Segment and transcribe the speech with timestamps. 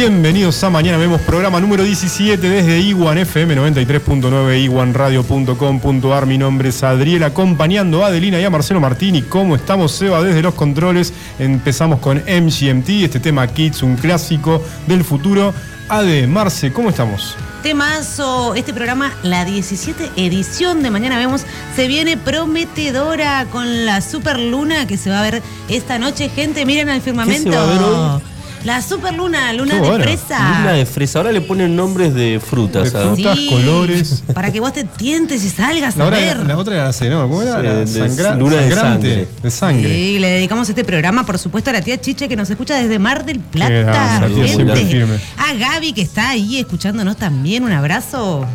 [0.00, 6.24] Bienvenidos a Mañana Vemos, programa número 17 desde Iguan FM 93.9, iguanradio.com.ar.
[6.24, 9.20] Mi nombre es Adriel, acompañando a Adelina y a Marcelo Martini.
[9.20, 10.22] ¿Cómo estamos, Seba?
[10.22, 15.52] Desde los controles empezamos con MGMT, este tema Kids, un clásico del futuro.
[15.90, 17.36] Ade, Marce, ¿cómo estamos?
[17.62, 21.42] Temazo, este programa, la 17 edición de Mañana Vemos,
[21.76, 26.30] se viene prometedora con la super luna que se va a ver esta noche.
[26.30, 27.50] Gente, miren al firmamento.
[28.64, 30.04] La super luna, luna Qué de bueno.
[30.04, 30.58] fresa.
[30.58, 31.18] Luna de fresa.
[31.20, 32.92] Ahora le ponen nombres de frutas.
[32.92, 33.02] De ¿ah?
[33.14, 33.38] frutas.
[33.48, 34.22] colores.
[34.34, 36.36] Para que vos te tientes y salgas La, a hora- ver.
[36.46, 37.22] la otra era la C, ¿no?
[37.22, 37.56] ¿Cómo era?
[37.56, 39.28] Sí, La de- sangra- luna de sangrante, sangre.
[39.42, 39.94] de sangre.
[39.94, 42.98] Sí, le dedicamos este programa, por supuesto, a la tía Chiche que nos escucha desde
[42.98, 43.70] Mar del Plata.
[43.70, 44.54] grande, la tía gente.
[44.76, 45.18] siempre firme.
[45.38, 47.64] A Gaby que está ahí escuchándonos también.
[47.64, 48.46] Un abrazo.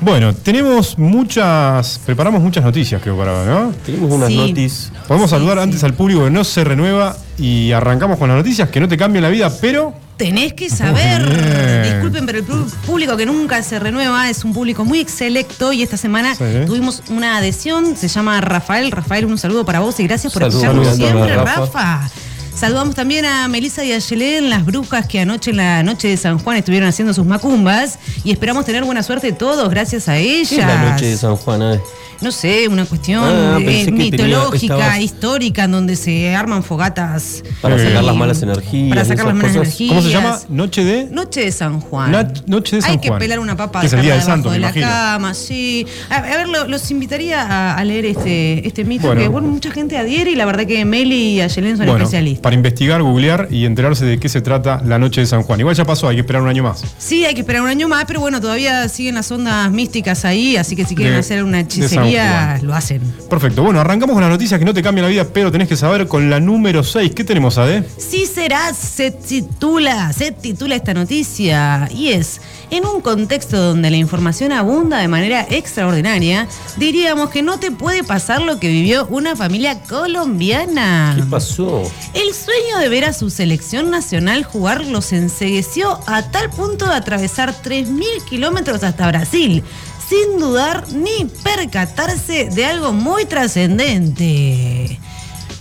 [0.00, 2.00] Bueno, tenemos muchas.
[2.06, 3.72] Preparamos muchas noticias, creo, para ahora, ¿no?
[3.84, 4.36] Tenemos unas Sí.
[4.36, 4.92] notis.
[5.06, 5.62] Podemos Sí, saludar sí.
[5.64, 8.96] antes al público que no se renueva y arrancamos con las noticias que no te
[8.96, 9.92] cambian la vida, pero.
[10.16, 15.04] Tenés que saber, disculpen, pero el público que nunca se renueva es un público muy
[15.06, 16.44] selecto y esta semana Sí.
[16.66, 18.90] tuvimos una adhesión, se llama Rafael.
[18.90, 21.60] Rafael, un saludo para vos y gracias por escucharnos siempre, Rafa.
[21.60, 22.10] Rafa.
[22.54, 26.16] Saludamos también a Melissa y a Yelén, las brujas que anoche en la noche de
[26.16, 30.48] San Juan estuvieron haciendo sus macumbas y esperamos tener buena suerte todos gracias a ellas.
[30.50, 31.62] ¿Qué es la noche de San Juan?
[31.62, 31.80] eh?
[32.20, 37.42] No sé, una cuestión Ah, eh, tenía- mitológica, histórica, en donde se arman fogatas.
[37.62, 38.90] Para Eh, sacar las malas energías.
[38.90, 39.66] Para sacar las malas cosas.
[39.68, 39.88] energías.
[39.88, 40.38] ¿Cómo se llama?
[40.50, 41.04] Noche de.
[41.10, 42.12] Noche de San Juan.
[42.46, 43.20] Noche de San Hay que Juan.
[43.20, 45.12] pelar una papa Que es el día del dejarla santo, debajo me de la imagino.
[45.12, 45.86] cama, sí.
[46.10, 49.22] A, a ver, lo- los invitaría a, a leer este, este mito Bueno.
[49.22, 52.39] que bueno, mucha gente adhiere y la verdad que Meli y Ayelén son Bueno, especialistas.
[52.42, 55.60] Para investigar, googlear y enterarse de qué se trata la noche de San Juan.
[55.60, 56.82] Igual ya pasó, hay que esperar un año más.
[56.98, 60.56] Sí, hay que esperar un año más, pero bueno, todavía siguen las ondas místicas ahí,
[60.56, 63.00] así que si quieren De- hacer una hechicería, lo hacen.
[63.28, 63.62] Perfecto.
[63.62, 66.06] Bueno, arrancamos con las noticias que no te cambian la vida, pero tenés que saber
[66.08, 67.12] con la número 6.
[67.14, 67.84] ¿Qué tenemos, Ade?
[67.98, 72.40] Sí será, se titula, se titula esta noticia y es,
[72.70, 76.46] en un contexto donde la información abunda de manera extraordinaria,
[76.76, 81.14] diríamos que no te puede pasar lo que vivió una familia colombiana.
[81.16, 81.82] ¿Qué pasó?
[82.14, 86.94] El sueño de ver a su selección nacional jugar los ensegueció a tal punto de
[86.94, 89.64] atravesar 3.000 kilómetros hasta Brasil,
[90.08, 94.98] sin dudar ni percatarse de algo muy trascendente.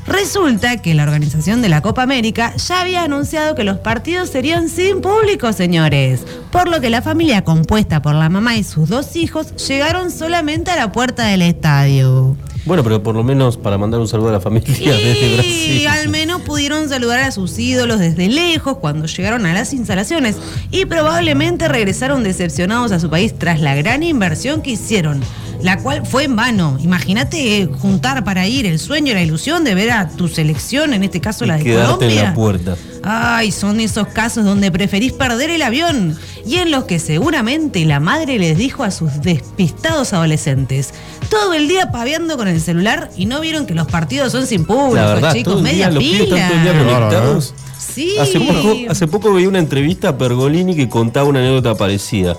[0.09, 4.67] Resulta que la organización de la Copa América ya había anunciado que los partidos serían
[4.67, 6.21] sin público, señores.
[6.51, 10.71] Por lo que la familia compuesta por la mamá y sus dos hijos llegaron solamente
[10.71, 12.35] a la puerta del estadio.
[12.65, 15.87] Bueno, pero por lo menos para mandar un saludo a la familia desde Y Brasil.
[15.87, 20.35] al menos pudieron saludar a sus ídolos desde lejos cuando llegaron a las instalaciones
[20.69, 25.21] y probablemente regresaron decepcionados a su país tras la gran inversión que hicieron,
[25.61, 26.77] la cual fue en vano.
[26.81, 30.93] Imagínate eh, juntar para ir el sueño y la ilusión de ver a tu selección,
[30.93, 32.19] en este caso la de quedarte Colombia.
[32.19, 32.75] en la puerta.
[33.03, 37.99] Ay, son esos casos donde preferís perder el avión y en los que seguramente la
[37.99, 40.93] madre les dijo a sus despistados adolescentes,
[41.29, 44.65] todo el día paveando con el celular y no vieron que los partidos son sin
[44.65, 46.23] público, La verdad, chicos, todo el media día, los pila.
[46.23, 47.53] están todo el día Qué bárbaro, conectados.
[47.77, 48.17] Sí.
[48.19, 52.35] Hace poco, hace poco veía una entrevista a Pergolini que contaba una anécdota parecida.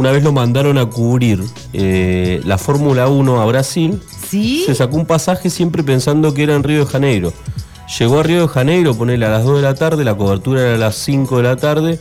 [0.00, 1.44] Una vez lo mandaron a cubrir
[1.74, 4.00] eh, la Fórmula 1 a Brasil.
[4.30, 4.62] ¿Sí?
[4.64, 7.34] Se sacó un pasaje siempre pensando que era en Río de Janeiro.
[7.98, 10.74] Llegó a Río de Janeiro, ponele a las 2 de la tarde, la cobertura era
[10.76, 11.98] a las 5 de la tarde.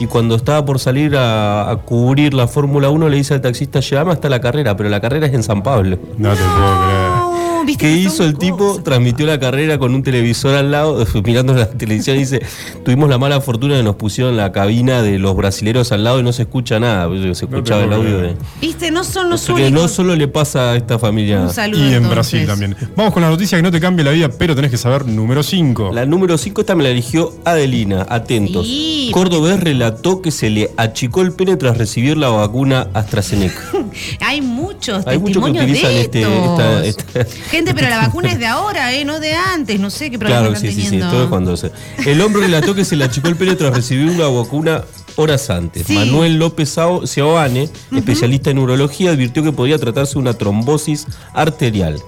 [0.00, 3.80] Y cuando estaba por salir a, a cubrir la Fórmula 1, le dice al taxista:
[3.80, 5.98] Llegame hasta la carrera, pero la carrera es en San Pablo.
[6.16, 7.01] No te puedo creer.
[7.62, 8.56] No, ¿viste ¿Qué que hizo el tipo?
[8.58, 8.84] cosas?
[8.84, 12.42] Transmitió la carrera con un televisor al lado, mirando la televisión y dice,
[12.84, 16.22] tuvimos la mala fortuna de nos pusieron la cabina de los brasileros al lado y
[16.22, 18.34] no se escucha nada, se escuchaba el audio de...
[18.60, 19.72] Viste, no son los que únicos.
[19.72, 21.40] no solo le pasa a esta familia.
[21.42, 22.10] Un saludo Y en entonces.
[22.10, 22.76] Brasil también.
[22.96, 25.42] Vamos con la noticia que no te cambia la vida, pero tenés que saber número
[25.42, 25.90] 5.
[25.92, 28.66] La número 5 esta me la eligió Adelina, atentos.
[28.66, 33.60] Sí, Cordobés relató que se le achicó el pene tras recibir la vacuna AstraZeneca.
[34.20, 38.46] Hay muchos Hay muchos que utilizan de este- esta- Gente, pero la vacuna es de
[38.48, 39.04] ahora, ¿eh?
[39.04, 39.78] No de antes.
[39.78, 41.70] No sé qué problema Claro, están sí, sí, sí, todo cuando se.
[42.06, 44.84] El hombre relató que se le achicó el pene tras recibir una vacuna
[45.16, 45.86] horas antes.
[45.86, 45.94] Sí.
[45.94, 52.02] Manuel López Seoane, especialista en urología, advirtió que podría tratarse de una trombosis arterial.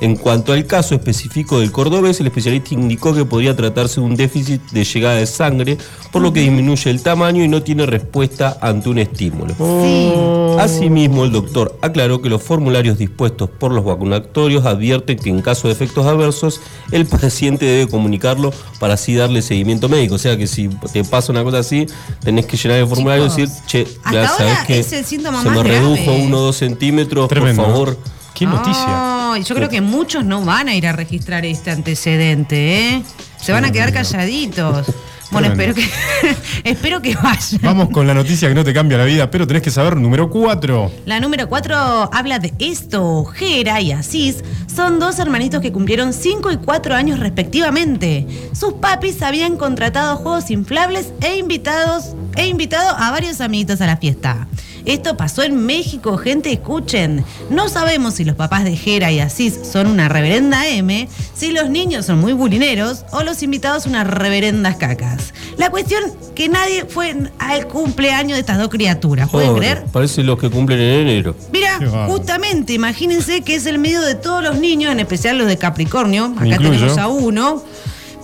[0.00, 4.16] En cuanto al caso específico del cordobés, el especialista indicó que podría tratarse de un
[4.16, 5.76] déficit de llegada de sangre,
[6.10, 9.54] por lo que disminuye el tamaño y no tiene respuesta ante un estímulo.
[9.58, 10.12] Sí.
[10.58, 15.68] Asimismo, el doctor aclaró que los formularios dispuestos por los vacunatorios advierten que en caso
[15.68, 16.60] de efectos adversos,
[16.92, 20.14] el paciente debe comunicarlo para así darle seguimiento médico.
[20.14, 21.86] O sea que si te pasa una cosa así,
[22.24, 25.62] tenés que llenar el formulario y decir, che, ya sabes que se me grave.
[25.62, 27.62] redujo uno o dos centímetros, Tremendo.
[27.62, 27.98] por favor.
[28.34, 29.19] ¿Qué noticia?
[29.36, 33.02] Yo creo que muchos no van a ir a registrar este antecedente, ¿eh?
[33.40, 34.86] Se van a quedar calladitos.
[35.30, 35.88] Bueno, espero que,
[36.64, 37.58] espero que vaya.
[37.62, 40.28] Vamos con la noticia que no te cambia la vida, pero tenés que saber número
[40.28, 40.90] 4.
[41.06, 43.24] La número 4 habla de esto.
[43.24, 44.42] Jera y Asís
[44.74, 48.26] son dos hermanitos que cumplieron 5 y 4 años respectivamente.
[48.52, 53.96] Sus papis habían contratado juegos inflables e invitados e invitado a varios amiguitos a la
[53.96, 54.48] fiesta.
[54.84, 57.24] Esto pasó en México, gente, escuchen.
[57.50, 61.70] No sabemos si los papás de Jera y Asís son una reverenda M, si los
[61.70, 65.32] niños son muy bulineros o los invitados unas reverendas cacas.
[65.56, 66.02] La cuestión
[66.34, 69.84] que nadie fue al cumpleaños de estas dos criaturas, ¿pueden Pobre, creer?
[69.92, 71.36] Parece los que cumplen en enero.
[71.52, 75.58] Mira, justamente, imagínense que es el medio de todos los niños, en especial los de
[75.58, 76.32] Capricornio.
[76.36, 76.72] Acá incluyo.
[76.72, 77.62] tenemos a uno.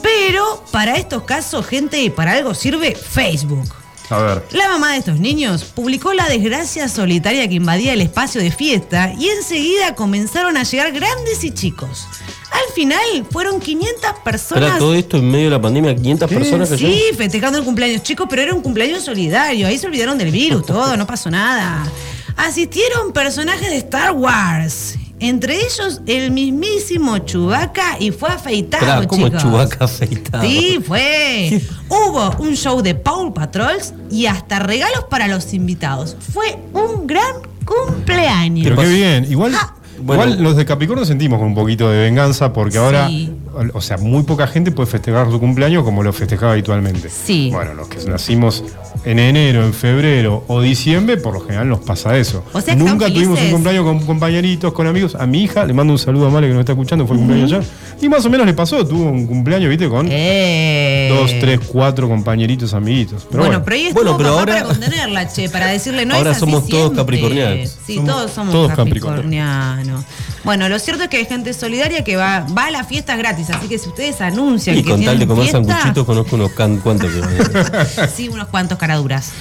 [0.02, 3.68] Pero para estos casos, gente, para algo sirve Facebook.
[4.10, 4.46] A ver.
[4.52, 9.12] La mamá de estos niños publicó la desgracia solitaria que invadía el espacio de fiesta
[9.18, 12.06] y enseguida comenzaron a llegar grandes y chicos.
[12.52, 14.68] Al final fueron 500 personas.
[14.70, 18.02] Era todo esto en medio de la pandemia, 500 personas que Sí, festejando el cumpleaños
[18.02, 19.66] chicos, pero era un cumpleaños solidario.
[19.66, 21.90] Ahí se olvidaron del virus, todo, no pasó nada.
[22.36, 24.96] Asistieron personajes de Star Wars.
[25.18, 29.42] Entre ellos, el mismísimo Chewbacca y fue afeitado, Esperá, ¿cómo chicos.
[29.42, 30.44] Chewbacca afeitado?
[30.44, 31.62] Sí, fue.
[31.88, 36.16] Hubo un show de Paul Patrols y hasta regalos para los invitados.
[36.32, 37.32] Fue un gran
[37.64, 38.64] cumpleaños.
[38.64, 39.26] Pero qué bien.
[39.30, 39.72] Igual, Ah.
[39.98, 40.24] Bueno.
[40.24, 43.32] igual los de Capricornio sentimos con un poquito de venganza porque ahora, Sí.
[43.74, 47.08] O sea, muy poca gente puede festejar su cumpleaños como lo festejaba habitualmente.
[47.10, 47.50] Sí.
[47.52, 48.62] Bueno, los que nacimos
[49.04, 52.44] en enero, en febrero o diciembre, por lo general nos pasa eso.
[52.52, 55.14] O sea que Nunca tuvimos un cumpleaños con compañeritos, con amigos.
[55.14, 57.20] A mi hija le mando un saludo a Male que nos está escuchando, fue el
[57.20, 57.64] cumpleaños ayer.
[58.00, 61.08] Y más o menos le pasó, tuvo un cumpleaños, viste, con Eh.
[61.10, 63.26] dos, tres, cuatro compañeritos, amiguitos.
[63.30, 66.04] Pero bueno, bueno, pero ahí estuvo Bueno, pero papá ahora- para contenerla, che, para decirle
[66.04, 67.76] no Ahora es así somos todos capricornianos.
[67.86, 70.04] Sí, Somos todos somos todos capricornianos.
[70.44, 73.45] Bueno, lo cierto es que hay gente solidaria que va, va a las fiestas gratis,
[73.50, 76.50] así que si ustedes anuncian Y que con tal de comer fiesta, sanguchitos conozco unos
[76.52, 79.32] can- cuantos que sí, unos cuantos caraduras.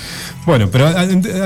[0.45, 0.91] Bueno, pero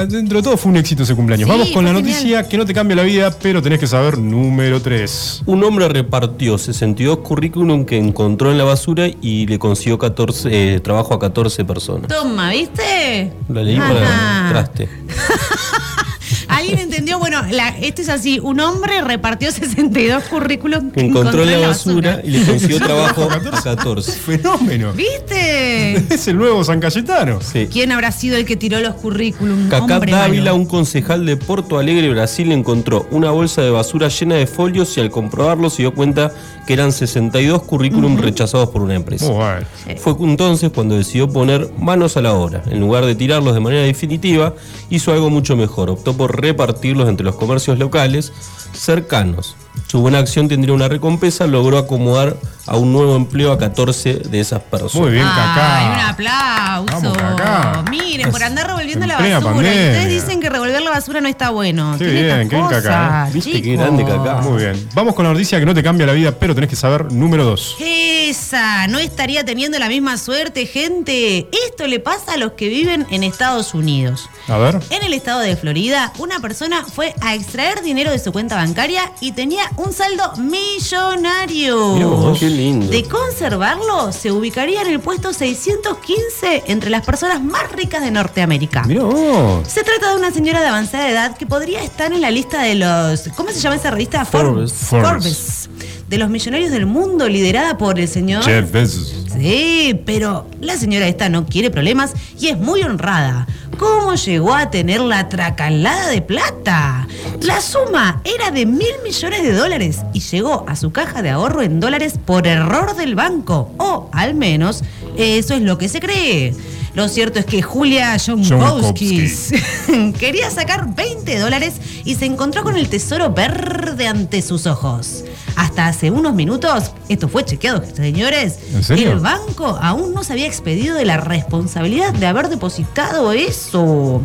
[0.08, 1.48] dentro de todo fue un éxito ese cumpleaños.
[1.48, 2.48] Sí, Vamos con la noticia genial.
[2.50, 5.44] que no te cambia la vida, pero tenés que saber número 3.
[5.46, 10.80] Un hombre repartió 62 currículum que encontró en la basura y le consiguió 14, eh,
[10.82, 12.08] trabajo a 14 personas.
[12.10, 13.32] Toma, ¿viste?
[13.48, 13.88] La leí Ajá.
[13.94, 14.90] para traste.
[16.50, 17.20] ¿Alguien entendió?
[17.20, 18.40] Bueno, la- esto es así.
[18.42, 23.62] Un hombre repartió 62 currículums Que encontró en la basura y le consiguió trabajo a
[23.62, 24.12] 14.
[24.12, 24.92] Fenómeno.
[24.94, 25.96] ¿Viste?
[26.10, 27.40] Es el nuevo San Cayetano.
[27.42, 27.68] Sí.
[27.72, 29.70] ¿Quién habrá sido el que tiró los currículums?
[29.70, 34.48] Cacá Dávila, un concejal de Porto Alegre, Brasil, encontró una bolsa de basura llena de
[34.48, 36.34] folios y al comprobarlo se dio cuenta
[36.66, 39.30] que eran 62 currículum rechazados por una empresa.
[39.32, 39.66] Bueno.
[39.98, 42.64] Fue entonces cuando decidió poner manos a la obra.
[42.70, 44.54] En lugar de tirarlos de manera definitiva,
[44.90, 45.90] hizo algo mucho mejor.
[45.90, 48.34] Optó por repartirlos entre los comercios locales
[48.74, 49.56] cercanos.
[49.88, 52.38] Su buena acción tendría una recompensa, logró acomodar
[52.68, 54.94] a un nuevo empleo a 14 de esas personas.
[54.96, 55.92] Muy bien, Ay, Cacá.
[55.92, 57.14] un aplauso.
[57.14, 57.84] Vamos, Cacá.
[57.90, 59.56] Miren, por andar revolviendo En la basura.
[59.56, 61.96] Y ustedes dicen que revolver la basura no está bueno.
[61.98, 63.32] Qué Tiene bien, qué bien, Cacá, ¿eh?
[63.34, 64.42] Viste qué grande, Cacá.
[64.42, 64.90] Muy bien.
[64.94, 67.44] Vamos con la noticia que no te cambia la vida, pero tenés que saber número
[67.46, 67.78] 2.
[67.80, 71.48] Esa, no estaría teniendo la misma suerte, gente.
[71.68, 74.30] Esto le pasa a los que viven en Estados Unidos.
[74.48, 74.80] A ver.
[74.92, 79.12] En el estado de Florida, una persona fue a extraer dinero de su cuenta bancaria
[79.22, 81.78] y tenía un saldo millonario.
[81.96, 82.88] Vos, qué lindo.
[82.88, 88.84] De conservarlo, se ubicaría en el puesto 615 entre las personas más ricas de Norteamérica.
[88.88, 89.68] Vos.
[89.68, 92.76] Se trata de una señora de avanzada edad que podría estar en la lista de
[92.76, 93.30] los.
[93.36, 94.26] ¿Cómo se llama esa revista?
[94.26, 94.74] Forbes.
[94.74, 95.69] Forbes.
[96.10, 98.44] De los millonarios del mundo, liderada por el señor.
[98.44, 99.16] Jeff Bezos.
[99.32, 103.46] Sí, pero la señora esta no quiere problemas y es muy honrada.
[103.78, 107.08] ¿Cómo llegó a tener la tracalada de plata?
[107.44, 111.62] La suma era de mil millones de dólares y llegó a su caja de ahorro
[111.62, 113.72] en dólares por error del banco.
[113.78, 114.84] O al menos
[115.16, 116.56] eso es lo que se cree.
[116.94, 119.52] Lo cierto es que Julia Jonkowskis
[120.20, 125.24] quería sacar 20 dólares y se encontró con el tesoro verde ante sus ojos.
[125.56, 129.12] Hasta hace unos minutos, esto fue chequeado, señores, ¿En serio?
[129.12, 134.22] el banco aún no se había expedido de la responsabilidad de haber depositado eso.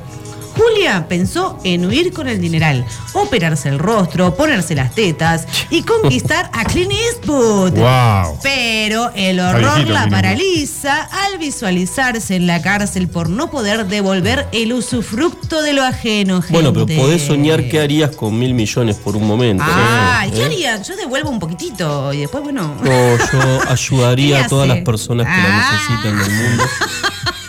[0.57, 6.51] Julia pensó en huir con el dineral, operarse el rostro, ponerse las tetas y conquistar
[6.53, 7.73] a Clint Eastwood.
[7.73, 8.39] Wow.
[8.43, 14.73] Pero el horror la paraliza al visualizarse en la cárcel por no poder devolver el
[14.73, 16.43] usufructo de lo ajeno.
[16.51, 17.03] Bueno, pero gente.
[17.03, 19.65] podés soñar qué harías con mil millones por un momento.
[19.67, 20.31] Ah, ¿eh?
[20.33, 20.45] ¿qué ¿Eh?
[20.45, 20.83] haría?
[20.83, 22.75] Yo devuelvo un poquitito y después, bueno.
[22.83, 25.49] No, yo ayudaría ¿Qué a todas las personas que Ah.
[25.49, 26.65] la necesitan del mundo.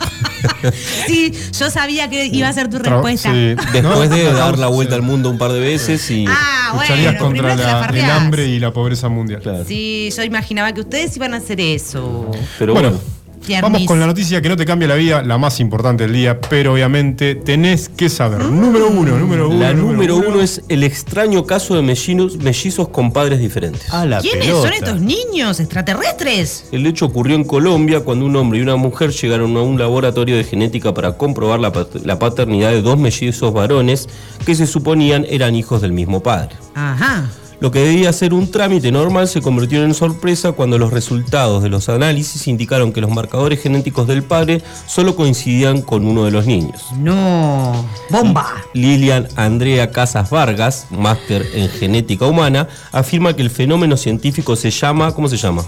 [1.08, 3.32] Sí, yo sabía que iba a ser tu respuesta.
[3.32, 3.56] sí.
[3.74, 6.26] Después de dar la vuelta al mundo un par de veces y.
[6.28, 9.42] Ah, Lucharías bueno, contra la la- el hambre y la pobreza mundial.
[9.42, 9.64] Claro.
[9.66, 12.32] Sí, yo imaginaba que ustedes iban a hacer eso.
[12.60, 13.15] Pero bueno, bueno.
[13.46, 13.62] Tiernis.
[13.72, 16.40] Vamos con la noticia que no te cambia la vida, la más importante del día,
[16.42, 18.44] pero obviamente tenés que saber.
[18.44, 19.60] Número uno, número uno.
[19.60, 23.94] La número uno es el extraño caso de mellizos, mellizos con padres diferentes.
[23.94, 24.68] A la ¿Quiénes pelota.
[24.68, 26.66] son estos niños extraterrestres?
[26.72, 30.36] El hecho ocurrió en Colombia cuando un hombre y una mujer llegaron a un laboratorio
[30.38, 34.10] de genética para comprobar la paternidad de dos mellizos varones
[34.46, 36.56] que se suponían eran hijos del mismo padre.
[36.74, 37.30] Ajá.
[37.60, 41.70] Lo que debía ser un trámite normal se convirtió en sorpresa cuando los resultados de
[41.70, 46.46] los análisis indicaron que los marcadores genéticos del padre solo coincidían con uno de los
[46.46, 46.84] niños.
[46.98, 47.86] No.
[48.10, 48.56] Bomba.
[48.74, 55.14] Lilian Andrea Casas Vargas, máster en genética humana, afirma que el fenómeno científico se llama,
[55.14, 55.64] ¿cómo se llama?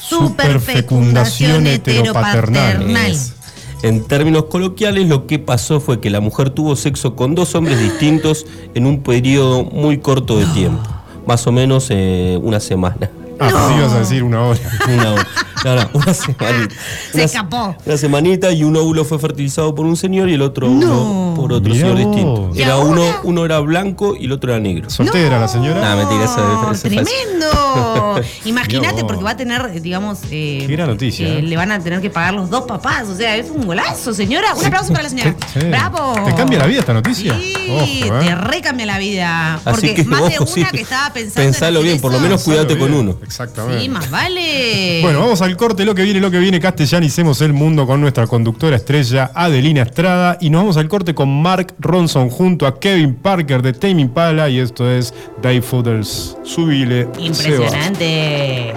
[0.00, 2.96] Superfecundación heteropaternal.
[2.96, 3.34] Es.
[3.82, 7.78] En términos coloquiales, lo que pasó fue que la mujer tuvo sexo con dos hombres
[7.80, 10.82] distintos en un periodo muy corto de tiempo,
[11.28, 13.10] más o menos eh, una semana.
[13.38, 14.58] Ah, pensé que ibas a decir una hora.
[14.88, 15.26] Una, hora.
[15.64, 16.74] No, no, una semanita.
[17.10, 17.76] Se Una- escapó.
[17.84, 21.02] Una semanita y un óvulo fue fertilizado por un señor y el otro No.
[21.02, 22.16] óvulo por otro Mirá señor vos.
[22.16, 22.50] distinto.
[22.54, 24.90] ¿Y Era uno, uno era blanco y el otro era negro.
[24.90, 25.80] ¿Soltera la señora?
[25.80, 26.88] Nah, mentira, esa- esa.
[26.88, 28.20] Tremendo.
[28.44, 32.00] Imagínate porque va a tener, digamos, eh, Qué gran noticia, eh, le van a tener
[32.00, 33.08] que pagar los dos papás.
[33.08, 34.54] O sea, es un golazo, señora.
[34.54, 35.34] Un aplauso para la señora.
[35.52, 35.60] Sí.
[35.60, 36.14] Bravo.
[36.24, 37.34] ¿Te cambia la vida esta noticia?
[37.38, 37.84] Sí, Ojo,
[38.20, 38.26] ¿eh?
[38.26, 39.60] te recambia la vida.
[39.64, 41.42] Porque Así que más vos, de una sí, que estaba pensando.
[41.42, 42.24] en Pensalo hacer bien, por lo eso.
[42.26, 43.16] menos cuídate con uno.
[43.22, 43.82] Exactamente.
[43.82, 45.00] Sí, más vale.
[45.02, 48.26] Bueno, vamos al corte, lo que viene, lo que viene, castellanicemos el mundo con nuestra
[48.26, 53.14] conductora estrella Adelina Estrada y nos vamos al corte con Mark Ronson junto a Kevin
[53.14, 56.36] Parker de Tame Impala y esto es Dave Foodles.
[56.44, 57.08] Subile.
[57.18, 58.74] Impresionante.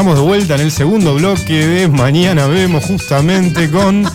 [0.00, 4.10] Estamos de vuelta en el segundo bloque de Mañana Vemos, justamente con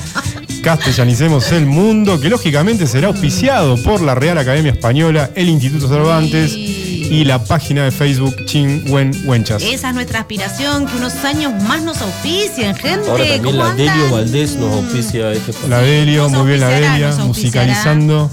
[0.63, 6.55] Castellanicemos el Mundo, que lógicamente será auspiciado por la Real Academia Española, el Instituto Cervantes
[6.55, 9.61] y la página de Facebook Chin Wen Wenchas.
[9.61, 13.07] Esa es nuestra aspiración, que unos años más nos auspicien, gente.
[13.07, 13.85] Ahora también ¿Cómo la andan?
[13.85, 18.31] Delio Valdés nos auspicia este La Delio, Nos muy bien la Delia, musicalizando.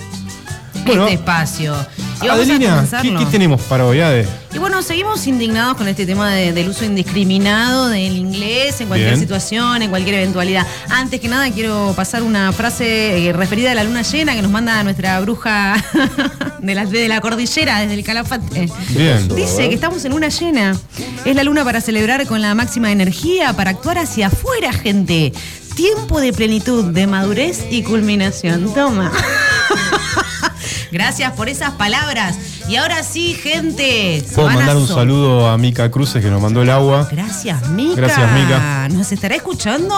[0.87, 1.76] Bueno, este espacio.
[2.23, 3.18] Y vamos a Adelina, ¿qué, comenzarlo.
[3.18, 4.41] qué tenemos para hoy, Ade?
[4.62, 9.21] Bueno, seguimos indignados con este tema de- del uso indiscriminado del inglés en cualquier Bien.
[9.21, 10.64] situación, en cualquier eventualidad.
[10.88, 14.52] Antes que nada, quiero pasar una frase eh, referida a la luna llena que nos
[14.52, 15.75] manda nuestra bruja
[16.60, 18.69] de la, de la cordillera, desde el Calafate.
[18.91, 19.26] Bien.
[19.34, 20.78] Dice que estamos en luna llena.
[21.25, 25.32] Es la luna para celebrar con la máxima energía, para actuar hacia afuera, gente.
[25.75, 28.73] Tiempo de plenitud, de madurez y culminación.
[28.73, 29.10] Toma.
[30.93, 32.36] Gracias por esas palabras.
[32.73, 34.25] Y ahora sí, gente.
[34.26, 37.06] se Puedo mandar un saludo a Mica Cruces que nos mandó el agua.
[37.13, 37.97] Gracias, Mica.
[37.97, 38.89] Gracias, Mica.
[38.91, 39.95] ¿Nos estará escuchando?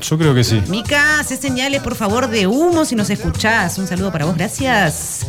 [0.00, 0.60] Yo creo que sí.
[0.66, 3.78] Mica, hace señales por favor de humo si nos escuchás.
[3.78, 5.26] Un saludo para vos, gracias.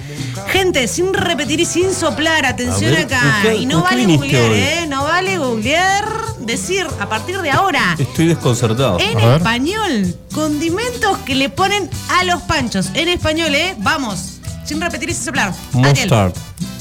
[0.47, 3.21] Gente, sin repetir y sin soplar, atención ver, acá.
[3.43, 4.57] ¿con qué- y no vale googlear, hoy?
[4.57, 4.85] ¿eh?
[4.89, 6.05] No vale googlear.
[6.39, 7.95] Decir a partir de ahora.
[7.99, 8.97] Estoy desconcertado.
[8.99, 9.37] En A ver.
[9.37, 11.87] español, condimentos que le ponen
[12.19, 12.87] a los panchos.
[12.95, 13.75] En español, ¿eh?
[13.77, 14.39] Vamos.
[14.65, 15.53] Sin repetir y sin soplar.
[15.83, 16.33] Ariel.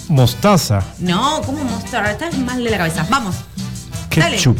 [0.09, 0.83] Mostaza.
[0.99, 2.07] No, ¿cómo mostrar?
[2.11, 3.07] Estás mal de la cabeza.
[3.11, 3.37] Vamos.
[4.17, 4.37] Dale.
[4.37, 4.59] Ketchup.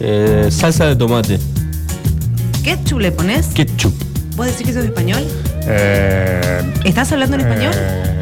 [0.00, 1.38] Eh, salsa de tomate.
[2.62, 3.46] ¿Ketchup le pones?
[3.48, 3.94] Ketchup.
[4.36, 5.24] ¿Vos decís que eso es español?
[5.66, 7.72] Eh, ¿Estás hablando en español?
[7.76, 8.20] eh,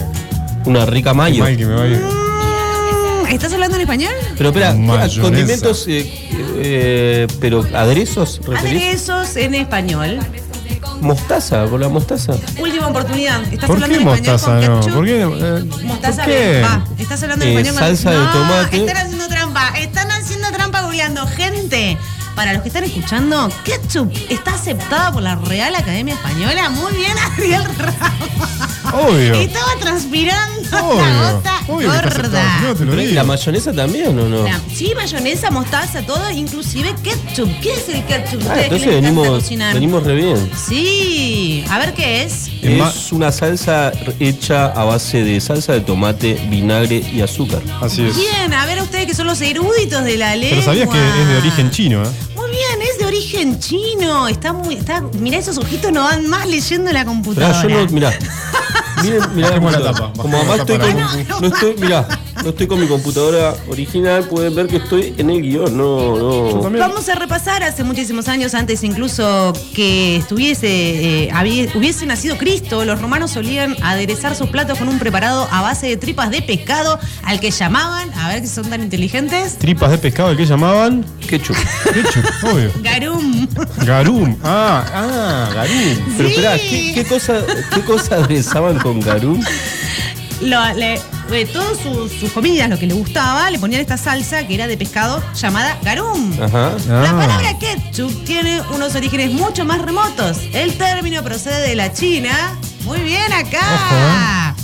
[0.66, 1.44] Una rica qué mayo.
[1.44, 1.98] mal que me vaya.
[1.98, 4.12] Mm, ¿Estás hablando en español?
[4.36, 5.20] Pero espera, Mayonesa.
[5.20, 6.28] condimentos, eh,
[6.58, 8.82] eh, pero aderezos, ¿referís?
[8.82, 10.20] Aderezos en español.
[11.00, 12.32] Mostaza, con la mostaza.
[12.58, 13.42] Última oportunidad.
[13.44, 14.80] ¿Estás ¿Por hablando qué en español mostaza con no?
[14.80, 14.94] ketchup?
[14.94, 15.20] ¿Por qué?
[15.22, 16.62] eh, Mostaza, ¿por qué?
[16.62, 16.84] va.
[16.98, 17.74] ¿Estás hablando en Eh, español?
[17.74, 18.76] con- salsa de no, tomate.
[18.78, 19.68] están haciendo trampa.
[19.78, 21.26] Están haciendo trampa googleando.
[21.26, 21.98] Gente,
[22.36, 26.68] para los que están escuchando, ketchup está aceptada por la Real Academia Española.
[26.70, 28.28] Muy bien, Ariel Ramos.
[28.92, 29.34] Obvio.
[29.34, 31.32] Estaba transpirando una Obvio.
[31.32, 32.30] gota Obvio que está aceptado.
[32.30, 32.60] gorda.
[32.62, 33.14] No te lo Pero, ¿y digo.
[33.16, 34.44] ¿La mayonesa también o no?
[34.44, 37.50] La- sí, mayonesa, mostaza, todo, inclusive ketchup.
[37.60, 38.42] ¿Qué es el ketchup?
[38.48, 39.74] Ah, Ustedes que entonces les encanta venimos, cocinar.
[39.74, 40.50] venimos re bien.
[40.68, 42.48] Sí, a ver qué es.
[42.78, 47.62] Ma- Es una salsa hecha a base de salsa de tomate, vinagre y azúcar.
[47.82, 48.16] Así es.
[48.16, 50.58] Bien, a ver ustedes que son los eruditos de la lengua.
[50.58, 52.06] Pero sabías que es de origen chino, ¿eh?
[52.34, 54.28] Muy bien, es de origen chino.
[54.28, 57.62] Está muy, está, mirá, esos ojitos no van más leyendo la computadora.
[57.62, 58.18] yo no, mirá.
[59.02, 59.92] Miren, mirá la computadora.
[59.92, 62.08] tapa, Como además la estoy con, la no estoy, mirá,
[62.46, 66.70] no estoy con mi computadora original, pueden ver que estoy en el guion, no, no.
[66.78, 70.68] Vamos a repasar hace muchísimos años, antes incluso que estuviese,
[71.24, 75.60] eh, había- hubiese nacido Cristo, los romanos solían aderezar sus platos con un preparado a
[75.60, 79.90] base de tripas de pescado, al que llamaban, a ver que son tan inteligentes, Tripas
[79.90, 81.04] de pescado, ¿el que llamaban?
[81.28, 81.56] Ketchup.
[81.92, 82.70] Ketchup, obvio.
[82.80, 83.48] garum.
[83.84, 84.36] Garum.
[84.44, 86.14] Ah, ah, garum.
[86.16, 86.34] Pero Sí.
[86.36, 87.40] esperá, ¿qué, qué cosa,
[87.74, 89.42] ¿qué cosa aderezaban con garum?
[90.42, 91.00] Lo- le-
[91.32, 94.66] eh, todas sus, sus comidas, lo que le gustaba, le ponían esta salsa que era
[94.66, 96.32] de pescado llamada garum.
[96.40, 96.72] Ajá.
[96.88, 97.16] La Ah.
[97.18, 100.38] palabra ketchup tiene unos orígenes mucho más remotos.
[100.52, 102.56] El término procede de la China.
[102.84, 104.54] Muy bien acá.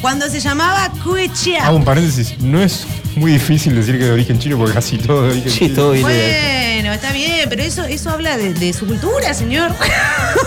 [0.00, 1.66] Cuando se llamaba kuechia.
[1.66, 2.34] Hago un paréntesis.
[2.38, 5.50] No es muy difícil decir que es de origen chino porque casi todo de origen
[5.50, 5.74] Sí, chino.
[5.74, 9.74] todo viene de- Bueno, está bien, pero eso, eso habla de, de su cultura, señor.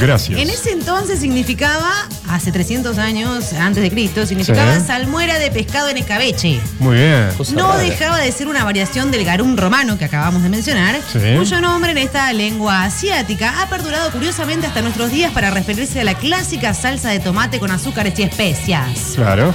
[0.00, 0.38] Gracias.
[0.38, 1.90] En ese entonces significaba,
[2.28, 4.86] hace 300 años antes de Cristo, significaba Sí.
[4.86, 6.60] salmuera de pescado en escabeche.
[6.78, 7.28] Muy bien.
[7.36, 7.82] Cosa No rara.
[7.82, 11.18] dejaba de ser una variación del garum romano que acabamos de mencionar, Sí.
[11.36, 16.04] cuyo nombre en esta lengua asiática ha perdurado curiosamente hasta nuestros días para referirse a
[16.04, 19.12] la clásica salsa de tomate con azúcares y especias.
[19.14, 19.54] Claro.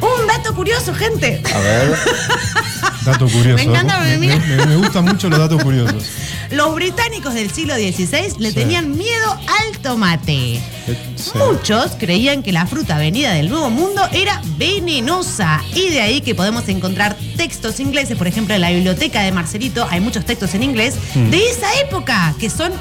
[0.00, 1.40] Un dato curioso, gente.
[1.54, 1.96] A ver.
[3.04, 3.56] Dato curioso.
[3.56, 6.04] Me encanta, me, me- me gustan mucho los datos curiosos.
[6.50, 8.54] Los británicos del siglo XVI le Sí.
[8.54, 10.60] tenían miedo al tomate.
[10.88, 11.30] Eh, sí.
[11.36, 16.34] Muchos creían que la fruta venida del Nuevo Mundo era venenosa y de ahí que
[16.34, 20.62] podemos encontrar textos ingleses, por ejemplo en la biblioteca de Marcelito hay muchos textos en
[20.62, 21.30] inglés Mm.
[21.30, 22.72] de esa época que son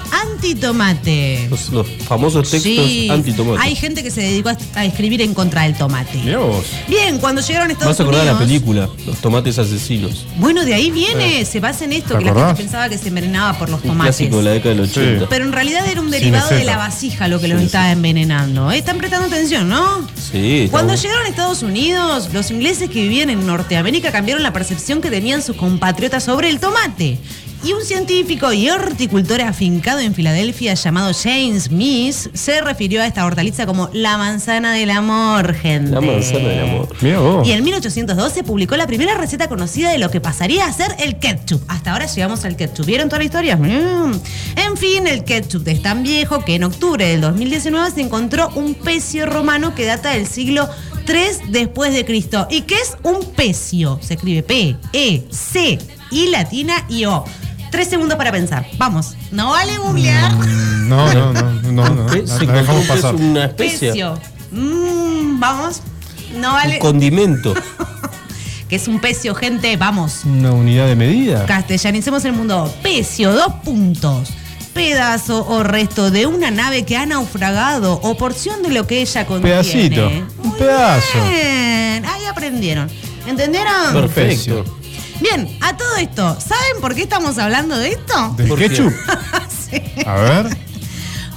[0.51, 1.47] antitomate.
[1.49, 3.61] Los, los famosos textos Sí, antitomate.
[3.61, 6.17] hay gente que se dedicó a, a escribir en contra del tomate.
[6.23, 6.65] Mirá vos.
[6.87, 8.39] Bien, cuando llegaron a Estados vas a acordar Unidos.
[8.41, 10.25] la película, Los tomates asesinos.
[10.37, 13.07] Bueno, de ahí viene, se basa en esto, ¿Te que la gente pensaba que se
[13.09, 14.15] envenenaba por los Un tomates.
[14.17, 14.99] clásico de la década del Sí.
[14.99, 15.29] 80.
[15.29, 18.71] Pero en realidad era un derivado de la vasija lo que los Sí, envenenando.
[18.71, 18.77] ¿eh?
[18.77, 20.07] Están prestando atención, ¿no?
[20.15, 20.67] Sí.
[20.71, 25.09] Cuando llegaron a Estados Unidos, los ingleses que vivían en Norteamérica cambiaron la percepción que
[25.09, 27.17] tenían sus compatriotas sobre el tomate.
[27.63, 33.23] Y un científico y horticultor afincado en Filadelfia llamado James Miss se refirió a esta
[33.23, 35.91] hortaliza como la manzana del amor, gente.
[35.91, 36.89] La manzana del amor.
[37.01, 37.47] Mira vos.
[37.47, 41.19] Y en 1812 publicó la primera receta conocida de lo que pasaría a ser el
[41.19, 41.61] ketchup.
[41.67, 42.87] Hasta ahora llegamos al ketchup.
[42.87, 43.55] ¿Vieron toda la historia?
[43.57, 44.19] Mm.
[44.55, 48.73] En fin, el ketchup es tan viejo que en octubre del 2019 se encontró un
[48.73, 50.67] pecio romano que data del siglo
[51.05, 52.47] 3 después de Cristo.
[52.49, 53.99] ¿Y qué es un pecio?
[54.01, 55.77] Se escribe P, E, C,
[56.09, 57.23] I latina y O.
[57.71, 58.65] Tres segundos para pensar.
[58.77, 59.15] Vamos.
[59.31, 60.33] No vale googlear.
[60.35, 62.05] Mm, No, no, no, no, no.
[62.07, 63.15] Pe- La, la dejamos que es pasar.
[63.15, 63.89] una especie.
[63.89, 64.19] Pecio.
[64.51, 65.81] Mm, vamos.
[66.37, 66.75] No vale.
[66.75, 67.53] Un condimento.
[68.69, 69.75] Que es un pecio, gente.
[69.75, 70.21] Vamos.
[70.23, 71.45] Una unidad de medida.
[71.45, 72.73] Castellanicemos el mundo.
[72.81, 74.29] Pecio, dos puntos.
[74.73, 79.25] Pedazo o resto de una nave que ha naufragado o porción de lo que ella
[79.25, 79.57] contiene.
[79.61, 80.09] Pedacito,
[80.45, 81.17] un pedazo.
[81.27, 82.05] Bien.
[82.05, 82.89] Ahí aprendieron.
[83.27, 83.91] ¿Entendieron?
[83.91, 84.63] Perfecto.
[85.21, 88.33] Bien, a todo esto, ¿saben por qué estamos hablando de esto?
[88.37, 88.69] ¿Del ¿Por qué?
[88.69, 88.91] ketchup?
[89.71, 89.81] Sí.
[90.05, 90.57] A ver.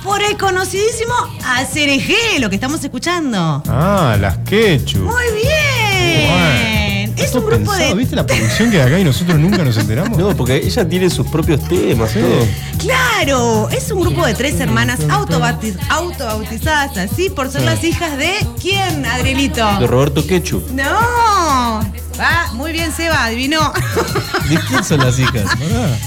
[0.02, 3.62] Por el conocidísimo ACRG, lo que estamos escuchando.
[3.68, 5.02] Ah, las ketchup.
[5.02, 6.30] Muy bien.
[6.30, 7.14] Bueno.
[7.16, 9.76] Es un grupo pensado, de ¿Viste la producción que hay acá y nosotros nunca nos
[9.76, 10.18] enteramos?
[10.18, 12.46] No, porque ella tiene sus propios temas, todo.
[12.78, 18.34] Claro, es un grupo de tres hermanas autobautiz- autobautizadas así por ser las hijas de
[18.60, 19.78] quién, Adrielito.
[19.78, 20.70] De Roberto Ketchup.
[20.72, 21.80] No.
[22.18, 23.72] Va, muy bien, Seba, adivinó.
[24.48, 25.44] ¿De quién son las hijas?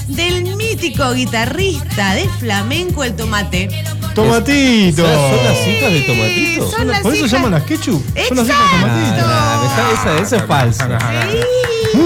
[0.08, 3.68] Del mítico guitarrista de flamenco El Tomate.
[4.14, 5.02] Tomatito.
[5.06, 6.70] ¿Son las hijas de Tomatito?
[6.70, 8.02] Son las ¿Por eso llaman las ketchup?
[8.28, 9.26] Son las hijas de tomatito.
[9.26, 10.98] Ah, esa, esa, esa es falsa.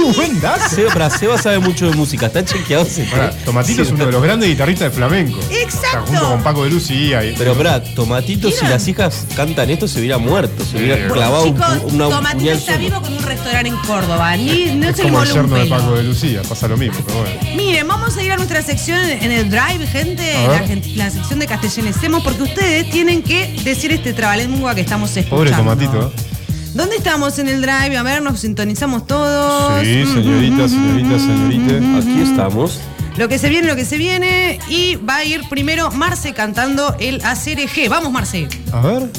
[0.03, 0.69] Muy buen dato.
[0.75, 2.85] Seba, para Seba sabe mucho de música, está chequeado.
[2.85, 3.31] ese tema.
[3.45, 5.39] Tomatito es uno de los grandes guitarristas de flamenco.
[5.51, 6.03] Exacto.
[6.05, 7.25] O sea, junto con Paco de Lucía.
[7.25, 11.13] Y, Pero pará, Tomatito, si las hijas cantan esto, se hubiera muerto, se hubiera Sí.
[11.13, 12.85] clavado un, Chicos, una, Tomatito puñal está solo.
[12.85, 14.37] vivo con un restaurante en Córdoba.
[14.37, 15.77] Ni, no es se como el un yerno de pelo.
[15.77, 16.43] Paco de Lucía.
[16.49, 17.41] Pasa lo mismo, pero bueno.
[17.57, 20.37] Miren, vamos a ir a nuestra sección en el Drive, gente.
[20.37, 20.67] A La, ver.
[20.67, 25.37] gen- la sección de Castellanicemos, porque ustedes tienen que decir este trabalengua que estamos escuchando.
[25.37, 26.13] Pobre Tomatito.
[26.17, 26.32] ¿eh?
[26.75, 27.97] ¿Dónde estamos en el Drive?
[27.97, 29.81] A ver, nos sintonizamos todos.
[29.83, 31.99] Sí, señorita, señorita, señorita.
[31.99, 32.81] Aquí estamos.
[33.17, 34.59] Lo que se viene, lo que se viene.
[34.69, 37.91] Y va a ir primero Marce cantando el ACRG.
[37.91, 38.49] Vamos, Marce.
[38.73, 39.11] A ver.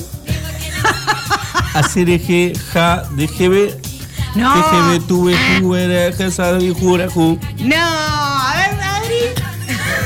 [1.76, 3.76] Hacer eje, ja, DGB,
[4.36, 4.54] No.
[4.56, 7.40] DGB, tuve, juera, jasabi, jura, ju.
[7.60, 9.53] No, a ver, Adri.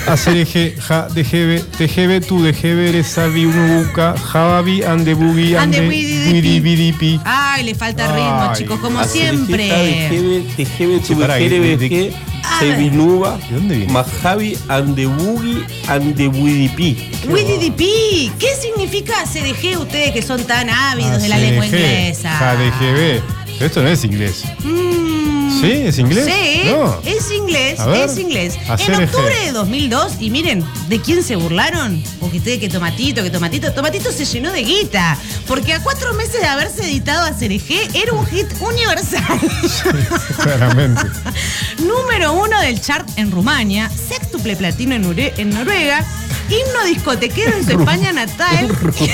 [0.08, 6.32] Hacer eje, ja, DGB, TGB, tu DGB, eres sabi, unubuca, jababi, ande bugi, Ande wididipi.
[6.34, 7.20] widibidipi.
[7.26, 9.68] Ay, le falta ritmo, Ay, chicos, como siempre.
[9.68, 13.92] DGB, TGB, Sí, tuve, pará, ¿de- jerebe, de- je, Ah, sebinuba, ¿de dónde viene?
[13.92, 17.10] majabi, andebugi, andebuidipi.
[17.28, 22.30] WDDP, ¿qué significa CDG ustedes que son tan ávidos de la lengua inglesa?
[22.32, 23.22] Ja, DGB.
[23.58, 24.44] Pero esto no es inglés.
[24.64, 25.72] Mm, ¿Sí?
[25.72, 26.26] ¿Es inglés?
[26.26, 27.00] Sí, No.
[27.06, 28.56] es inglés, ver, es inglés.
[28.88, 32.04] En octubre de 2002, y miren, ¿de quién se burlaron?
[32.20, 35.18] Porque ustedes que Tomatito, que Tomatito, Tomatito se llenó de guita.
[35.48, 39.24] Porque a cuatro meses de haberse editado a CRG, era un hit universal.
[40.44, 41.02] Claramente.
[41.80, 46.04] Número uno del chart en Rumania, sextuple platino en, Nore- en Noruega,
[46.50, 48.70] himno discotequero en su España natal.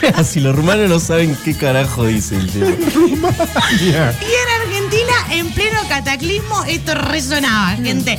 [0.00, 0.40] ¿Qué así?
[0.40, 2.70] Los hermanos no saben qué carajo dice el tema.
[3.80, 4.14] Ya.
[4.20, 4.81] Y en Argentina,
[5.32, 8.18] en pleno cataclismo, esto resonaba, gente.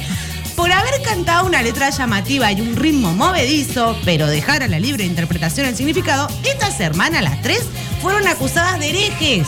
[0.56, 5.04] Por haber cantado una letra llamativa y un ritmo movedizo, pero dejar a la libre
[5.04, 7.64] interpretación el significado, estas hermanas, las tres,
[8.02, 9.48] fueron acusadas de herejes.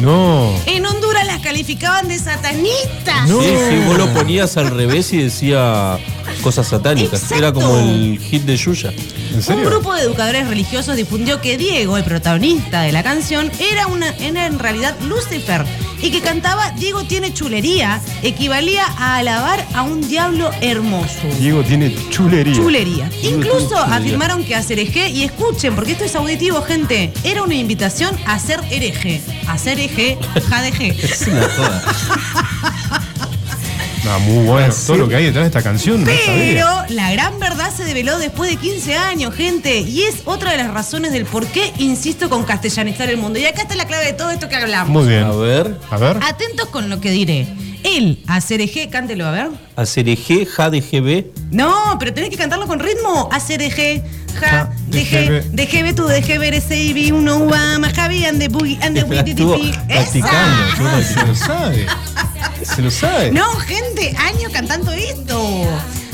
[0.00, 0.52] No.
[0.66, 3.28] En Honduras las calificaban de satanistas.
[3.28, 3.40] No.
[3.40, 5.98] Sí, sí, vos lo ponías al revés y decía
[6.42, 7.22] cosas satánicas.
[7.22, 7.36] Exacto.
[7.36, 8.92] Era como el hit de Yuya.
[8.92, 13.86] ¿En Un grupo de educadores religiosos difundió que Diego, el protagonista de la canción, era,
[13.86, 15.64] una, era en realidad Lucifer
[16.02, 21.26] y que cantaba Diego tiene chulería, equivalía a alabar a un diablo hermoso.
[21.38, 22.54] Diego tiene chulería.
[22.54, 23.08] Chulería.
[23.08, 23.96] Diego Incluso chulería.
[23.96, 28.38] afirmaron que hacer hereje, y escuchen, porque esto es auditivo, gente, era una invitación a
[28.38, 29.22] ser hereje.
[29.48, 30.88] A ser hereje, jadeje.
[31.06, 31.82] Es una joda.
[34.06, 34.72] No, muy bueno.
[34.86, 36.00] Todo lo que hay detrás de esta canción.
[36.04, 39.80] no Pero la gran verdad se develó después de 15 años, gente.
[39.80, 43.38] Y es otra de las razones del por qué insisto con castellanizar el mundo.
[43.40, 44.90] Y acá está la clave de todo esto que hablamos.
[44.90, 45.24] Muy bien.
[45.24, 45.76] A ver.
[45.90, 46.18] A ver.
[46.22, 47.48] Atentos con lo que diré.
[47.82, 49.48] Él, hacer eje, cántelo, a ver.
[49.76, 51.26] Hacer eje, ja de GB.
[51.50, 53.28] No, pero tenés que cantarlo con ritmo.
[53.32, 54.02] Hacer eje,
[54.40, 55.50] ja, Ja, deje, DGB.
[55.52, 59.54] deje, tú, deje, ver ese ibi, uno, uama, javi, ande, boogie, ande, La widi, estuvo
[59.56, 59.76] dipi.
[59.86, 61.86] practicando, estuvo Ah, sabe.
[62.74, 63.30] Se lo sabe.
[63.30, 65.64] No, gente, años cantando esto.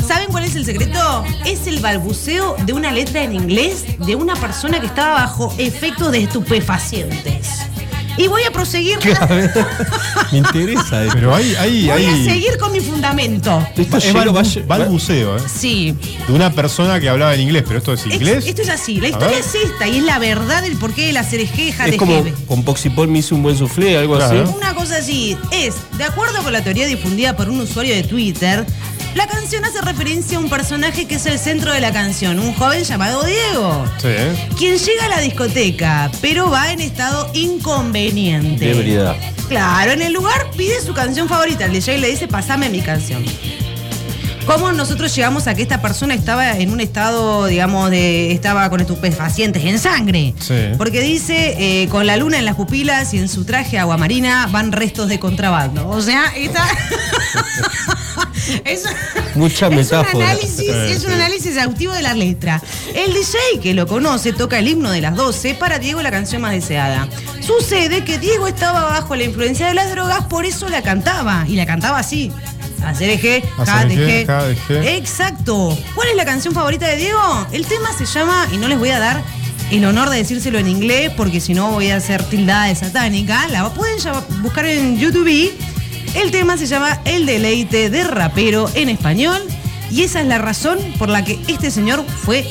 [0.06, 1.24] ¿Saben cuál es el secreto?
[1.44, 6.12] Es el balbuceo de una letra en inglés de una persona que estaba bajo efectos
[6.12, 7.71] de estupefacientes.
[8.16, 8.98] Y voy a proseguir.
[9.20, 9.50] A ver,
[10.32, 11.02] me interesa.
[11.02, 11.14] esto.
[11.14, 13.66] Pero hay, hay, Voy a seguir con mi fundamento.
[13.76, 15.40] Esto Es llega- balbu- va- balbuceo, ¿eh?
[15.52, 15.96] Sí.
[16.26, 18.44] De una persona que hablaba en inglés, pero esto es inglés.
[18.46, 19.00] Esto es así.
[19.00, 19.40] La A historia ver.
[19.40, 22.62] es esta y es la verdad del porqué de la cerejeja es de como con
[22.64, 24.42] Poxipol me hizo un buen soufflé, algo Claro.
[24.44, 24.52] así.
[24.56, 28.64] Una cosa así, es, de acuerdo con la teoría difundida por un usuario de Twitter,
[29.14, 32.54] la canción hace referencia a un personaje que es el centro de la canción, un
[32.54, 34.08] joven llamado Diego, Sí,
[34.58, 38.74] quien llega a la discoteca, pero va en estado inconveniente.
[38.74, 39.14] De.
[39.48, 43.24] Claro, en el lugar pide su canción favorita, el DJ le dice, pasame mi canción.
[44.46, 48.32] ¿Cómo nosotros llegamos a que esta persona estaba en un estado, digamos, de.
[48.32, 50.34] estaba con estupefacientes en sangre?
[50.40, 50.54] Sí.
[50.76, 54.72] Porque dice, eh, con la luna en las pupilas y en su traje aguamarina van
[54.72, 55.88] restos de contrabando.
[55.88, 56.66] O sea, esta.
[58.64, 58.84] es,
[59.36, 60.16] Mucha es metáfora.
[60.16, 62.60] Un análisis, es un análisis exhaustivo de la letra.
[62.94, 66.42] El DJ que lo conoce toca el himno de las 12 para Diego la canción
[66.42, 67.08] más deseada.
[67.40, 71.44] Sucede que Diego estaba bajo la influencia de las drogas, por eso la cantaba.
[71.48, 72.32] Y la cantaba así.
[72.84, 74.66] ACDG, ACDG, KDG.
[74.66, 74.86] KDG.
[74.96, 75.76] Exacto.
[75.94, 77.46] ¿Cuál es la canción favorita de Diego?
[77.52, 79.22] El tema se llama, y no les voy a dar
[79.70, 83.48] el honor de decírselo en inglés, porque si no voy a ser tildada de satánica.
[83.48, 83.96] La pueden
[84.42, 85.52] buscar en YouTube.
[86.14, 89.40] El tema se llama El deleite de rapero en español.
[89.90, 92.46] Y esa es la razón por la que este señor fue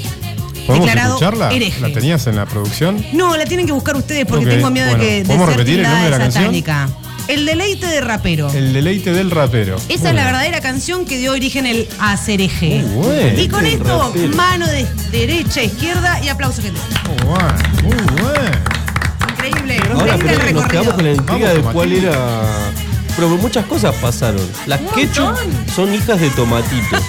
[0.66, 1.52] ¿Podemos declarado escucharla?
[1.52, 1.82] hereje.
[1.82, 3.04] ¿La tenías en la producción?
[3.14, 5.58] No, la tienen que buscar ustedes porque tengo miedo bueno, de que de ¿podemos ser
[5.58, 6.92] repetir el tildada nombre de la canción?
[7.28, 8.52] El deleite de rapero.
[8.52, 9.78] El deleite del rapero.
[9.90, 11.88] Esa es la verdadera canción que dio origen el.
[12.00, 13.42] Muy bueno.
[13.42, 14.36] Y con El esto, rapero.
[14.36, 16.80] mano de derecha, izquierda y aplauso, gente.
[17.08, 17.54] Muy bueno,
[17.84, 18.52] muy bueno.
[19.32, 19.80] Increíble.
[19.94, 22.72] Ahora, increíble el nos quedamos con la intriga Vamos, de cuál era.
[23.16, 24.48] Pero muchas cosas pasaron.
[24.66, 25.36] Las ketchup
[25.76, 26.98] son hijas de Tomatito.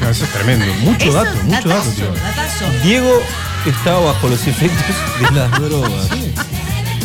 [0.00, 0.66] No, eso es tremendo.
[0.80, 2.12] Mucho Eso, dato, mucho dato, datazo, tío.
[2.12, 2.64] datazo.
[2.82, 3.22] Diego
[3.64, 4.84] estaba bajo los efectos
[5.20, 6.08] de las drogas.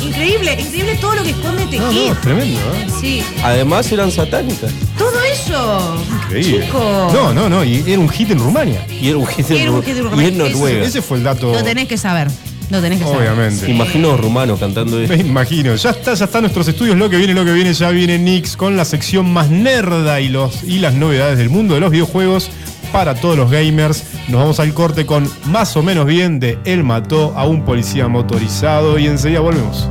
[0.01, 2.05] Increíble, increíble todo lo que esconde este No, hit.
[2.07, 2.87] no, es tremendo, ¿eh?
[3.01, 4.71] Sí, Además eran satánicas.
[4.97, 6.03] todo eso.
[6.25, 6.65] Increíble.
[6.65, 7.09] Chico.
[7.13, 8.85] No, no, no, y era un hit en Rumania.
[8.89, 10.27] Y era un hit Era un en y Rumania.
[10.27, 10.85] en Noruega.
[10.85, 11.51] Ese fue el dato.
[11.51, 12.29] Lo tenés que saber.
[12.69, 13.19] Lo tenés que saber.
[13.31, 13.69] Obviamente.
[13.71, 15.15] Imagino a los rumanos cantando esto.
[15.15, 15.75] Me imagino.
[15.75, 16.97] Ya está, ya está nuestros estudios.
[16.97, 20.29] Lo que viene, lo que viene, ya viene Nix con la sección más nerda y,
[20.29, 22.49] los, y las novedades del mundo de los videojuegos
[22.91, 24.03] para todos los gamers.
[24.27, 28.07] Nos vamos al corte con más o menos bien de Él mató a un policía
[28.07, 29.89] motorizado y enseguida volvemos.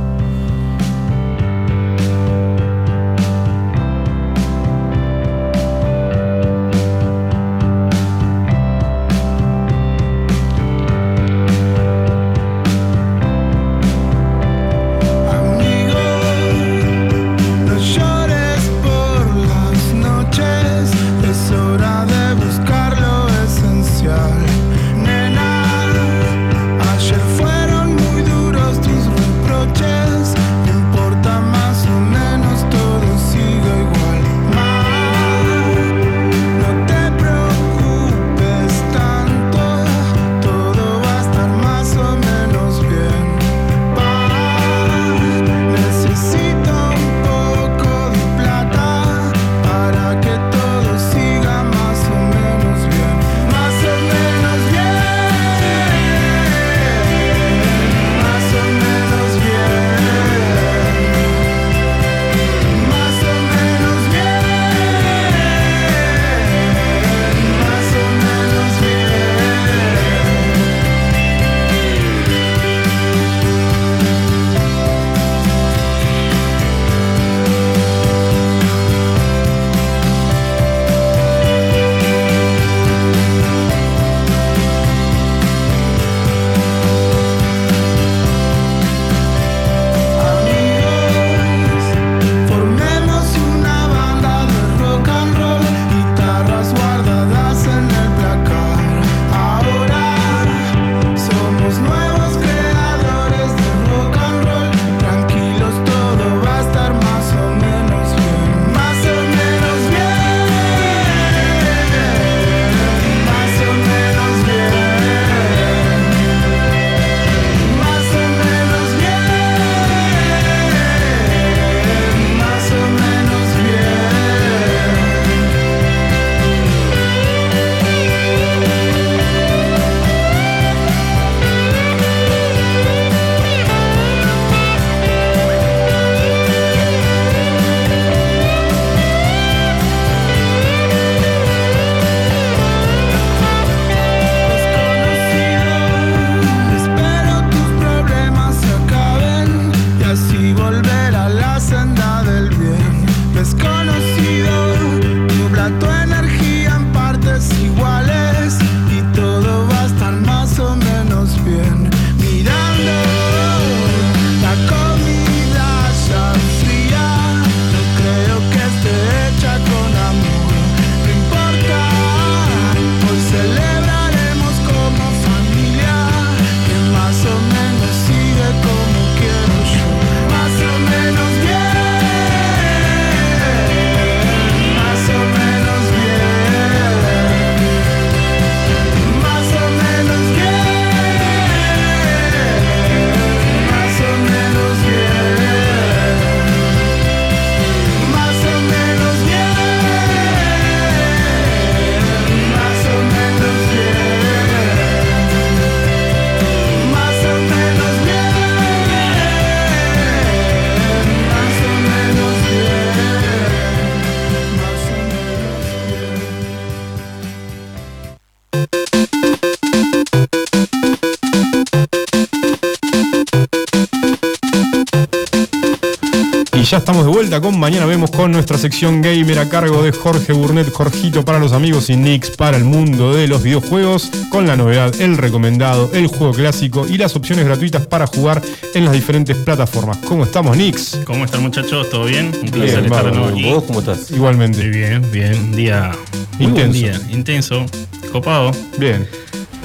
[226.69, 230.33] Ya estamos de vuelta con Mañana Vemos con nuestra sección gamer a cargo de Jorge
[230.33, 234.55] Burnett, Jorgito para los amigos y Nix para el mundo de los videojuegos, con la
[234.55, 238.43] novedad, el recomendado, el juego clásico y las opciones gratuitas para jugar
[238.75, 239.97] en las diferentes plataformas.
[240.07, 240.99] ¿Cómo estamos, Nix?
[241.05, 241.89] ¿Cómo están muchachos?
[241.89, 242.27] ¿Todo bien?
[242.39, 243.49] Un placer Bien, estar de nuevo aquí.
[243.49, 244.11] ¿Vos cómo estás?
[244.11, 244.59] Igualmente.
[244.59, 245.55] Muy bien, bien.
[245.55, 245.91] Día
[246.37, 246.79] muy buen Intenso.
[246.79, 247.65] día, intenso,
[248.11, 248.51] copado.
[248.77, 249.07] Bien,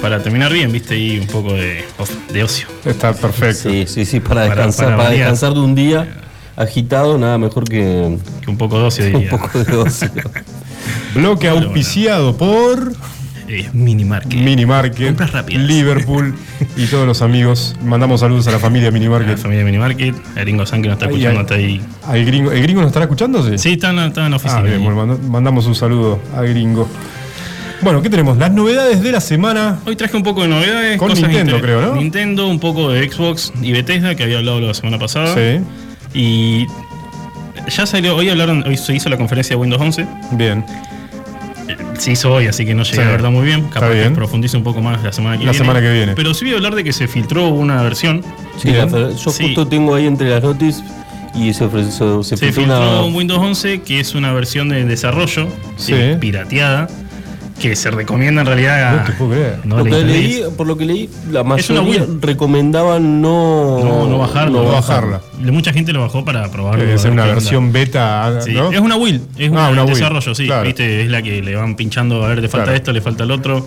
[0.01, 1.85] Para terminar bien, viste, y un poco de,
[2.33, 2.67] de ocio.
[2.83, 3.69] está perfecto.
[3.69, 6.21] Sí, sí, sí, para descansar, para descansar de un día
[6.55, 9.29] agitado, nada mejor que Que un poco de ocio un diría.
[9.31, 10.09] poco de ocio.
[11.15, 12.93] Bloque Bueno, auspiciado por
[13.47, 14.39] Eh, mini market.
[14.41, 15.63] Mini Market, Compras rápidas.
[15.63, 16.33] Liverpool
[16.77, 17.75] y todos los amigos.
[17.83, 20.15] Mandamos saludos a la familia Mini A la familia de Mini Market.
[20.35, 21.79] El Ringo San que nos está escuchando hasta ahí.
[22.07, 23.43] ¿Al gringo, ¿El gringo nos estará escuchando?
[23.47, 23.57] Sí.
[23.57, 24.59] Sí, está en, la- está en la oficina.
[24.61, 26.87] Ah, bien, bueno, mandamos un saludo a Gringo.
[27.81, 28.37] Bueno, ¿qué tenemos?
[28.37, 29.79] Las novedades de la semana.
[29.85, 30.97] Hoy traje un poco de novedades.
[30.97, 31.95] Con cosas Nintendo, creo, ¿no?
[31.95, 35.35] Nintendo, un poco de Xbox y Bethesda, que había hablado la semana pasada.
[35.35, 35.59] Sí,
[36.15, 36.67] Y
[37.67, 40.07] ya salió, hoy hablaron, hoy se hizo la conferencia de Windows 11.
[40.31, 40.65] bien.
[41.97, 43.01] Se hizo hoy, así que no llegué Sí.
[43.01, 43.61] a verla muy bien.
[43.61, 44.13] Está Capaz que bien.
[44.13, 45.65] profundice un poco más la semana que La viene.
[45.65, 46.13] semana que viene.
[46.15, 48.21] Pero sí voy a hablar de que se filtró una versión.
[48.61, 49.45] Sí, la yo Sí.
[49.45, 50.83] justo tengo ahí entre las noticias
[51.33, 53.01] y se ofreció, se, Se filtró una.
[53.03, 55.47] un Windows 11 que es una versión de desarrollo
[55.77, 55.93] Sí.
[55.95, 56.87] eh, pirateada
[57.59, 58.97] que se recomienda en realidad.
[58.97, 59.59] No te puedo creer.
[59.63, 64.07] no Lo que leí, por lo que leí, la Es una mayoría recomendaban no, No,
[64.07, 64.63] no bajarlo.
[64.63, 65.21] no bajarla.
[65.39, 66.83] Mucha gente lo bajó para probarlo.
[66.83, 68.71] Debe ser una versión beta, Sí, ¿no?
[68.71, 70.45] Es una will, es Ah, una, una de Will, desarrollo, sí.
[70.45, 70.63] claro.
[70.63, 71.01] ¿Viste?
[71.03, 72.77] Es la que le van pinchando, a ver, le falta Claro.
[72.77, 73.65] esto, le falta el otro.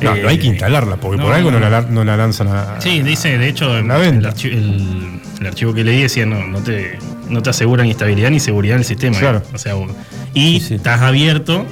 [0.00, 1.68] No, Eh, no hay que instalarla, porque por algo no, no.
[1.70, 2.80] la, no la lanzan a.
[2.80, 6.58] Sí, dice, de hecho, La el, archi- el- el archivo que leí decía no, no
[6.60, 6.98] te,
[7.28, 9.18] no te asegura ni estabilidad ni seguridad del sistema.
[9.18, 9.38] Claro.
[9.38, 9.50] ¿eh?
[9.54, 9.90] O sea, vos-
[10.34, 10.74] y Sí, sí.
[10.74, 11.66] estás abierto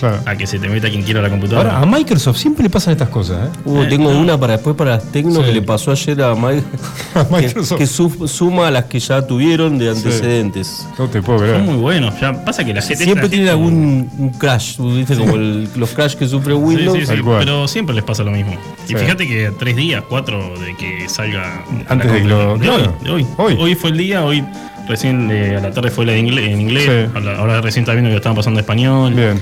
[0.00, 0.20] Claro.
[0.26, 1.76] a que se te meta quien quiera a la computadora.
[1.78, 3.58] Ahora, a Microsoft siempre le pasan estas cosas, ¿eh?
[3.66, 5.42] Uh, tengo una para después para las Tecno Sí.
[5.46, 6.62] que le pasó ayer a, Mi-
[7.14, 7.78] A que, Microsoft.
[7.78, 10.86] que su- suma a las que ya tuvieron de antecedentes.
[10.98, 11.62] No te puedo Son creer.
[11.62, 12.18] muy buenos.
[12.20, 15.16] Ya pasa que la gente Siempre tienen algún un crash, ¿viste?
[15.16, 16.98] como el- los crash que sufre Windows.
[17.38, 18.54] pero siempre les pasa lo mismo.
[18.86, 18.94] Sí.
[18.94, 21.62] Y fíjate que tres días, cuatro de que salga.
[21.88, 22.94] Antes de que lo- claro.
[23.00, 23.26] hoy, de hoy.
[23.36, 23.56] Hoy.
[23.58, 23.74] Hoy.
[23.74, 24.44] fue el día, hoy
[24.88, 26.84] recién eh, a la tarde fue la de inglés, en inglés.
[26.84, 27.10] Sí.
[27.14, 29.14] Ahora- Ahora recién está viendo que lo estaban pasando en español.
[29.14, 29.40] Bien.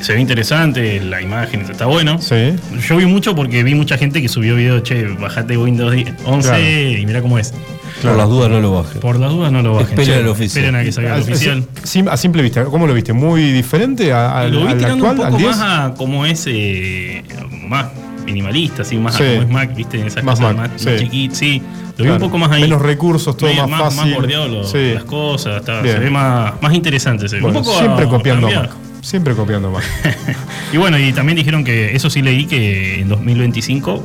[0.00, 2.20] Se ve interesante, la imagen está bueno.
[2.20, 2.54] Sí.
[2.86, 6.48] Yo vi mucho porque vi mucha gente que subió video, che, bajate Windows 10 11
[6.48, 6.62] Claro.
[7.00, 7.54] y mira cómo es.
[8.02, 9.00] Por las dudas no lo bajen.
[9.00, 9.98] Por las dudas no lo bajen.
[9.98, 10.26] Esperen.
[10.42, 11.64] Esperen a que salga el A- oficial.
[11.84, 13.12] sim- A simple vista, ¿cómo lo viste?
[13.14, 15.56] ¿Muy diferente a- al, lo vi al tirando actual, un al poco 10?
[15.56, 17.24] más a como es eh,
[17.66, 17.86] más
[18.26, 19.22] minimalista, así, más Sí.
[19.22, 20.88] a como es Mac, viste, en esas Más cosas Mac, más, sí.
[20.90, 21.62] más chiquitas, sí.
[21.62, 22.14] Lo vi Claro.
[22.14, 22.62] un poco más ahí.
[22.62, 24.00] Menos recursos, todo Medio más fácil.
[24.10, 24.92] Más bordeado lo- Sí.
[24.94, 27.28] las cosas, está- se ve más, más interesante.
[27.28, 27.42] Se ve.
[27.42, 28.50] Bueno, un poco siempre a- copiando a.
[28.50, 28.70] Mac.
[29.04, 29.84] Siempre copiando Mac.
[30.72, 34.02] Y bueno, y también dijeron que, eso sí leí que en 2025,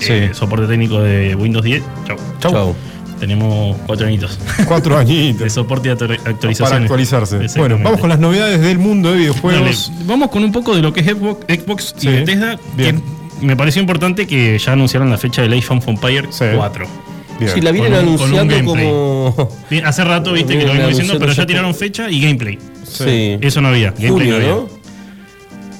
[0.00, 0.06] Sí.
[0.12, 2.16] eh, soporte técnico de Windows 10, chau.
[2.40, 2.52] Chau.
[2.52, 2.76] Chau.
[3.18, 6.58] Tenemos cuatro añitos Cuatro de añitos soporte y actu- actualizaciones.
[6.70, 7.58] para actualizarse.
[7.58, 9.90] Bueno, vamos con las novedades del mundo de videojuegos.
[9.92, 12.58] Dale, vamos con un poco de lo que es Xbox, Xbox Sí, y Bethesda.
[12.76, 13.02] bien.
[13.40, 16.44] Que me pareció importante que ya anunciaron la fecha del Age of Empire Sí.
[16.54, 16.86] 4.
[17.38, 17.52] Bien.
[17.54, 19.48] Si la vienen Con con anunciando como.
[19.70, 22.58] Bien, Hace rato viste que lo vengo diciendo, pero ya tiraron fecha y gameplay.
[22.84, 23.38] Sí.
[23.40, 23.90] Eso no había.
[23.90, 24.48] Gameplay Junio, no había.
[24.50, 24.68] ¿no?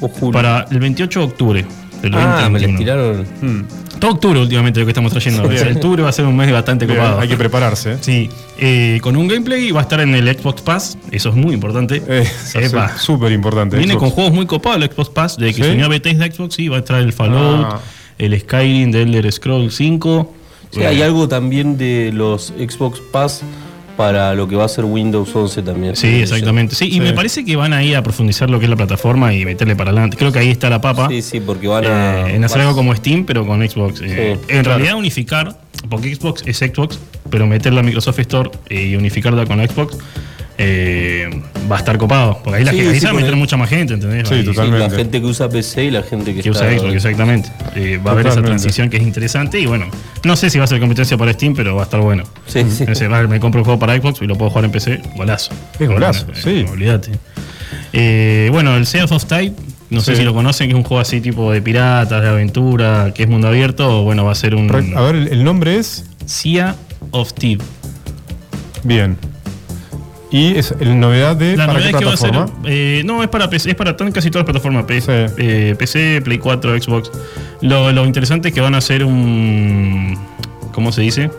[0.00, 0.32] O julio.
[0.32, 1.66] Para el 28 de octubre
[2.02, 2.68] del ah, me 2021.
[2.68, 3.66] les tiraron.
[3.98, 5.50] Todo octubre últimamente lo que estamos trayendo.
[5.50, 7.20] Sea, octubre va a ser un mes bastante Bien, copado.
[7.20, 7.96] hay que prepararse.
[8.00, 11.52] Sí, eh, con un gameplay va a estar en el Xbox Pass, eso es muy
[11.54, 12.00] importante.
[12.06, 12.24] Eh,
[12.98, 13.76] súper importante.
[13.76, 14.00] Viene Xbox.
[14.04, 15.62] con juegos muy copados el Xbox Pass, de que ¿Sí?
[15.64, 17.80] se unió a Bethesda Xbox, sí, va a estar el Fallout, Ah.
[18.18, 20.34] el Skyrim de Elder Scrolls 5.
[20.70, 23.42] Sí, hay algo también de los Xbox Pass
[23.96, 25.96] para lo que va a ser Windows 11 también.
[25.96, 26.74] Sí, exactamente.
[26.76, 27.00] Sí, y Sí.
[27.00, 29.74] me parece que van a ir a profundizar lo que es la plataforma y meterle
[29.74, 30.16] para adelante.
[30.16, 31.08] Creo que ahí está la papa.
[31.08, 32.28] Sí, sí, porque van a.
[32.28, 34.00] eh, en hacer algo como Steam, pero con Xbox.
[34.02, 34.68] Eh, en claro.
[34.78, 35.58] realidad unificar,
[35.90, 37.00] porque Xbox es Xbox,
[37.30, 39.96] pero meter la Microsoft Store y unificarla con Xbox
[40.60, 41.28] eh,
[41.70, 42.40] va a estar copado.
[42.42, 43.94] Porque ahí, la Sí, gente, ahí sí, se va a meter el- mucha más gente,
[43.94, 44.28] ¿entendés?
[44.28, 44.88] Sí, totalmente.
[44.88, 47.48] la gente que usa PC y la gente que, que está- usa Xbox, exactamente.
[47.76, 49.86] Eh, va a haber esa transición que es interesante y bueno,
[50.24, 52.24] no sé si va a ser competencia para Steam, pero va a estar bueno.
[52.46, 52.84] Sí, sí.
[53.28, 55.52] Me compro un juego para Xbox y lo puedo jugar en PC, golazo.
[55.78, 56.66] Es golazo, Eh, sí.
[56.72, 57.12] Olvídate.
[57.92, 59.54] Eh, bueno, el Sea of Type,
[59.90, 63.12] no sé si lo conocen, que es un juego así tipo de piratas, de aventura,
[63.14, 65.76] que es mundo abierto, o bueno, va a ser un A ver, el, el nombre
[65.76, 66.04] es.
[66.26, 66.74] Sea
[67.12, 67.60] of Thief.
[68.84, 69.16] Bien.
[70.30, 71.56] Y es la novedad de.
[71.56, 72.30] La ¿Para novedad qué es que va a ser.
[72.30, 72.62] plataforma?
[72.68, 74.84] eh, no, es para PC, es para tan- casi todas las plataformas.
[74.84, 75.06] P- Sí.
[75.38, 77.10] eh, PC, Play 4, Xbox.
[77.62, 80.18] Lo, lo interesante es que van a hacer un.
[80.72, 81.30] ¿Cómo se dice?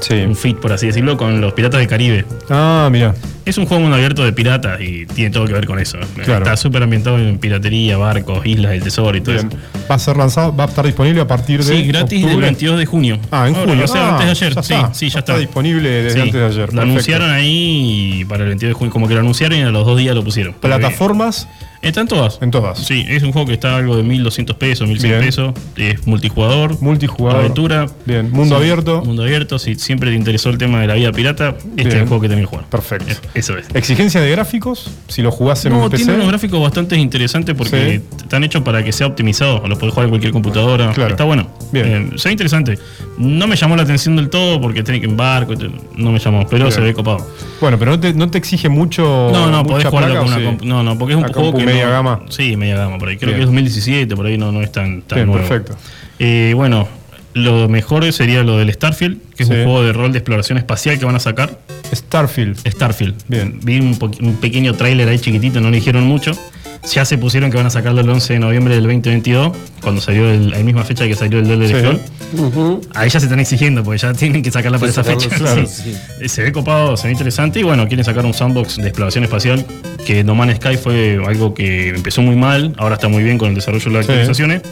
[0.00, 0.14] Sí.
[0.14, 2.24] Un fit, por así decirlo, con los Piratas del Caribe.
[2.50, 3.14] Ah, mira.
[3.46, 5.98] Es un juego mundo abierto de piratas y tiene todo que ver con eso.
[6.24, 6.44] Claro.
[6.44, 9.48] Está súper ambientado en piratería, barcos, islas del tesoro y todo Bien.
[9.48, 9.58] eso.
[9.90, 11.76] Va a ser lanzado, va a estar disponible a partir de.
[11.76, 12.46] Sí, gratis del octubre.
[12.46, 13.18] 22 de junio.
[13.30, 13.84] Ah, en Ahora, junio.
[13.84, 14.54] O sea, Ah, antes de ayer.
[14.54, 14.94] ya sí, está.
[14.94, 15.38] sí, ya Está está.
[15.40, 16.56] disponible desde Sí, antes de ayer.
[16.56, 16.80] Lo Perfecto.
[16.80, 18.92] anunciaron ahí para el 22 de junio.
[18.92, 20.54] Como que lo anunciaron y a los dos días lo pusieron.
[20.54, 21.46] Plataformas
[21.84, 22.38] Están todas.
[22.40, 22.78] en todas.
[22.78, 25.24] Sí, es un juego que está algo de 1200 pesos, 1100 Bien.
[25.24, 25.54] pesos.
[25.76, 26.80] Es multijugador.
[26.80, 27.40] Multijugador.
[27.40, 27.86] Aventura.
[28.04, 28.30] Bien.
[28.30, 29.02] Mundo Sí, abierto.
[29.04, 29.58] Mundo abierto.
[29.58, 31.88] Si siempre te interesó el tema de la vida pirata, este Bien.
[31.88, 32.64] es el juego que tenés que jugar.
[32.66, 33.06] Perfecto.
[33.10, 33.66] Es- Eso es.
[33.74, 36.04] Exigencia de gráficos, si lo jugás en No, un PC.
[36.04, 39.66] tiene unos gráficos bastante interesantes porque están hechos para que sea optimizado.
[39.66, 40.92] Lo podés jugar en cualquier computadora.
[40.92, 41.10] Claro.
[41.10, 41.48] Está bueno.
[41.72, 42.10] Bien.
[42.14, 42.78] Eh, se ve interesante.
[43.18, 45.52] No me llamó la atención del todo porque tiene que en barco.
[45.52, 46.72] y te- No me llamó, pero Bien.
[46.72, 47.18] se ve copado.
[47.60, 49.30] Bueno, pero no te, no te exige mucho.
[49.32, 50.56] No, no, podés jugarlo con ¿o una sí?
[50.66, 51.64] No, no, porque es un juego que.
[51.74, 52.22] Media gama.
[52.30, 53.16] Sí, media gama, por ahí.
[53.16, 53.38] Creo Bien.
[53.38, 55.46] que es 2017, por ahí no, no es tan, tan Bien, nuevo.
[55.46, 55.76] perfecto.
[56.18, 56.88] Eh, bueno,
[57.34, 59.54] lo mejor sería lo del Starfield, que es Sí.
[59.54, 61.58] un juego de rol de exploración espacial que van a sacar.
[61.92, 62.58] Starfield.
[62.68, 63.14] Starfield.
[63.28, 63.60] Bien.
[63.62, 66.32] Vi un, un pequeño tráiler ahí chiquitito, no le dijeron mucho.
[66.92, 70.30] Ya se pusieron que van a sacarlo el 11 de noviembre del 2022, cuando salió
[70.30, 71.74] el, la misma fecha que salió el del Sí.
[71.74, 72.80] Scroll.
[72.94, 75.36] Ahí ya se están exigiendo, porque ya tienen que sacarla para Sí, esa sacarlo, fecha.
[75.36, 75.94] claro, Sí.
[76.20, 76.28] sí.
[76.28, 79.64] Se ve copado, se ve interesante y bueno, quieren sacar un sandbox de exploración espacial
[80.04, 83.48] que No Man's Sky fue algo que empezó muy mal, ahora está muy bien con
[83.48, 84.12] el desarrollo de las Sí.
[84.12, 84.62] actualizaciones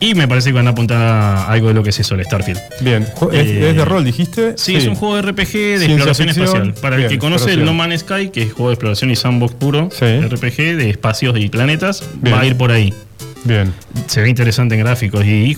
[0.00, 2.24] y me parece que van a apuntar a algo de lo que es eso, el
[2.24, 2.60] Starfield.
[2.80, 3.06] Bien.
[3.14, 4.54] Ju- ¿Es, Eh, es de rol, dijiste?
[4.56, 6.46] Sí, es un juego de RPG de Ciencia exploración ficción.
[6.46, 6.74] espacial.
[6.82, 7.74] Para Bien, el que conoce el No.
[7.74, 10.04] Man's Sky, que es juego de exploración y sandbox puro, Sí.
[10.20, 12.34] RPG de espacios y planetas, Bien.
[12.36, 12.92] va a ir por ahí.
[13.44, 13.72] Bien.
[14.06, 15.56] Se ve interesante en gráficos y,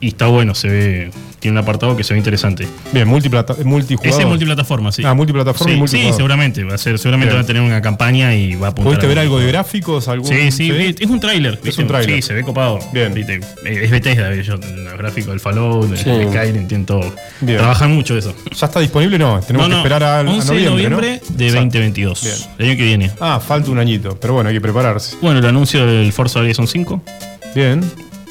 [0.00, 1.10] y está bueno, se ve.
[1.42, 2.68] Tiene un apartado que se ve interesante.
[2.92, 4.12] Bien, multiplata multijugador.
[4.12, 5.02] Ese es multiplataforma, sí.
[5.04, 6.12] Ah, multiplataforma y sí, multijugador.
[6.12, 6.62] Sí, seguramente.
[6.62, 7.40] Va a ser, seguramente Bien.
[7.40, 8.90] va a tener una campaña y va a apuntar.
[8.90, 10.06] ¿Pudiste a ver algo de gráficos?
[10.06, 11.58] Algún, Sí, sí, es un tráiler.
[11.60, 11.82] ¿viste?
[11.82, 12.14] un tráiler.
[12.14, 12.78] Sí, se ve copado.
[12.92, 13.12] Bien.
[13.12, 13.40] ¿viste?
[13.64, 17.12] Es Bethesda, ellos, los gráficos del Fallout, del Skyrim, tienen todo.
[17.40, 17.58] Bien.
[17.58, 18.32] Trabajan mucho eso.
[18.56, 19.18] ¿Ya está disponible?
[19.18, 21.36] No, tenemos no, que esperar a, a 11 noviembre, de noviembre ¿no?
[21.36, 21.64] de Exacto.
[21.64, 22.22] 2022.
[22.22, 22.34] Bien.
[22.58, 23.10] El año que viene.
[23.18, 25.16] Ah, falta un añito, pero bueno, hay que prepararse.
[25.20, 27.02] Bueno, el anuncio del Forza Horizon 5
[27.56, 27.82] Bien.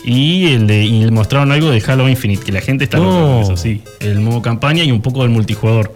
[0.04, 3.04] Y el de y mostraron algo de Halo Infinite, que la gente está No.
[3.06, 3.82] loca con eso, sí.
[4.00, 5.94] El modo campaña y un poco del multijugador.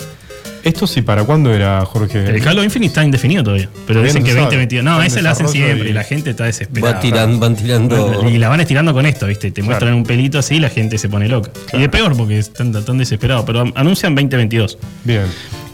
[0.63, 2.25] Esto sí, ¿para cuándo era, Jorge?
[2.25, 4.45] El Halo Infinite está indefinido todavía, pero Todavía dicen no que se sabe.
[4.45, 4.83] 2022.
[4.83, 6.93] No, ese lo hacen siempre y- y la gente está desesperada.
[6.95, 8.27] Va tiran- van tirando.
[8.27, 9.51] Y la van estirando con esto, ¿viste?
[9.51, 11.51] Te muestran un pelito así y la gente se pone loca.
[11.71, 14.79] Y es peor porque están tan desesperados, pero anuncian 2022.
[15.03, 15.25] Bien.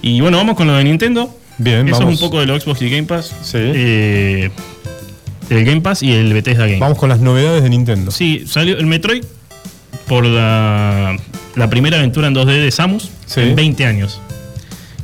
[0.02, 1.38] Y bueno, vamos con lo de Nintendo.
[1.58, 2.16] Bien, Eso vamos.
[2.16, 3.34] es un poco de lo Xbox y Game Pass.
[3.44, 3.58] Sí.
[3.62, 4.50] Eh,
[5.52, 6.80] el Game Pass y el Bethesda Game.
[6.80, 8.12] Vamos con las novedades de Nintendo.
[8.12, 9.24] Sí, salió el Metroid
[10.08, 11.18] por la,
[11.56, 13.42] la primera aventura en 2D de Samus Sí.
[13.42, 14.20] en 20 años.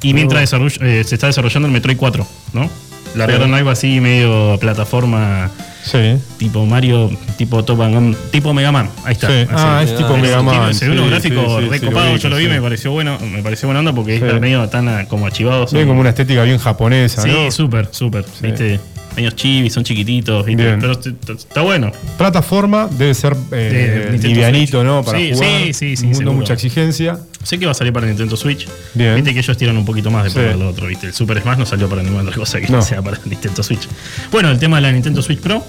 [0.02, 2.70] Y mientras desarroll- eh, se está desarrollando el Metroid 4, ¿no?
[3.16, 5.50] Largaron algo así medio plataforma
[5.84, 6.18] Sí.
[6.38, 8.90] tipo Mario, tipo Top Gun, tipo Mega Man.
[9.06, 9.28] Ahí está.
[9.28, 9.34] Sí.
[9.34, 9.48] así.
[9.54, 10.74] Ah, es tipo Ah, Mega Man.
[10.76, 12.50] Se ve unos sí, gráficos sí, sí, sí, recopados, lo yo lo vi, sí.
[12.50, 14.24] me pareció bueno, me pareció buena onda porque Sí.
[14.26, 15.66] está medio tan ah, como archivado.
[15.66, 17.50] Tiene como una estética bien japonesa, Sí, ¿no?
[17.52, 18.26] súper, súper.
[18.42, 18.80] Viste,
[19.18, 19.84] medio chivis, son.
[19.84, 20.78] Bien.
[20.80, 21.92] pero est- est- está bueno.
[22.18, 24.84] Plataforma debe ser eh, De livianito.
[24.84, 25.04] ¿no?
[25.04, 25.50] Para Sí, jugar.
[25.66, 26.34] sí, sí, sí, No seguro.
[26.34, 27.20] mucha exigencia.
[27.44, 28.68] Sé que va a salir para Nintendo Switch.
[28.94, 29.16] Bien.
[29.16, 30.36] Viste que ellos tiran un poquito más de Sí.
[30.36, 31.08] para lo otro, ¿viste?
[31.08, 33.88] El Super Smash no salió para ninguna otra cosa que no sea para Nintendo Switch.
[34.32, 35.64] Bueno, el tema de la Nintendo Switch Pro,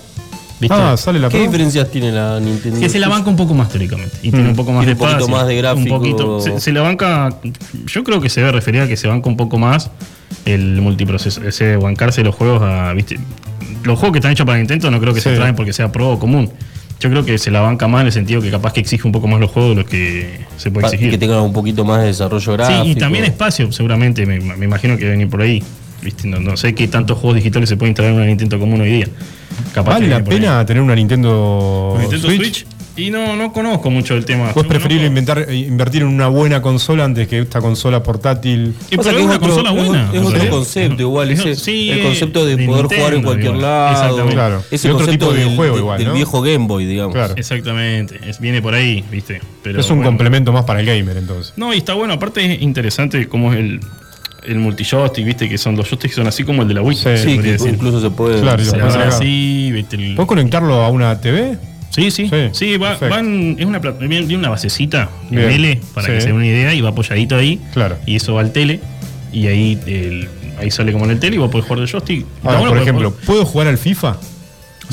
[0.60, 0.76] ¿viste?
[0.76, 1.46] Ah, sale la ¿Qué Pro.
[1.46, 2.80] diferencias tiene la Nintendo?
[2.80, 4.16] que se la banca un poco más teóricamente.
[4.22, 5.94] Y tiene un poco más Tiene de un poquito espacio, más de gráfico.
[5.94, 6.40] Un poquito.
[6.40, 7.30] Se, se la banca.
[7.86, 9.90] Yo creo que se debe referir a que se banca un poco más
[10.44, 11.42] el multiproceso.
[11.46, 12.92] Ese bancarse los juegos a.
[12.92, 13.18] ¿viste?
[13.84, 15.28] Los juegos que están hechos para Nintendo no creo que Sí.
[15.30, 16.50] se traen porque sea pro o común.
[17.00, 19.12] Yo creo que se la banca más en el sentido que capaz que exige un
[19.12, 21.10] poco más los juegos de lo que se puede Pa- exigir.
[21.12, 22.82] Que tengan un poquito más de desarrollo gráfico.
[22.84, 24.26] Sí, y también espacio, seguramente.
[24.26, 25.62] Me, me imagino que debe venir por ahí.
[26.02, 26.28] ¿Viste?
[26.28, 28.90] No, no sé qué tantos juegos digitales se pueden instalar en una Nintendo común hoy
[28.90, 29.08] día.
[29.74, 30.22] Capaz ¿Vale la ahí.
[30.22, 32.40] pena tener una Nintendo, ¿Con Nintendo Switch?
[32.40, 32.66] Switch?
[32.96, 34.50] Y no, no conozco mucho el tema.
[34.56, 38.74] ¿O es preferible inventar, invertir en una buena consola antes que esta consola portátil?
[38.90, 40.10] Y es una otro- consola buena.
[40.12, 41.30] Es otro concepto, igual.
[41.30, 43.62] Es- ese- sí, el concepto de, de poder jugar en cualquier igual.
[43.62, 43.90] lado.
[43.92, 44.34] Exactamente.
[44.34, 44.64] Claro.
[44.72, 46.14] Ese otro tipo de videojuego del- igual, del ¿no?
[46.14, 47.14] viejo Game Boy, digamos.
[47.14, 47.34] Claro.
[47.36, 49.40] Exactamente, es- viene por ahí, ¿viste?
[49.62, 50.10] Pero, es un bueno.
[50.10, 51.52] complemento más para el gamer, entonces.
[51.56, 53.80] No, y está bueno, aparte es interesante cómo es el,
[54.46, 55.48] el multijoystick, ¿viste?
[55.48, 56.96] Que son los joysticks son así como el de la Wii.
[56.96, 57.08] Sí.
[57.16, 57.68] Sí, que decir.
[57.70, 58.40] incluso se puede.
[58.40, 59.96] Claro, Se así, ¿viste?
[59.96, 61.56] El- ¿Puedes conectarlo a una TV?
[61.90, 62.28] Sí, sí.
[62.30, 66.12] Sí, Sí, va- van, es una, viene una basecita en Bien, L para sí.
[66.12, 67.60] que se dé una idea y va apoyadito ahí.
[67.72, 67.96] Claro.
[68.06, 68.80] Y eso va al tele.
[69.32, 70.28] Y ahí el-
[70.60, 72.20] ahí sale como en el tele y vos podés jugar del joystick.
[72.20, 74.16] Está Ahora, bueno por ejemplo, ¿puedo jugar al FIFA?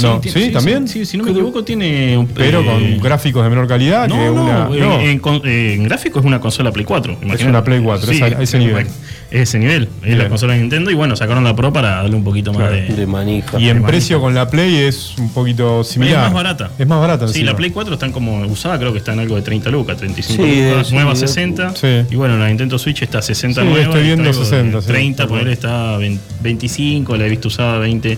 [0.01, 0.51] No, tiene- ¿sí?
[0.51, 0.87] ¿También?
[0.89, 2.27] Sí, si no me equivoco, tiene un.
[2.27, 4.67] Pero eh, con gráficos de menor calidad No, que no, una.
[4.75, 4.99] eh, no.
[4.99, 7.13] En, con- eh, en gráfico es una consola Play 4.
[7.21, 7.45] imagínate.
[7.47, 8.87] una Play 4, es a- a ese eh, nivel.
[9.31, 9.83] Es ese nivel.
[10.01, 10.17] Es Bien.
[10.19, 12.75] la consola de Nintendo y bueno, sacaron la Pro para darle un poquito más Claro.
[12.75, 12.81] de.
[12.95, 13.59] De manija.
[13.59, 13.87] Y en manija.
[13.87, 16.15] precio con la Play es un poquito similar.
[16.17, 16.71] Es más barata.
[16.77, 17.27] Es más barata.
[17.27, 17.51] Sí, encima.
[17.51, 20.43] la Play 4 están como usada, creo que está en algo de 30 lucas, 35
[20.43, 21.21] Sí, lucas, sí, nueva sí.
[21.21, 21.75] 60.
[21.75, 21.87] Sí.
[22.11, 23.83] Y bueno, la Nintendo Switch está 60 Sí, nueva.
[23.83, 27.29] estoy viendo algo de 60, sí, 30, tal por él está 20 25, la he
[27.29, 28.17] visto usada 20.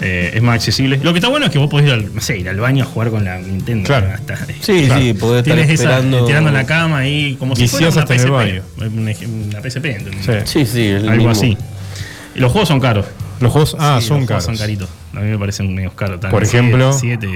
[0.00, 1.00] Eh, es más accesible.
[1.02, 2.84] Lo que está bueno es que vos podés ir al, no sé, ir al baño
[2.84, 3.86] a jugar con la Nintendo.
[3.86, 4.08] Claro.
[4.12, 5.00] Hasta- Sí, Claro.
[5.00, 6.24] sí, podés estar Tienes esa, esperando.
[6.26, 8.62] tirando en la cama ahí, como si fuera una en el PSP.
[8.78, 10.50] Una, PSP, ¿entendés?
[10.50, 10.66] Sí.
[10.66, 11.30] Sí, el Algo mismo.
[11.30, 11.56] así.
[12.34, 13.06] Y los juegos son caros.
[13.40, 14.44] Los juegos, ah, Sí, son los juegos caros.
[14.44, 14.88] Son caritos.
[15.14, 16.20] A mí me parecen medio caros.
[16.30, 17.26] Por ejemplo, 7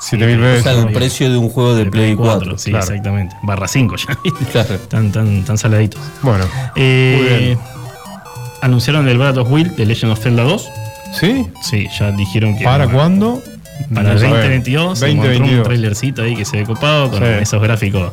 [0.00, 0.62] 7.000 O pesos.
[0.62, 2.58] sea, el precio de un juego de, Play 4.
[2.58, 2.84] Sí, claro.
[2.86, 3.36] exactamente.
[3.42, 4.18] Barra 5 ya.
[4.52, 4.76] Claro.
[4.88, 6.00] Tan, tan, tan saladitos.
[6.22, 6.44] Bueno,
[6.76, 7.58] Eh, Muy bien.
[8.60, 10.68] Anunciaron el Breath of Will de Legend of Zelda 2.
[11.12, 11.46] ¿Sí?
[11.62, 12.64] Sí, ya dijeron que.
[12.64, 13.42] ¿Para cuándo?
[13.94, 14.38] Para No el sabemos.
[14.38, 14.98] 2022.
[14.98, 15.58] se mostró 2022.
[15.58, 17.28] un trailercito ahí que se ve copado con Sí.
[17.40, 18.12] esos gráficos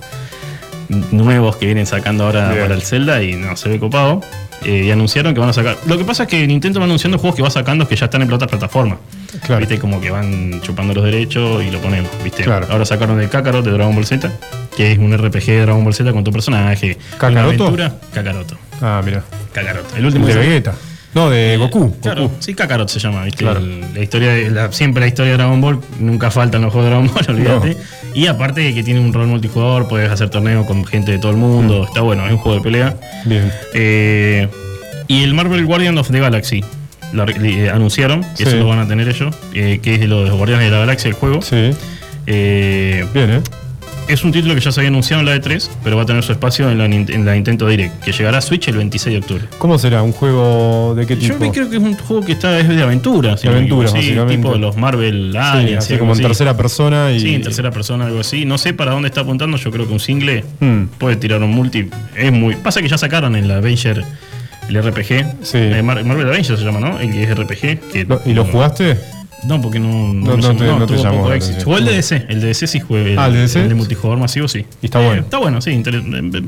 [1.12, 2.62] nuevos que vienen sacando ahora Bien.
[2.64, 4.22] para el Zelda y no, se ve copado.
[4.64, 5.78] Eh, y anunciaron que van a sacar.
[5.86, 8.22] Lo que pasa es que Nintendo va anunciando juegos que va sacando que ya están
[8.24, 8.98] en otras plataformas.
[9.46, 9.60] Claro.
[9.60, 12.10] Viste, como que van chupando los derechos y lo ponemos.
[12.24, 12.44] ¿viste?
[12.44, 12.66] Claro.
[12.72, 14.32] Ahora sacaron el Kakarot de Dragon Ball Z,
[14.76, 16.98] que es un RPG de Dragon Ball Z con tu personaje.
[16.98, 17.64] una ¿Kakaroto?
[17.66, 17.96] aventura.
[18.14, 18.58] Kakaroto.
[18.82, 19.24] Ah, mira.
[19.54, 19.90] Kakaroto.
[19.94, 20.74] El El último de Vegeta.
[21.16, 21.96] No, de Goku.
[22.02, 22.36] Claro, Goku.
[22.40, 23.44] sí, Kakarot se llama, ¿viste?
[23.46, 23.62] Claro.
[23.94, 26.96] La historia de, la- siempre la historia de Dragon Ball, nunca faltan los juegos de
[26.96, 27.26] Dragon Ball,
[27.62, 27.78] olvídate.
[28.14, 31.32] Y aparte de que tiene un rol multijugador, puedes hacer torneos con gente de todo
[31.32, 31.86] el mundo, Mm.
[31.86, 32.96] está bueno, es un juego de pelea.
[33.26, 33.52] Bien.
[33.74, 34.48] Eh,
[35.08, 36.64] y el Marvel Guardian of the Galaxy,
[37.14, 38.44] lo le- anunciaron, que Sí.
[38.44, 41.08] eso lo van a tener ellos, eh, que es de los Guardianes de la Galaxia,
[41.08, 41.42] el juego.
[41.42, 41.72] Sí.
[42.28, 43.42] Eh, Bien, ¿eh?
[44.08, 46.24] Es un título que ya se había anunciado en la E3, pero va a tener
[46.24, 49.20] su espacio en la, en la Nintendo Direct, que llegará a Switch el 26 de
[49.20, 49.44] octubre.
[49.58, 50.02] ¿Cómo será?
[50.04, 51.44] ¿Un juego de qué tipo?
[51.46, 53.38] Yo creo que es un juego que está es de aventura.
[53.38, 54.38] si De aventuras, sí, básicamente.
[54.38, 55.78] tipo los Marvel Sí, Aliens.
[55.86, 56.24] así y algo como en así.
[56.28, 57.20] tercera persona y.
[57.20, 58.46] Sí, en tercera persona, algo así.
[58.46, 59.58] No sé para dónde está apuntando.
[59.58, 60.86] Yo creo que un single Hmm.
[60.98, 61.90] puede tirar un multi.
[62.16, 62.56] Es muy.
[62.56, 64.04] Pasa que ya sacaron el Avenger,
[64.70, 65.26] el RPG.
[65.44, 65.58] Sí.
[65.58, 67.00] Eh, Mar- Marvel Avenger se llama, ¿no?
[67.00, 67.80] El que es RPG.
[67.92, 68.98] Que, ¿Y lo jugaste?
[69.48, 70.14] No, porque no.
[70.14, 71.54] No- no no te tuvo llamó poco la éxito.
[71.56, 71.74] atención.
[71.76, 72.26] O el de DC.
[72.30, 73.14] El de DC sí juegue.
[73.14, 73.62] El, Ah, ¿el de DC?
[73.62, 74.66] el de multijugador masivo sí.
[74.82, 75.22] Y está Eh, bueno.
[75.22, 75.72] Está bueno, sí.
[75.72, 76.42] eh,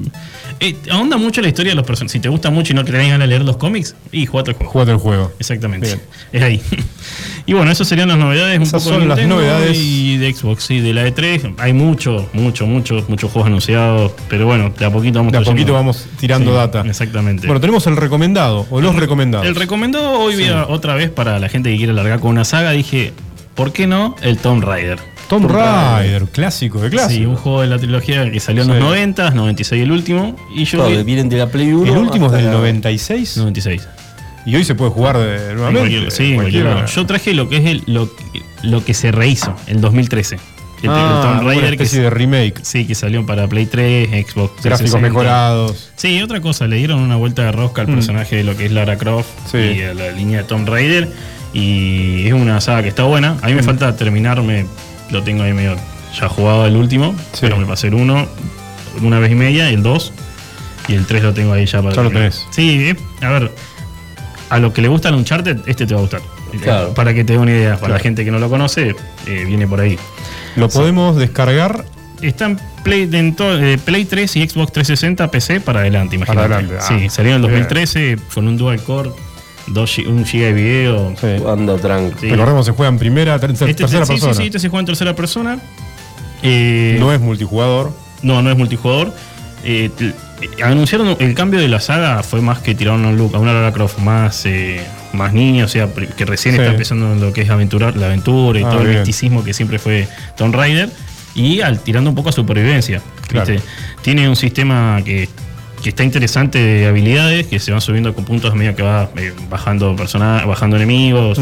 [0.59, 2.11] eh, ahonda mucho la historia de los personajes.
[2.13, 4.51] Si te gusta mucho y no te tenés ganas de leer los cómics, y jugate
[4.51, 4.71] el juego.
[4.71, 5.31] Jugate el juego.
[5.39, 5.99] Exactamente.
[6.31, 6.61] Es ahí.
[7.45, 9.77] y bueno, esas serían las novedades un Esas son las novedades.
[9.77, 11.55] y de Xbox, sí, de la E3.
[11.59, 15.41] Hay mucho, mucho, mucho, muchos juegos anunciados, pero bueno, de a poquito vamos De a
[15.41, 16.81] poquito vamos tirando data.
[16.85, 17.45] Exactamente.
[17.47, 19.45] Bueno, tenemos el recomendado o los recomendados.
[19.47, 20.35] el recomendado hoy
[20.69, 22.86] otra vez para la gente que quiere largar con una saga, dije,
[23.55, 24.15] ¿por qué no?
[24.21, 24.99] El Tomb Raider.
[25.29, 27.19] Tomb Raider, clásico de clásico.
[27.19, 28.73] Sí, un juego de la trilogía que salió en Sí.
[28.75, 31.91] los 90, 96 el último, y yo Claro, vi- vienen de la Play 1.
[31.91, 33.88] el último es hasta del la- 96 96.
[34.45, 35.79] y hoy se puede jugar de, En nuevamente.
[35.89, 36.75] cualquier- sí, en cualquier Cualquiera.
[36.75, 36.88] lado.
[36.95, 38.09] Yo traje lo que es el, lo,
[38.63, 40.35] lo que se rehizo en 2013.
[40.83, 42.59] El, el Ah, Tomb una Raider que, especie de remake.
[42.63, 44.63] sí, que salió para Play 3, Xbox.
[44.63, 44.99] Gráficos 360.
[45.09, 45.89] mejorados.
[45.97, 47.95] Sí, otra cosa, le dieron una vuelta de rosca al Mm.
[47.95, 49.57] personaje de lo que es Lara Croft Sí.
[49.57, 51.09] y a la línea de Tomb Raider.
[51.59, 53.37] Y es una saga que está buena.
[53.41, 53.55] A mí Mm.
[53.57, 54.67] me falta terminarme,
[55.09, 55.75] lo tengo ahí medio
[56.19, 57.39] ya jugado el último, Sí.
[57.41, 58.27] pero me pasé el 1
[59.01, 60.13] una vez y media, el 2
[60.87, 62.45] y el 3 lo tengo ahí ya para Ya lo tenés.
[62.51, 62.95] Sí, eh,
[63.25, 63.51] a ver,
[64.49, 66.21] a lo que le gusta el Uncharted, este te va a gustar.
[66.61, 66.93] Claro.
[66.93, 67.93] Para que te dé una idea, para Claro.
[67.95, 68.95] la gente que no lo conoce,
[69.25, 69.97] eh, viene por ahí.
[70.55, 71.85] Lo podemos descargar
[72.21, 76.51] Está en Play, en to- eh, Play 3 y Xbox 360 PC para adelante, imagínate.
[76.51, 76.85] adelante, ah.
[76.87, 77.51] sí, salió en el Bien.
[77.61, 79.11] 2013 con un dual core,
[79.68, 81.13] 2 gi- un giga de video.
[81.20, 81.28] Sí.
[81.47, 82.20] Anda tranqui.
[82.22, 82.30] Sí.
[82.30, 84.34] Recordemos, se juega en primera, ter- ter- Este- tercera sí, persona.
[84.34, 85.59] Sí, sí, este se juega en tercera persona.
[86.43, 87.91] Eh, No es multijugador.
[88.22, 89.13] no, no es multijugador.
[89.63, 89.89] Eh,
[90.63, 93.53] anunciaron el cambio de la saga, fue más que tiraron a un look, a una
[93.53, 94.82] Lara Croft más, eh,
[95.13, 96.61] más niña, o sea, que recién Sí.
[96.61, 99.53] está empezando en lo que es aventurar, la aventura y Ah, todo el misticismo que
[99.53, 100.07] siempre fue
[100.38, 100.89] Tomb Raider,
[101.34, 103.01] y al, tirando un poco a supervivencia.
[103.28, 103.51] Claro.
[103.51, 103.68] ¿viste?
[104.03, 105.28] Tiene un sistema que,
[105.88, 109.09] que está interesante de habilidades, que se van subiendo con puntos a medida que va
[109.15, 111.39] eh, bajando persona, bajando enemigos,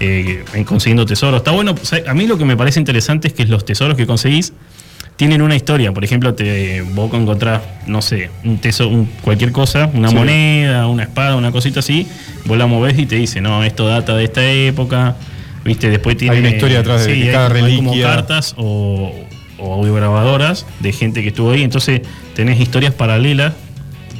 [0.00, 1.38] eh, en consiguiendo tesoros.
[1.38, 3.96] Está bueno, o sea, a mí lo que me parece interesante es que los tesoros
[3.96, 4.52] que conseguís
[5.16, 5.92] tienen una historia.
[5.92, 10.14] Por ejemplo, te, vos encontrás, no sé, un tesoro, un- cualquier cosa, una Sí.
[10.14, 12.06] moneda, una espada, una cosita así,
[12.44, 15.16] vos la movés y te dice, no, esto data de esta época.
[15.64, 16.38] Viste, después tiene.
[16.38, 18.10] una historia detrás de- de hay cada como- hay como reliquia.
[18.14, 19.14] cartas o,
[19.58, 21.62] o audiograbadoras de gente que estuvo ahí.
[21.62, 22.02] Entonces
[22.34, 23.54] tenés historias paralelas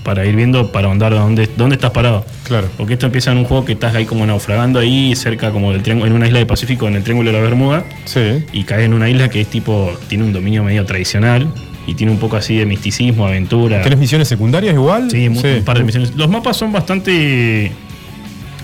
[0.06, 2.24] para ir viendo para andar dónde, dónde estás parado.
[2.44, 2.68] Claro.
[2.76, 5.82] Porque esto empieza en un juego que estás ahí como naufragando ahí cerca como del
[5.82, 8.44] triángulo, en una isla del Pacífico, en el Triángulo de la Bermuda, Sí.
[8.52, 11.48] y caes en una isla que es tipo, tiene un dominio medio tradicional
[11.88, 13.82] y tiene un poco así de misticismo, aventura.
[13.82, 15.10] ¿Tenés misiones secundarias igual?
[15.10, 16.14] Sí, mu- un par de misiones.
[16.14, 17.72] Los mapas son bastante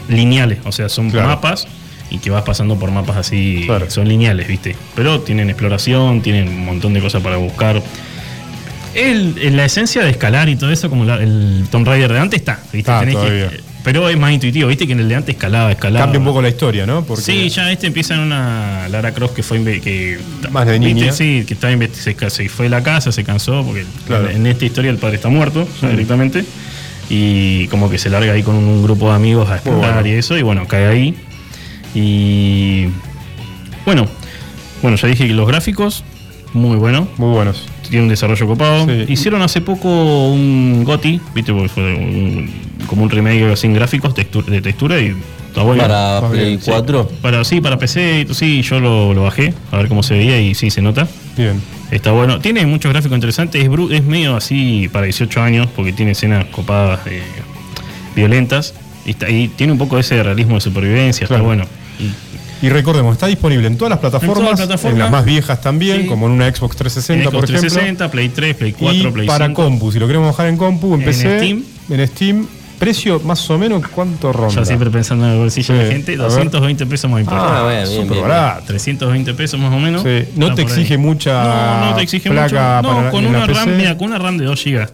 [0.08, 1.26] lineales, o sea, son Claro.
[1.26, 1.66] mapas
[2.08, 3.90] y que vas pasando por mapas así, Claro.
[3.90, 4.76] son lineales, ¿viste?
[4.94, 7.82] Pero tienen exploración, tienen un montón de cosas para buscar.
[8.94, 12.18] El, en la esencia de escalar y todo eso, como la- el Tomb Raider de
[12.18, 12.78] antes está, ¿viste?
[12.78, 16.04] Está Tenés que- pero es más intuitivo, viste que en el de antes escalaba, escalaba.
[16.04, 17.02] Cambia un poco la historia, ¿no?
[17.04, 20.18] Porque Sí, ya este empieza en una Lara Croft que fue que
[20.52, 20.94] Más de ¿viste?
[20.94, 21.12] niña.
[21.12, 24.30] Sí, que estaba se, se fue de la casa, se cansó porque Claro.
[24.30, 26.44] en, en esta historia el padre está muerto ya directamente
[27.10, 30.08] y como que se larga ahí con un, grupo de amigos a explorar bueno.
[30.08, 31.16] y eso y bueno, cae ahí
[31.94, 32.86] y
[33.84, 34.06] bueno,
[34.80, 36.04] bueno, ya dije que los gráficos
[36.54, 37.66] muy bueno, Muy buenos.
[37.88, 38.86] tiene un desarrollo copado.
[38.86, 39.04] Sí.
[39.12, 41.52] Hicieron hace poco un GOTI, ¿viste?
[41.52, 42.50] Porque fue un-
[42.86, 44.24] como un remake sin gráficos de
[44.60, 45.14] textura y
[45.48, 45.82] está bueno.
[45.82, 46.70] Para Está Play bien, Sí.
[46.70, 47.08] 4.
[47.22, 50.40] Para, sí, para PC, y- sí, yo lo, lo bajé a ver cómo se veía
[50.40, 51.08] y sí, se nota.
[51.36, 51.60] Bien.
[51.90, 52.38] Está bueno.
[52.40, 53.62] Tiene muchos gráficos interesantes.
[53.62, 57.22] Es, bru- es medio así para 18 años porque tiene escenas copadas eh,
[58.14, 58.74] violentas.
[59.04, 61.26] Y, está- y tiene un poco ese realismo de supervivencia.
[61.26, 61.42] Claro.
[61.42, 61.64] Está bueno.
[61.98, 62.31] Y-
[62.62, 64.98] Y recordemos, está disponible en todas las plataformas, en, las plataformas.
[65.00, 66.06] las más viejas también, Sí.
[66.06, 67.60] como en una Xbox 360, Xbox por ejemplo.
[67.68, 69.62] 360, Play 3, Play 4, y Play para 5.
[69.64, 71.64] compu, si lo queremos bajar en compu, en, En PC, Steam.
[71.90, 72.46] en Steam,
[72.78, 74.54] precio más o menos, ¿cuánto ronda?
[74.54, 76.26] Ya siempre pensando en el bolsillo de la gente, a ver.
[76.28, 77.52] 220 pesos más importante.
[77.58, 78.62] Ah, bueno, bien, súper bien, barato.
[78.66, 80.02] 320 pesos más o menos.
[80.02, 80.98] Sí, no te exige ahí.
[80.98, 81.42] mucha
[81.80, 82.88] no, no te exige placa mucho.
[82.94, 84.88] No, para- con una, RAM, mira, con una RAM de 2 GB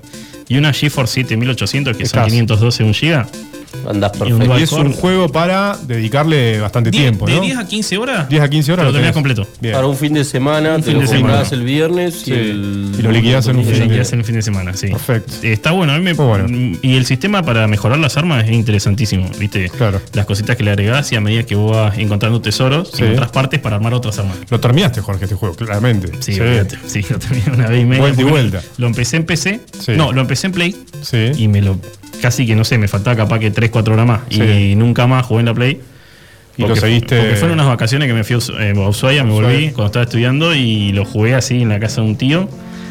[0.49, 2.23] y una GeForce 7800 que Estás.
[2.23, 3.27] son 512 un GB.
[3.89, 4.59] Andás perfecto.
[4.59, 7.41] Y es un juego para dedicarle bastante tiempo, de ¿no?
[7.43, 8.29] 10 a 15 horas.
[8.29, 9.03] 10 a 15 horas Te lo tenés.
[9.03, 9.47] tenés completo.
[9.61, 9.75] Bien.
[9.75, 11.63] Para un fin de semana, Un te fin lo de comprás semana.
[11.63, 12.31] el viernes Sí.
[12.31, 14.75] y, el, Y lo liquidás en un fin de- que hacer un fin de semana,
[14.75, 14.89] sí.
[14.89, 15.33] Perfecto.
[15.43, 16.47] Eh, Está bueno, a mí me, bueno.
[16.83, 19.69] y el sistema para mejorar las armas es interesantísimo, ¿viste?
[19.71, 20.01] Claro.
[20.13, 23.03] Las cositas que le agregás y a medida que vos vas encontrando tesoros, Sí.
[23.03, 24.37] encontrás partes para armar otras armas.
[24.51, 26.11] Lo terminaste, Jorge, este juego, claramente.
[26.21, 26.79] Sí, olvídate.
[26.87, 28.01] sí, lo terminé una vez y media.
[28.03, 28.63] Vuelta y vuelta.
[28.79, 29.61] Lo empecé en PC.
[29.79, 29.93] Sí.
[29.97, 30.77] No, lo empecé en Play.
[31.03, 31.31] Sí.
[31.37, 31.79] Y me lo.
[32.23, 34.21] Casi que no sé, me faltaba capaz que 3, 4 horas más.
[34.31, 34.43] Sí.
[34.43, 35.81] Y nunca más jugué en la Play.
[36.57, 39.23] Y lo Porque- seguiste- Porque fueron unas vacaciones que me fui a Us- a Ushuaia,
[39.25, 42.49] me volví cuando estaba estudiando y lo jugué así en la casa de un tío.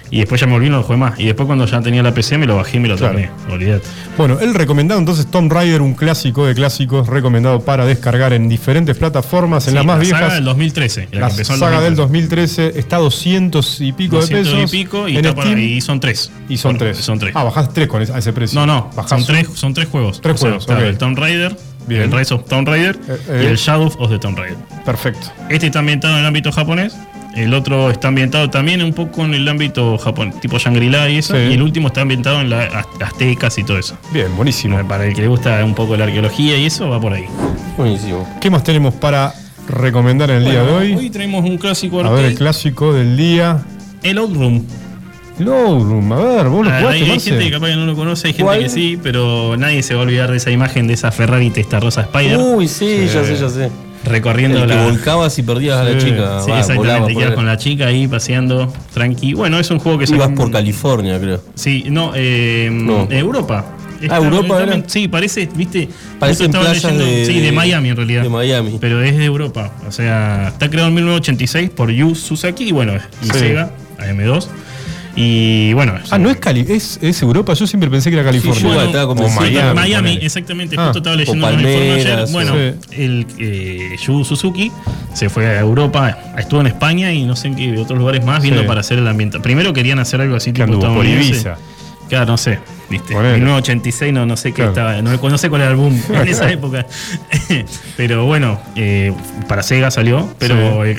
[0.10, 1.20] Y después ya me y no lo jugué más.
[1.20, 3.14] Y después cuando ya tenía la PC me lo bajé y me lo Claro.
[3.16, 3.80] terminé.
[4.18, 8.98] Bueno, el recomendado entonces Tomb Raider, un clásico de clásicos, recomendado para descargar en diferentes
[8.98, 10.20] plataformas, en Sí, las más la viejas.
[10.22, 11.08] saga del 2013.
[11.12, 12.62] La, La que saga del 2013.
[12.64, 14.74] 2013 está a 200 y pico 200 de pesos.
[14.74, 16.32] y pico y, en está para- Steam, y son tres.
[16.50, 16.98] y son tres.
[16.98, 17.34] Son tres.
[17.36, 18.60] Ah, bajás tres con ese- a ese precio.
[18.60, 20.22] No, no, Bajás son tres, son tres juegos.
[20.22, 21.56] Tres juegos, está el Tomb Raider,
[21.88, 22.02] Bien.
[22.04, 23.50] el Rise of Tomb Raider Eh, y eh.
[23.50, 24.58] el Shadow of the Tomb Raider.
[24.86, 25.28] Perfecto.
[25.50, 26.96] Este está ambientado en el ámbito japonés,
[27.38, 31.34] el otro está ambientado también un poco en el ámbito japonés, tipo Shangri-La y eso,
[31.36, 31.40] Sí.
[31.50, 32.70] y el último está ambientado en las
[33.00, 33.98] aztecas y todo eso.
[34.12, 34.78] Bien, buenísimo.
[34.88, 37.26] Para el que le gusta un poco la arqueología y eso, va por ahí.
[37.78, 38.28] Buenísimo.
[38.42, 39.34] ¿Qué más tenemos para
[39.70, 40.96] recomendar en el día de hoy?
[40.96, 43.64] Hoy traemos un clásico A ver, el clásico del día.
[44.04, 44.64] el Outroom.
[45.40, 47.96] Lowroom, a ver, vos lo Ah, jugaste, hay, hay gente que capaz que no lo
[47.96, 48.60] conoce, hay gente ¿Cuál?
[48.60, 52.02] que sí, pero nadie se va a olvidar de esa imagen de esa Ferrari Testarossa
[52.02, 53.70] Spider Uy, sí, ya sé, ya sé.
[54.08, 54.84] Recorriendo El que la.
[54.86, 56.06] volcabas y perdías a la Sí.
[56.08, 56.42] chica.
[56.42, 59.34] Sí, va, exactamente, te quedas con la chica ahí paseando tranqui.
[59.34, 61.42] Bueno, es un juego que se Ibas por California, creo.
[61.56, 63.08] Sí, no, eh, No.
[63.10, 63.66] Europa.
[64.10, 64.84] Ah, ¿Europa era?
[64.86, 65.90] Sí, parece, viste.
[66.20, 68.22] Playas leyendo- de- Sí, de Miami en realidad.
[68.22, 68.78] de Miami.
[68.80, 69.72] Pero es de Europa.
[69.88, 72.94] O sea, está creado en 1986 por Yu Susaki y bueno,
[73.24, 73.32] y Sí.
[73.40, 74.50] Sega, AM2.
[75.20, 75.96] Y bueno.
[76.12, 77.56] Ah, no es Cali, es, es Europa.
[77.56, 78.62] Yo siempre pensé que era California.
[78.62, 79.42] yo igual estaba o convencido.
[79.42, 79.74] Miami.
[79.76, 80.76] Miami, exactamente.
[80.78, 82.26] Ah, justo estaba leyendo un informe ayer.
[82.32, 82.96] Bueno, sí.
[83.02, 84.72] el eh, Yu Suzuki
[85.16, 88.44] se fue a Europa, estuvo en España y no sé en qué otros lugares más
[88.44, 88.68] viendo Sí.
[88.68, 89.40] para hacer el ambiente.
[89.40, 91.04] Primero querían hacer algo así tipo por.
[91.04, 91.58] Ibiza.
[92.10, 92.60] Claro, no sé,
[92.90, 93.14] viste.
[93.14, 93.38] Ponele.
[93.38, 94.70] 1986 no, no sé qué Claro.
[94.72, 96.86] estaba, no, no sé cuál era el boom en esa época.
[97.98, 99.12] pero bueno, eh,
[99.48, 100.96] para Sega salió, pero eh,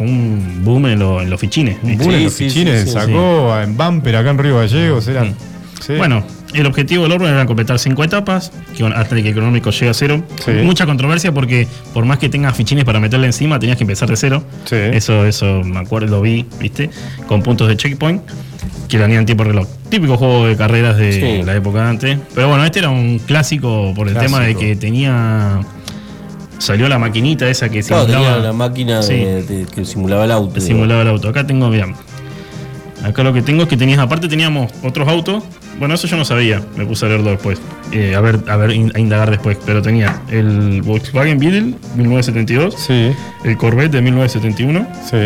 [0.00, 1.76] fue un boom en, lo- en los fichines.
[1.82, 5.06] Un boom en los sí, fichines, sí, sí, sacó en Bumper acá en Río Gallegos.
[5.08, 5.34] Eran,
[5.80, 5.94] sí.
[5.96, 6.24] Bueno,
[6.54, 9.94] el objetivo del Orban era completar cinco etapas, que hasta que el cronómico llegue a
[9.94, 10.22] cero.
[10.44, 10.52] Sí.
[10.64, 14.16] Mucha controversia porque por más que tengas fichines para meterle encima, tenías que empezar de
[14.16, 14.42] cero.
[14.64, 14.76] Sí.
[14.76, 16.90] Eso, eso me acuerdo, lo vi, ¿viste?
[17.28, 18.22] Con puntos de checkpoint
[18.88, 19.68] que venían en tiempo reloj.
[19.88, 21.42] Típico juego de carreras de Sí.
[21.44, 22.18] la época de antes.
[22.34, 24.36] Pero bueno, este era un clásico por el Clásico.
[24.38, 25.60] tema de que tenía.
[26.60, 29.14] Salió la maquinita esa que Claro, simulaba, la máquina Sí.
[29.14, 30.54] de, de- que simulaba el auto.
[30.54, 31.28] que simulaba el auto.
[31.28, 31.88] Acá tengo, mirá.
[33.02, 35.42] Acá lo que tengo es que tenías, aparte teníamos otros autos.
[35.78, 37.58] Bueno, eso yo no sabía, me puse a leerlo después.
[37.92, 39.56] Eh, a ver, a ver, a indagar después.
[39.64, 43.10] Pero tenía el Volkswagen Beetle 1972, Sí,
[43.44, 45.16] el Corvette de 1971, sí.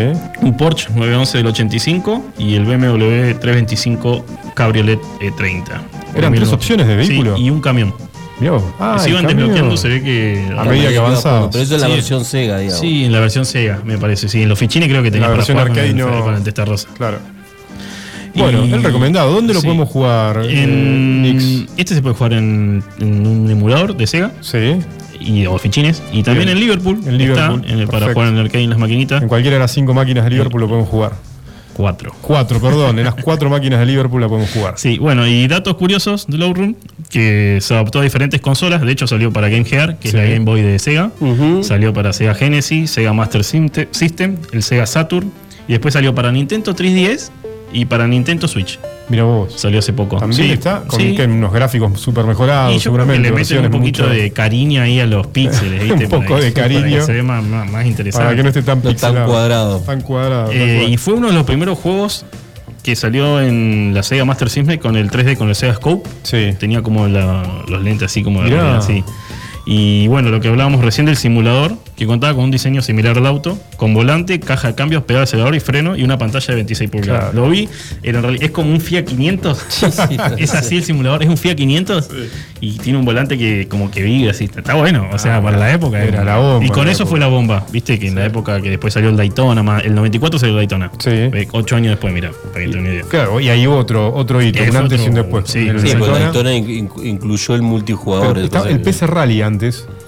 [0.41, 5.63] un Porsche 911 del 85 y el BMW 325 Cabriolet E30.
[6.15, 7.37] Eran tres opciones de Sí, vehículo.
[7.37, 7.93] y un camión.
[8.39, 8.63] Vos.
[8.79, 10.45] Ah, se iban desbloqueando, se ve que.
[10.57, 11.49] A medida que avanzabas.
[11.51, 11.93] Pero eso es la Sí.
[11.93, 12.79] versión Sega, digamos.
[12.81, 14.27] Sí, en la versión Sega, me parece.
[14.27, 16.89] Sí, en los fichines creo que tenía La para versión arcade no- con el Testarossa.
[16.97, 17.19] Claro.
[18.35, 19.31] Bueno, Y- el recomendado.
[19.31, 19.65] ¿Dónde lo sí.
[19.67, 20.41] podemos jugar?
[20.45, 21.71] eh, En- Nix?
[21.77, 24.75] este se puede jugar en, en un emulador de Sega Sí,
[25.21, 26.03] y, o fichines.
[26.11, 26.57] Y también Bien.
[26.57, 26.99] en Liverpool.
[27.05, 29.21] En Liverpool, Está, en el- para jugar en el arcade en las maquinitas.
[29.21, 31.13] en cualquiera de las cinco máquinas de Liverpool lo podemos jugar.
[31.75, 32.11] 4.
[32.21, 32.97] Cuatro, perdón.
[32.99, 34.75] En las cuatro máquinas de Liverpool la podemos jugar.
[34.77, 36.75] Sí, bueno, y datos curiosos de Room
[37.09, 38.81] que se adaptó a diferentes consolas.
[38.81, 40.17] De hecho, salió para Game Gear, que Sí.
[40.17, 41.11] es la Game Boy de Sega.
[41.61, 45.31] Salió para Sega Genesis, Sega Master System, el Sega Saturn.
[45.67, 47.31] Y después salió para Nintendo 3DS
[47.73, 48.79] y para Nintendo Switch.
[49.07, 49.53] Mira vos.
[49.55, 50.17] Salió hace poco.
[50.17, 51.15] También Sí, está con sí.
[51.15, 53.29] que unos gráficos súper mejorados, Y yo creo que seguramente.
[53.29, 56.05] le meten un poquito mucho- de cariño ahí a los píxeles, ¿viste?
[56.05, 57.05] Un poco Para de para que cariño.
[57.05, 58.25] se ve más, más- más interesante.
[58.25, 59.79] Para que no esté tan No tan cuadrado.
[59.79, 60.51] Tan cuadrado.
[60.51, 60.89] Eh, cual.
[60.93, 62.25] y fue uno de los primeros juegos
[62.81, 66.09] que salió en la Sega Master System con el 3D, con el Sega Scope.
[66.23, 66.53] Sí.
[66.59, 69.03] Tenía como la- los lentes así como de así.
[69.67, 73.25] Y bueno, lo que hablábamos recién del simulador, que contaba con un diseño similar al
[73.25, 76.55] auto, con volante, caja de cambios, pedal de acelerador y freno y una pantalla de
[76.55, 77.31] 26 pulgadas.
[77.31, 77.45] Claro.
[77.45, 77.67] Lo vi,
[78.03, 79.65] era en realidad, es como un Fiat 500.
[80.37, 82.09] es así el simulador, es un Fiat 500
[82.61, 84.45] y tiene un volante que como que vibra así.
[84.55, 86.03] Está bueno, o sea, Ah, para la época.
[86.03, 87.09] era la bomba Y con eso época.
[87.09, 89.95] fue la bomba, viste, que en la época que después salió el Daytona, más- el
[89.95, 90.91] 94 salió el Daytona.
[90.99, 91.09] Sí.
[91.11, 93.03] Eh, Ocho años después, mira, para que te una idea.
[93.09, 95.45] Claro, y ahí hubo otro, otro hito, un antes y un después.
[95.47, 96.19] sí, el Sí, Daytona.
[96.19, 98.37] Daytona in- in- incluyó el multijugador.
[98.37, 99.54] Estaba- el PC Rally antes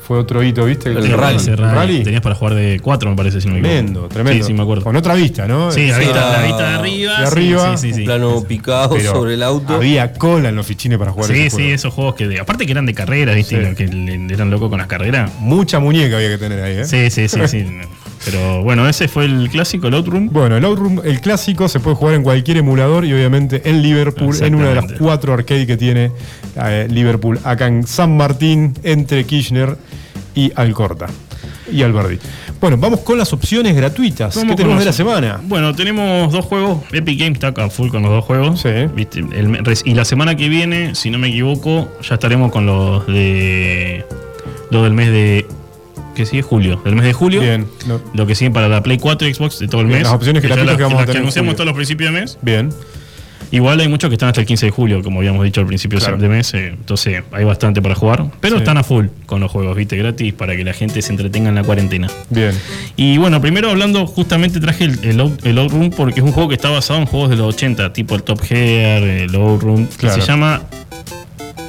[0.08, 0.90] fue otro hito, ¿viste?
[0.90, 2.04] El rally.
[2.04, 3.76] Tenías para jugar de 4, me parece, si no me equivoco.
[3.78, 4.44] Tremendo, tremendo.
[4.44, 4.84] Sí, sí, me acuerdo.
[4.84, 5.72] Con otra vista, ¿no?
[5.72, 7.20] Sí, la Sí, vista, la vista de arriba.
[7.20, 8.00] de arriba, Sí, sí, sí.
[8.02, 9.76] Un plano picado pero sobre el auto.
[9.76, 11.76] Había cola en los fichines para jugar Sí, ese sí, juego.
[11.76, 12.28] esos juegos que.
[12.28, 13.70] de- aparte que eran de carreras, ¿viste?
[13.70, 13.76] Sí.
[13.76, 15.32] Que eran locos con las carreras.
[15.40, 16.86] Mucha muñeca había que tener ahí, ¿eh?
[16.86, 17.66] Sí, sí, sí, sí.
[18.30, 20.30] Pero bueno, ese fue el clásico, el Outroom.
[20.34, 24.36] Bueno, el Outroom, el clásico, se puede jugar en cualquier emulador y obviamente en Liverpool,
[24.42, 26.12] en una de las cuatro arcade que tiene
[26.62, 29.78] eh, Liverpool, acá en San Martín, entre Kirchner
[30.36, 31.08] y Alcorta.
[31.72, 32.20] Y Alberdi.
[32.60, 34.38] Bueno, vamos con las opciones gratuitas.
[34.38, 35.40] ¿Qué tenemos de la semana?
[35.44, 36.80] Bueno, tenemos dos juegos.
[36.92, 38.62] Epic Games está a full con los dos juegos.
[38.62, 38.70] Sí.
[39.86, 44.06] y la semana que viene, si no me equivoco, ya estaremos con los de.
[44.70, 45.46] Los del mes de.
[46.18, 46.42] ¿Qué sigue?
[46.42, 46.82] Julio.
[46.84, 47.40] Del mes de julio.
[47.42, 50.00] Bien, no- Lo que siguen para la Play 4 y Xbox de todo el Bien,
[50.00, 50.08] mes.
[50.08, 52.20] las opciones ya gratuitas las- que vamos a tener en anunciamos todos los principios de
[52.20, 52.38] mes.
[52.42, 52.70] Bien.
[53.50, 56.00] Igual hay muchos que están hasta el 15 de julio, como habíamos dicho al principio
[56.00, 56.18] Claro.
[56.18, 56.54] de mes.
[56.54, 58.26] eh, entonces hay bastante para jugar.
[58.42, 58.62] Pero Sí.
[58.62, 61.56] están a full con los juegos, viste, gratis para que la gente se entretenga en
[61.56, 62.08] la cuarentena.
[62.30, 62.52] Bien.
[62.98, 66.50] Y bueno, primero hablando, justamente traje el, el, Out- el Outroom porque es un juego
[66.50, 69.96] que está basado en juegos de los 80, tipo el Top Gear, el Outroom, que
[69.98, 70.20] Claro.
[70.22, 70.64] se llama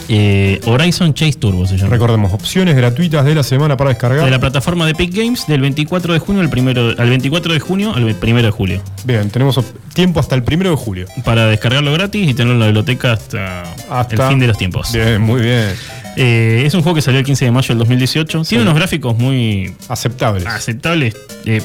[0.09, 1.67] eh, Horizon Chase Turbo.
[1.67, 1.91] Se llama.
[1.91, 4.25] Recordemos, opciones gratuitas de la semana para descargar.
[4.25, 7.61] De la plataforma de Epic Games del 24 de junio al, primero, al 24 de
[7.61, 8.83] junio al 1 de julio.
[9.05, 9.61] Bien, tenemos
[9.93, 11.07] tiempo hasta el primero de julio.
[11.25, 14.93] Para descargarlo gratis y tenerlo en la biblioteca hasta, Hasta el fin de los tiempos.
[14.93, 15.75] Bien, muy bien.
[16.21, 18.43] Eh, es un juego que salió el 15 de mayo del 2018.
[18.43, 20.45] Tiene unos gráficos muy Aceptables.
[20.47, 21.17] aceptables.
[21.45, 21.63] Eh,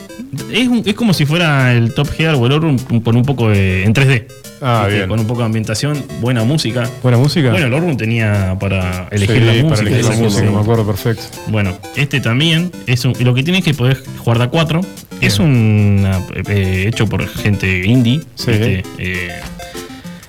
[0.51, 2.53] es, un- es como si fuera el Top Gear o el
[3.03, 4.27] con un poco de, en 3D.
[4.61, 5.09] Ah, bien.
[5.09, 6.87] Con un poco de ambientación, buena música.
[7.01, 7.49] Buena música.
[7.49, 9.69] Bueno, el Outroom tenía para elegir Sí, la música.
[9.69, 11.23] para elegir la música, me acuerdo perfecto.
[11.47, 14.81] Bueno, este también es un- lo que tiene es que poder jugar de a 4.
[15.19, 16.05] Es un
[16.47, 18.21] hecho por gente indie.
[18.35, 18.51] Sí.
[18.51, 18.83] ¿viste?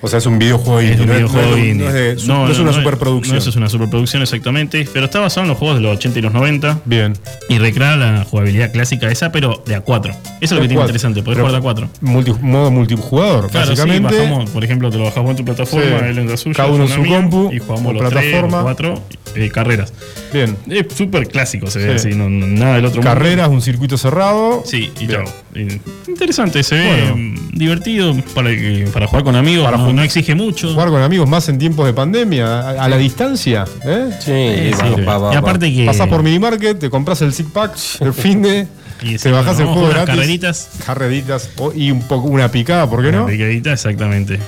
[0.01, 1.83] O sea, es un videojuego es indie, un no, videojuego no es, indie.
[1.83, 3.35] no es de- su- no es una superproducción.
[3.35, 4.87] No, eso es una superproducción exactamente.
[4.93, 6.79] Pero está basado en los juegos de los 80 y los 90.
[6.85, 7.13] Bien.
[7.49, 10.11] Y recrea la jugabilidad clásica esa, pero de a 4.
[10.13, 11.89] Eso es lo que tiene interesante, Pero jugar de a 4.
[12.01, 14.09] multi- modo multijugador, Claro, básicamente.
[14.13, 16.05] sí, bajamos, por ejemplo, te lo bajamos en tu plataforma, Sí.
[16.09, 18.47] él en la suya, Cada uno en su mía, compu, y jugamos los plataforma.
[18.49, 19.01] tres cuatro
[19.35, 19.93] eh, carreras.
[20.33, 20.55] Bien.
[20.69, 22.09] Es súper clásico, se ve Sí.
[22.09, 23.09] así, nada del otro mundo.
[23.13, 24.63] Carreras, un circuito cerrado.
[24.65, 25.23] Sí, y chao.
[25.55, 27.39] Eh, Interesante, se ve Bueno.
[27.53, 28.49] divertido para,
[28.93, 30.71] para jugar con amigos, Para no, exige mucho.
[30.73, 33.65] Jugar con amigos más en tiempos de pandemia, a, a la distancia.
[33.85, 34.09] ¿eh?
[34.19, 35.01] Sí, Eh, va, sí.
[35.01, 35.85] va, va, y aparte que.
[35.85, 38.67] Pasás por Minimarket, te compras el Zip Pack, el fin de.
[39.01, 40.15] y te bajás el juego gratis.
[40.15, 40.69] carreritas.
[40.85, 43.25] Carreritas o- y un poco una picada, ¿por qué no?
[43.25, 44.39] Picadita, exactamente.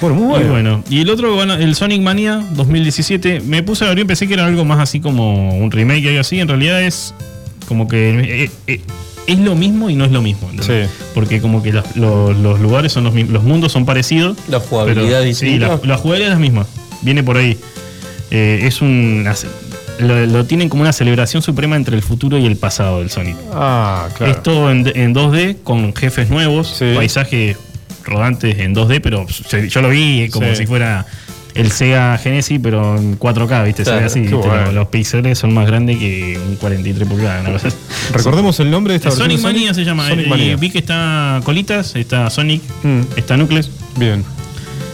[0.00, 0.50] Bueno, muy Y bueno.
[0.52, 4.26] bueno, y el otro, bueno, el Sonic Mania 2017, me puse a ver y pensé
[4.26, 6.40] que era algo más así como un remake, algo así.
[6.40, 7.12] En realidad es
[7.68, 8.80] como que eh, eh,
[9.32, 10.50] es lo mismo y no es lo mismo.
[10.60, 10.82] Sí.
[11.14, 14.36] Porque como que los, los- los lugares son los mismos, los mundos son parecidos.
[14.48, 16.66] La jugabilidad pero, Sí, la, la jugabilidad es la misma.
[17.02, 17.58] Viene por ahí.
[18.30, 19.26] Eh, es un.
[19.98, 23.36] Lo, lo tienen como una celebración suprema entre el futuro y el pasado del Sonic.
[23.52, 24.32] Ah, claro.
[24.32, 26.92] Es todo en, en 2D con jefes nuevos, Sí.
[26.94, 27.56] paisajes
[28.04, 29.26] rodantes en 2D, pero
[29.68, 30.56] yo lo vi como Sí.
[30.56, 31.04] si fuera
[31.54, 33.84] el Sega Genesis, pero en 4K, ¿viste?
[33.84, 34.20] Se ve así.
[34.28, 34.72] bueno.
[34.72, 37.64] Los, píxeles son más grandes que un 43 pulgadas.
[37.64, 37.76] así.
[38.12, 39.28] Recordemos el nombre de esta versión.
[39.30, 40.08] Sonic Mania se llama.
[40.08, 40.56] Sonic eh, Mania.
[40.56, 43.00] vi que está Colitas, está Sonic, Mm.
[43.16, 43.70] está Nucleus.
[43.96, 44.24] Bien.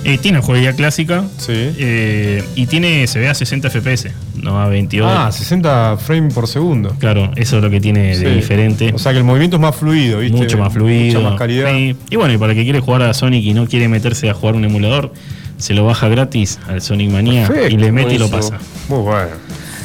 [0.05, 1.25] Eh, tiene jugabilidad clásica.
[1.37, 1.53] Sí.
[1.53, 5.11] eh, y tiene, se ve a 60 FPS, no a 22.
[5.13, 6.95] Ah, 60 frames por segundo.
[7.01, 8.93] Claro, eso es lo que tiene de diferente.
[8.95, 10.37] O sea que el movimiento es más fluido, ¿viste?
[10.37, 11.19] mucho más fluido.
[11.21, 11.73] Mucha más calidad.
[11.73, 11.97] Sí.
[12.11, 14.35] Y bueno, y para el que quiere jugar a Sonic y no quiere meterse a
[14.35, 15.13] jugar un emulador,
[15.59, 18.59] se lo baja gratis al Sonic Mania Perfecto, y le mete y lo pasa.
[18.89, 19.31] Muy bueno.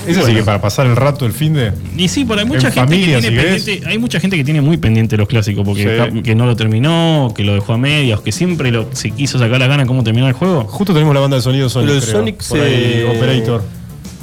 [0.07, 1.71] Ese sí que para pasar el rato, el fin de.
[1.95, 4.43] Y sí, pero hay mucha En gente familia, que tiene pendiente, hay mucha gente que
[4.43, 6.21] tiene muy pendiente los clásicos, porque Sí.
[6.23, 9.59] que no lo terminó, que lo dejó a medias, que siempre lo, se quiso sacar
[9.59, 10.63] la gana cómo terminar el juego.
[10.63, 11.87] Justo tenemos la banda de sonido Sonic.
[11.87, 13.63] Pero el creo, Sonic por ahí, Operator.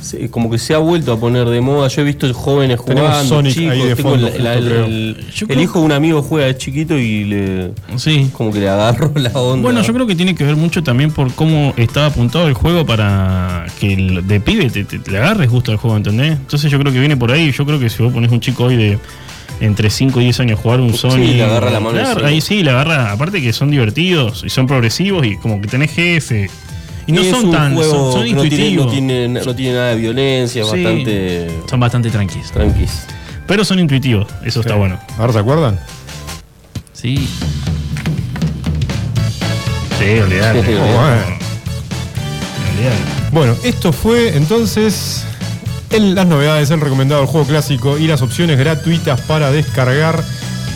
[0.01, 1.88] Sí, como que se ha vuelto a poner de moda.
[1.88, 3.72] Yo he visto jóvenes Tenemos jugando, Sonic chicos.
[3.72, 4.84] ahí de tengo fondo, la- la- justo, creo.
[4.86, 8.30] el, hijo de un amigo juega de chiquito y le Sí.
[8.32, 9.62] como que le agarro la onda.
[9.62, 12.86] Bueno, yo creo que tiene que ver mucho también por cómo estaba apuntado el juego
[12.86, 16.32] para que el- de pibe te, te- te le agarres gusto al juego, ¿entendés?
[16.32, 17.51] Entonces yo creo que viene por ahí.
[17.53, 18.99] Yo creo que si vos pones un chico hoy de
[19.61, 21.16] entre 5 y 10 años jugar un Sí, Sony.
[21.18, 21.99] le agarra la mano.
[22.24, 23.11] Ahí sí, le agarra.
[23.11, 26.49] Aparte que son divertidos y son progresivos y como que tenés jefe.
[27.09, 27.74] Y no son un tan.
[27.74, 28.92] juego Son, son que no tiene, no, intuitivos.
[28.92, 30.70] tiene, no tiene nada de violencia, Sí.
[30.70, 32.52] bastante Son bastante tranquilos.
[32.52, 33.02] tranquis.
[33.46, 34.28] Pero son intuitivos.
[34.44, 34.98] Eso está bueno.
[35.18, 35.80] ¿Ahora se acuerdan?
[36.92, 37.28] Sí.
[39.98, 40.62] Sí, olvidate.
[40.62, 41.11] Sí, Oh,
[43.32, 43.54] bueno.
[43.64, 45.24] Esto fue entonces
[45.90, 50.22] el- las novedades, el recomendado del juego clásico y las opciones gratuitas para descargar.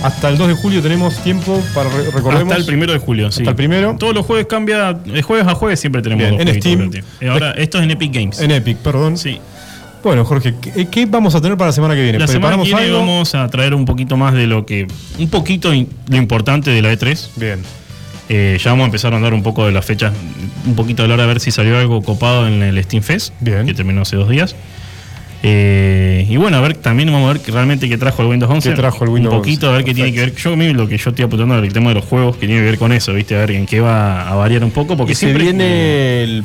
[0.03, 2.43] Hasta el 2 de julio tenemos tiempo para re- recordemos.
[2.53, 3.43] Hasta el primero de julio, sí.
[3.43, 3.97] Hasta el primero.
[3.99, 4.93] Todos los jueves cambia.
[4.95, 6.91] De jueves a jueves siempre tenemos Bien, dos en Steam.
[7.21, 8.41] Eh, Ahora, esto es en Epic Games.
[8.41, 9.17] En Epic, perdón.
[9.17, 9.39] sí.
[10.03, 12.19] Bueno, Jorge, ¿qué, qué vamos a tener para la semana que viene?
[12.19, 12.99] La semana que ¿Preparamos viene algo?
[12.99, 14.89] vamos a traer un poquito más de lo que.
[15.21, 17.29] Un poquito in- lo importante de la E3.
[17.37, 17.61] Bien.
[18.29, 20.13] Eh, ya vamos a empezar a andar un poco de las fechas,
[20.67, 23.33] un poquito a la hora de ver si salió algo copado en el Steam Fest,
[23.41, 23.65] Bien.
[23.67, 24.57] que terminó hace dos días.
[25.45, 28.51] Eh, y bueno, a ver, también vamos a ver que realmente qué trajo el Windows
[28.53, 28.71] 11.
[28.71, 30.35] ¿Qué trajo el Windows Un poquito, a ver qué tiene que ver.
[30.37, 32.67] Yo mí lo que yo estoy apuntando el tema de los juegos, que tiene que
[32.71, 33.35] ver con eso, ¿viste?
[33.35, 35.43] A ver en qué va a variar un poco, porque Y se siempre.
[35.45, 36.45] viene el,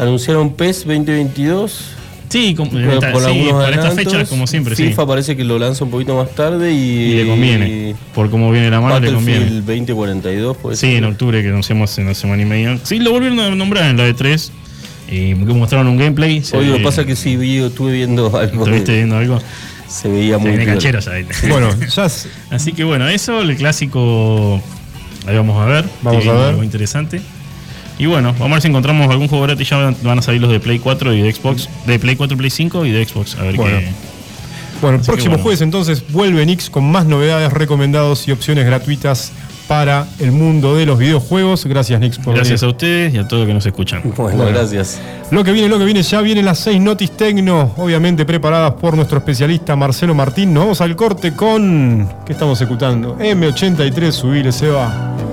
[0.00, 1.94] anunciaron PES 2022
[2.28, 4.84] Sí, como- con, esta- con sí, algunos para estas fechas, como siempre, sí.
[4.88, 7.94] FIFA parece que lo lanza un poquito más tarde y, Y le conviene.
[8.14, 9.40] Por cómo viene la mano, le conviene.
[9.40, 12.78] Battlefield 2042 pues Sí, en octubre que anunciamos en una semana y media.
[12.82, 14.50] Sí, lo volvieron a nombrar en la E3.
[15.10, 16.42] Y mostraron un gameplay.
[16.52, 19.40] Hoy lo que pasa es que sí vi, estuve viendo algo ¿Estuviste viendo algo?
[19.88, 21.26] se veía Se muy viene cancheros ahí.
[21.48, 22.06] Bueno, ya
[22.50, 24.60] Así que bueno, eso, el clásico.
[25.26, 25.84] Ahí vamos a ver.
[26.02, 26.44] Vamos a ver.
[26.50, 27.20] Algo interesante.
[27.98, 29.68] Y bueno, vamos a ver si encontramos algún juego gratis.
[29.70, 31.68] Ya van- a salir los de Play 4 y de Xbox.
[31.86, 33.36] De Play 4, Play 5 y de Xbox.
[33.36, 33.78] A ver Bueno.
[33.78, 33.88] qué.
[34.80, 35.42] Bueno, el Así próximo bueno.
[35.42, 39.32] jueves entonces vuelve Nix con más novedades, recomendados y opciones gratuitas
[39.68, 41.66] para el mundo de los videojuegos.
[41.66, 44.02] Gracias, Nix, por Gracias a ustedes y a todos los que nos escuchan.
[44.16, 45.00] Bueno, gracias.
[45.30, 48.96] Lo que viene, lo que viene, ya vienen las seis notis tecno, obviamente preparadas por
[48.96, 50.54] nuestro especialista Marcelo Martín.
[50.54, 52.08] Nos vamos al corte con.
[52.24, 53.16] ¿Qué estamos ejecutando?
[53.18, 55.27] M83, subile, se va.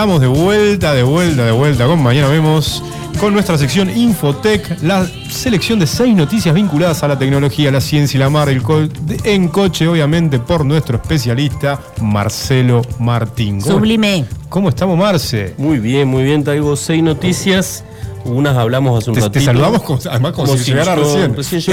[0.00, 2.82] estamos de vuelta, de vuelta, de vuelta con Mañana Vemos,
[3.20, 8.16] con nuestra sección Infotech, la selección de seis noticias vinculadas a la tecnología, la ciencia
[8.16, 8.80] y la mar, el co
[9.24, 13.60] en coche, obviamente, por nuestro especialista Marcelo Martín.
[13.60, 14.24] Sublime.
[14.48, 15.54] ¿Cómo estamos, Marce?
[15.58, 17.84] Muy bien, muy bien, traigo seis noticias.
[18.24, 19.38] Unas hablamos hace un te, ratito.
[19.38, 21.36] Te saludamos con, además como, como recién.
[21.36, 21.44] recién.
[21.44, 21.72] Sí, sí,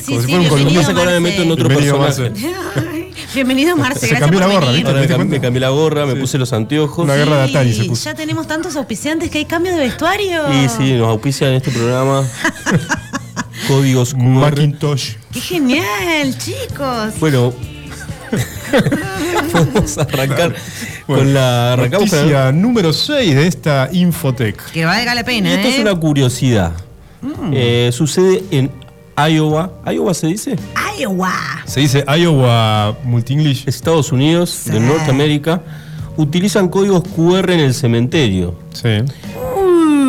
[0.00, 0.14] sí.
[3.34, 4.06] Bienvenido, Marce.
[4.06, 4.76] Se cambió la gorra, venir.
[4.76, 4.90] ¿viste?
[4.90, 5.24] Ahora ¿Te me, cuenta?
[5.24, 7.04] cam- me cambié la gorra, me puse los anteojos.
[7.04, 8.04] Una guerra de Atari se puso.
[8.04, 10.42] ya tenemos tantos auspiciantes que hay cambio de vestuario.
[10.52, 12.24] Y sí, nos auspician en este programa.
[13.68, 14.14] Códigos.
[14.16, 15.14] Macintosh.
[15.32, 17.14] ¡Qué genial, chicos!
[17.18, 17.52] Bueno,
[19.52, 20.54] vamos a arrancar
[21.06, 21.72] Bueno, con la.
[21.72, 24.70] Arrancamos con Noticia número 6 de esta Infotec.
[24.72, 25.74] Que valga la Y pena, esto ¿eh?
[25.74, 26.72] es una curiosidad.
[27.52, 28.70] Eh, sucede en
[29.16, 29.72] Iowa.
[29.86, 30.56] ¿Iowa se dice?
[30.98, 31.32] ¡Iowa!
[31.64, 33.68] Se dice Iowa Multi-English.
[33.68, 35.62] Estados Unidos, de Norteamérica.
[36.16, 38.54] Utilizan códigos QR en el cementerio.
[38.72, 38.88] Sí.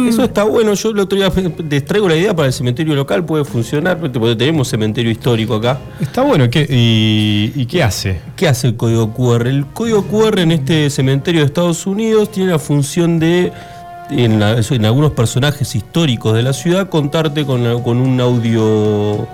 [0.08, 0.74] Eso está bueno.
[0.76, 1.32] Yo el otro día
[1.68, 3.26] les traigo la idea para el cementerio local.
[3.26, 4.00] Puede funcionar.
[4.00, 5.80] Porque tenemos cementerio histórico acá.
[6.00, 6.50] Está bueno.
[6.50, 8.20] ¿qué, y, y qué hace?
[8.36, 9.48] ¿Qué hace el código QR?
[9.48, 13.52] El código QR en este cementerio de Estados Unidos tiene la función de,
[14.10, 19.28] en, la- en algunos personajes históricos de la ciudad, contarte con, un audio.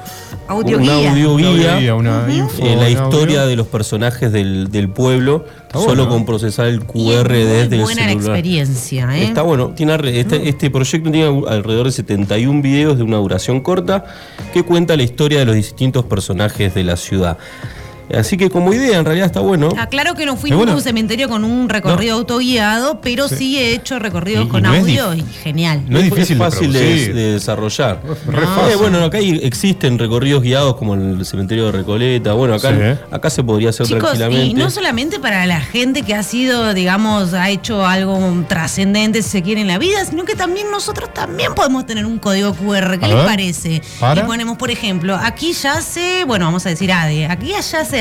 [0.47, 0.91] Audioguía.
[0.91, 1.95] Una audioguía.
[1.95, 3.47] Una info, eh, la un historia audio.
[3.47, 6.09] de los personajes del, del pueblo, solo bueno.
[6.09, 8.35] con procesar el Y es QR desde el buena la celular.
[8.37, 9.23] experiencia, ¿eh?
[9.25, 14.03] Está bueno, tiene este, este proyecto tiene alrededor de 71 videos de una duración corta
[14.53, 17.37] que cuenta la historia de los distintos personajes de la ciudad.
[18.17, 19.69] Así que como idea en realidad está bueno.
[19.77, 20.73] Aclaro que no fui a bueno.
[20.75, 23.57] un cementerio con un recorrido autoguiado, pero sí.
[23.57, 25.83] he hecho recorridos Y- y con no es audio y genial.
[25.87, 28.01] No es difícil de fácil de, desarrollar.
[28.69, 32.33] Eh, bueno, acá hay- existen recorridos guiados como en el cementerio de Recoleta.
[32.33, 32.99] Bueno, acá, Sí.
[33.11, 34.45] acá se podría hacer Chicos, tranquilamente.
[34.45, 39.29] y no solamente para la gente que ha sido, digamos, ha hecho algo trascendente, si
[39.29, 42.97] se quiere, en la vida, sino que también nosotros también podemos tener un código QR.
[42.99, 43.81] ¿Qué A les ver, parece?
[43.99, 44.21] ¿para?
[44.21, 48.00] Y ponemos, por ejemplo, aquí yace, bueno, vamos a decir ADE, aquí yace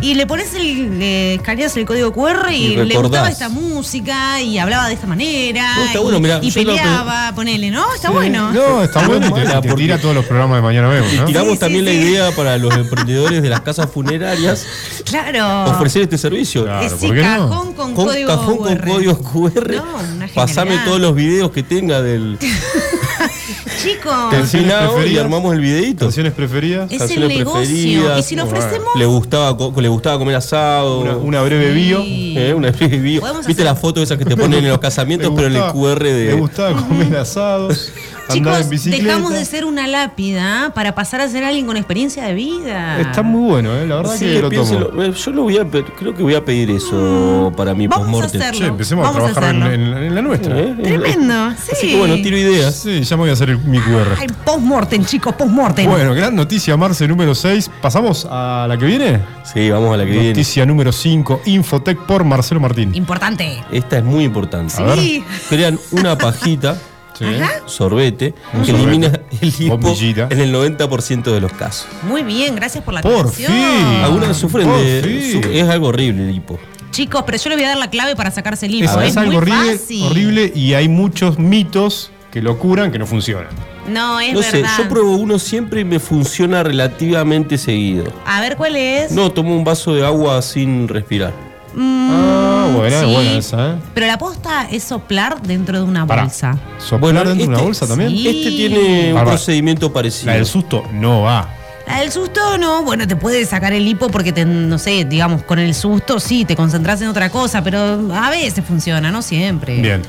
[0.00, 4.40] Y le pones el, le escaneas el código QR y, Y le gustaba esta música
[4.40, 5.74] y hablaba de esta manera.
[5.76, 7.94] No, está y, bueno, mirá, y yo lo- peleaba, ponele, ¿no?
[7.94, 8.52] Está bueno.
[8.52, 10.88] No, está No, bueno y te, mala, te porque- tira todos los programas de mañana
[10.88, 11.96] vemos, tiramos Sí, sí, también la sí.
[11.98, 14.66] idea para los emprendedores de las casas funerarias
[15.04, 15.70] Claro.
[15.70, 16.64] ofrecer este servicio.
[16.64, 17.48] Claro, Ese ¿por qué no?
[17.48, 18.88] cajón con, Con código cajón con QR.
[18.88, 19.74] códigos QR.
[19.76, 19.84] No,
[20.16, 22.38] una Pasame todos los videos que tenga del
[23.82, 25.24] Chicos, Canciones y preferidas.
[25.24, 26.06] armamos el videito.
[26.06, 26.90] Canciones preferidas.
[26.90, 27.52] es el negocio.
[27.60, 28.18] preferidas.
[28.20, 28.88] Y si lo Bueno, ofrecemos.
[28.96, 31.00] Le gustaba, le gustaba comer asado.
[31.00, 32.02] Una, una breve bio.
[32.02, 32.34] Sí.
[32.36, 33.20] Eh, una bio.
[33.20, 35.56] Podemos ¿Viste hacer- las fotos esas que te ponen en los casamientos, Le pero en
[35.56, 36.32] el QR Le de.
[36.34, 37.92] gustaba comer asados,
[38.28, 39.04] en Chicos, bicicleta.
[39.04, 43.00] dejamos de ser una lápida para pasar a ser alguien con experiencia de vida.
[43.00, 43.86] Está muy bueno, ¿eh?
[43.86, 44.86] La verdad Sí, que lo piénselo.
[44.88, 45.02] tomo.
[45.02, 47.90] Eh, Yo lo voy a, creo que voy a pedir eso para mi Mm.
[47.90, 48.40] Vamos a postmortem.
[48.40, 48.58] hacerlo.
[48.60, 49.96] Che, empecemos a Vamos a trabajar en, hacerlo.
[49.98, 50.58] en- en la nuestra.
[50.58, 50.74] ¿Eh?
[50.82, 51.70] Tremendo, sí.
[51.72, 52.74] Así que bueno, tiro ideas.
[52.74, 54.16] Sí, ya me voy a hacer el- mi QR.
[54.18, 55.88] Ay, post-mortem, chicos, post-mortem.
[55.90, 57.70] Bueno, gran noticia, Marce, número 6.
[57.82, 59.20] ¿Pasamos a la que viene?
[59.52, 60.28] Sí, vamos a la que viene.
[60.28, 62.94] Noticia número 5, Infotec por Marcelo Martín.
[62.94, 63.62] Importante.
[63.70, 64.74] Esta es muy importante.
[64.78, 64.98] A ver.
[64.98, 65.24] Sí.
[65.48, 66.78] Crean una pajita,
[67.18, 67.26] Sí.
[67.66, 68.34] sorbete,
[68.64, 70.28] que elimina el hipo Bombillita.
[70.30, 71.86] en el 90% de los casos.
[72.02, 73.52] Muy bien, gracias por la Por aclaración.
[73.52, 73.86] fin.
[74.04, 75.02] Algunas sufren por de.
[75.30, 75.42] fin.
[75.42, 76.58] su- es algo horrible el hipo.
[76.90, 79.00] Chicos, pero yo les voy a dar la clave para sacarse el hipo.
[79.00, 80.02] es Es, algo horrible, fácil.
[80.04, 83.48] horrible y hay muchos mitos que lo curan que no funcionan.
[83.88, 84.70] No, es No sé, verdad.
[84.78, 88.06] yo pruebo uno siempre y me funciona relativamente seguido.
[88.26, 89.12] A ver cuál es.
[89.12, 91.32] No, tomo un vaso de agua sin respirar.
[91.78, 93.06] Ah, buena, sí.
[93.12, 93.74] buena esa, ¿eh?
[93.94, 96.22] Pero la posta es soplar dentro de una Pará.
[96.22, 96.58] bolsa.
[96.78, 98.10] ¿Soplar Bueno, dentro de una este- bolsa también?
[98.10, 98.28] sí.
[98.28, 100.26] Este tiene un procedimiento parecido.
[100.30, 101.48] La del susto no va.
[101.86, 105.42] La del susto no, bueno, te puede sacar el hipo porque te, no sé, digamos,
[105.42, 107.78] con el susto sí, te concentras en otra cosa, pero
[108.14, 109.80] a veces funciona, no siempre.
[109.80, 110.00] Bien.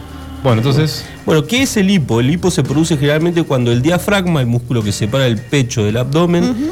[0.41, 2.19] Bueno, entonces, Bueno, ¿qué es el hipo?
[2.19, 5.97] El hipo se produce generalmente cuando el diafragma, el músculo que separa el pecho del
[5.97, 6.69] abdomen,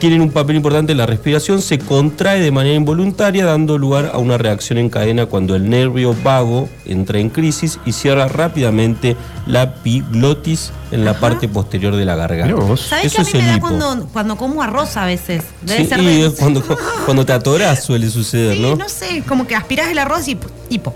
[0.00, 4.18] tienen un papel importante en la respiración, se contrae de manera involuntaria, dando lugar a
[4.18, 9.16] una reacción en cadena cuando el nervio vago entra en crisis y cierra rápidamente
[9.46, 12.76] la epiglotis en la parte posterior de la garganta.
[12.76, 13.60] ¿Sabes que a mí me da hipo.
[13.68, 15.44] cuando, cuando como arroz a veces?
[15.62, 16.62] Debe Sí, ser y de- es cuando,
[17.04, 18.74] cuando te atorás suele suceder, Sí, ¿no?
[18.76, 20.36] no sé, como que aspirás el arroz y
[20.70, 20.94] hipo.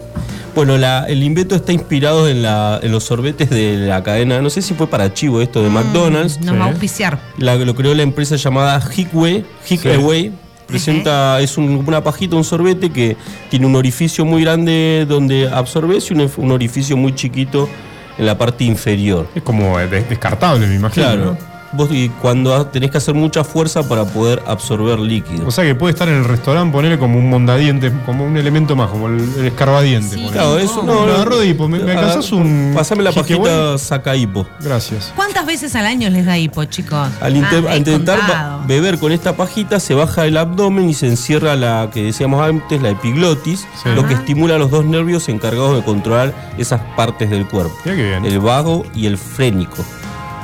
[0.55, 4.51] Bueno, la- el invento está inspirado en, la- en los sorbetes de la cadena, no
[4.51, 6.41] sé si fue para chivo esto de McDonald's.
[6.41, 7.19] Nos va a auspiciar.
[7.39, 9.45] La, lo creó la empresa llamada Hickway.
[9.69, 10.33] Hickway
[10.67, 13.17] presenta, es un- una pajita, un sorbete que
[13.51, 17.69] tiene un orificio muy grande donde absorbes y un, un orificio muy chiquito
[18.17, 19.27] en la parte inferior.
[19.35, 21.07] Es como eh, des- descartable, me imagino.
[21.07, 21.25] Claro.
[21.39, 21.54] ¿no?
[21.77, 25.47] Vos y cuando tenés que hacer mucha fuerza para poder absorber líquido.
[25.47, 28.77] O sea que puede estar en el restaurante, ponerle como un mondadiente, como un elemento
[28.77, 30.17] más, como el, el escarbadiente.
[30.17, 30.29] Sí.
[30.33, 31.13] Claro, eso No, no.
[31.15, 31.69] agarró de hipo.
[31.69, 34.47] ¿Me- me alcanzás un Pasame la pajita saca hipo.
[34.61, 35.13] Gracias.
[35.17, 37.09] ¿Cuántas veces al año les da hipo, chicos?
[37.21, 38.21] Al, inte- Ah, al intentar
[38.67, 42.81] beber con esta pajita, se baja el abdomen y se encierra la que decíamos antes,
[42.83, 43.89] la epiglotis, Sí.
[43.95, 48.03] lo que estimula los dos nervios encargados de controlar esas partes del cuerpo, Mira qué
[48.03, 48.25] bien.
[48.25, 49.85] el vago y el frénico.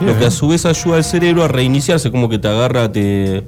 [0.00, 0.12] Bien.
[0.14, 3.36] Lo que a su vez ayuda al cerebro a reiniciarse, como que te agarra te,
[3.38, 3.44] eh,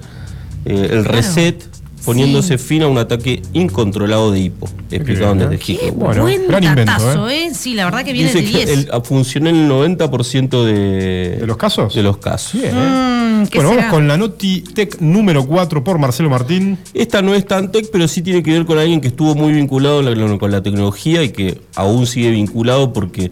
[0.64, 1.64] el reset
[2.04, 5.04] poniéndose fin a un ataque incontrolado de hipo, bien,
[5.38, 5.60] desde ¿eh?
[5.64, 5.90] Hickory.
[5.92, 7.50] Bueno, Buen gran invento, datazo, ¿eh?
[7.54, 8.70] Sí, la verdad que viene Dice de que 10.
[8.92, 11.94] el- funcionó en el 90% de, ¿De los casos?
[11.94, 12.60] de los casos.
[12.60, 13.42] Bien, ¿eh?
[13.42, 13.82] Mm, ¿qué Bueno, será?
[13.82, 16.76] vamos con la Noti Tech número 4 por Marcelo Martín.
[16.92, 19.52] Esta no es tan tech, pero sí tiene que ver con alguien que estuvo muy
[19.52, 23.30] vinculado la- con la tecnología y que aún sigue vinculado porque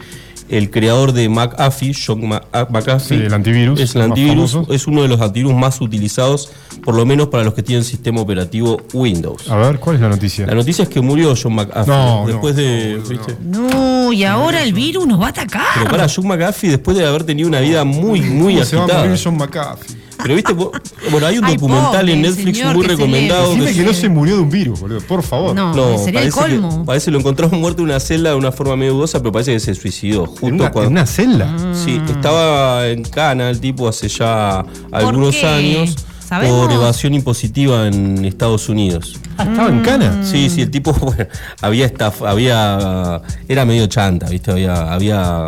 [0.50, 2.20] el creador de McAfee, John
[2.52, 4.72] ah, McAfee, Sí, el antivirus es el antivirus, famoso.
[4.72, 6.50] es uno de los antivirus más utilizados,
[6.84, 9.48] por lo menos para los que tienen sistema operativo Windows.
[9.50, 10.46] A ver, ¿cuál es la noticia?
[10.46, 13.36] La noticia es que murió John McAfee No, después no, de, no, ¿viste?
[13.42, 15.62] No, y ahora el virus nos va a atacar.
[15.74, 18.82] Pero para John McAfee después de haber tenido una vida muy muy ¿Cómo se va
[18.82, 19.04] a agitada.
[19.06, 19.96] morir John McAfee?
[20.22, 20.70] Pero viste, vos-
[21.10, 23.60] bueno, hay un Ay, documental pobre en Netflix señor muy recomendado lee.
[23.60, 25.54] que Dime que no se murió de un virus, boludo, por favor.
[25.54, 28.52] No, No, sería el parece que- parece lo encontramos muerto en una celda de una
[28.52, 30.26] forma medio dudosa, pero parece que se suicidó.
[30.26, 30.88] Justo ¿En una, cuando.
[30.88, 31.54] en una celda?
[31.74, 35.46] Sí, estaba en Cana el tipo hace ya algunos qué?
[35.46, 35.96] años
[36.30, 36.66] ¿Sabemos?
[36.66, 39.16] por evasión impositiva en Estados Unidos.
[39.36, 40.22] Ah, estaba en cana.
[40.24, 41.26] Sí, sí, el tipo bueno,
[41.60, 44.50] había estaf- había era medio chanta, ¿viste?
[44.52, 45.46] Había había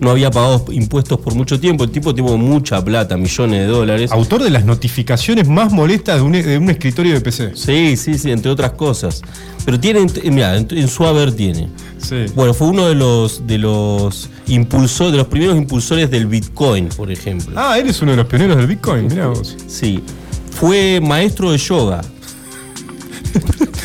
[0.00, 4.10] no había pagado impuestos por mucho tiempo, el tipo tuvo mucha plata, millones de dólares.
[4.10, 7.52] Autor de las notificaciones más molestas de un, de un escritorio de PC.
[7.54, 9.22] Sí, sí, sí, entre otras cosas.
[9.64, 11.68] Pero tiene, mira, en, en su haber tiene.
[11.98, 12.24] Sí.
[12.34, 17.12] Bueno, fue uno de los de los impulsores, de los primeros impulsores del Bitcoin, por
[17.12, 17.52] ejemplo.
[17.56, 19.56] Ah, eres uno de los pioneros del Bitcoin, mirá vos.
[19.68, 19.81] Sí.
[20.52, 22.00] Fue maestro de yoga.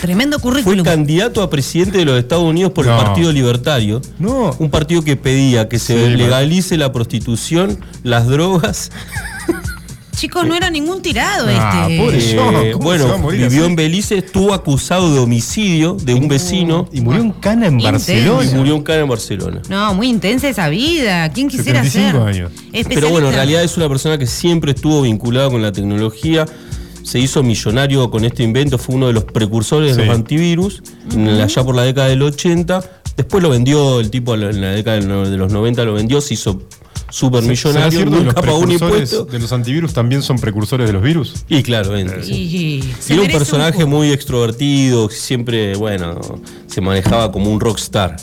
[0.02, 0.86] Tremendo Fue currículum.
[0.86, 2.98] candidato a presidente de los Estados Unidos por No.
[2.98, 4.02] el Partido Libertario.
[4.20, 4.56] No.
[4.60, 8.92] Un partido que pedía que se Sí, legalice la prostitución, las drogas.
[10.18, 11.98] Chicos, no era ningún tirado Ah, este.
[12.04, 13.70] pobre Eh, yo, ¿cómo se va a bueno, vivió así?
[13.70, 18.12] en Belice, estuvo acusado de homicidio de un vecino Y murió en cana en Intenso.
[18.12, 18.44] Barcelona.
[18.52, 19.62] y murió en cara en Barcelona.
[19.70, 21.30] No, muy intensa esa vida.
[21.32, 22.36] ¿Quién quisiera 75 ser?
[22.36, 22.52] años.
[22.90, 26.46] Pero bueno, en realidad es una persona que siempre estuvo vinculada con la tecnología.
[27.04, 30.08] Se hizo millonario con este invento, fue uno de los precursores de Sí.
[30.08, 30.82] los antivirus,
[31.16, 32.84] allá por la década del 80.
[33.16, 36.62] Después lo vendió el tipo en la década de los 90, lo vendió, se hizo
[37.10, 39.26] súper ¿Será millonario, cierto que los nunca pagó un impuesto.
[39.26, 41.34] de los antivirus también son precursores de los virus?
[41.50, 42.34] Y claro, vende, sí.
[42.34, 46.20] Y, se Era un personaje un- muy extrovertido, siempre, bueno,
[46.68, 48.16] se manejaba como un rockstar.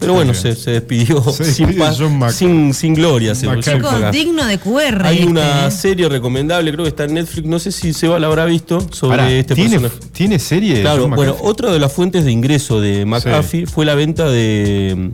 [0.00, 3.36] Pero bueno, se, se despidió Se sin, despidió pa- John Mac- sin, sin gloria.
[3.36, 4.10] se- fue.
[4.10, 5.06] digno de QR.
[5.06, 5.70] Hay este, una ¿eh?
[5.70, 9.18] serie recomendable, creo que está en Netflix, no sé si Seba la habrá visto, sobre
[9.18, 10.10] Pará, este ¿tiene, personaje.
[10.12, 10.80] ¿Tiene serie?
[10.80, 11.48] Claro, John bueno, McAfee?
[11.50, 15.12] otra de las fuentes de ingreso de McAfee fue la venta de,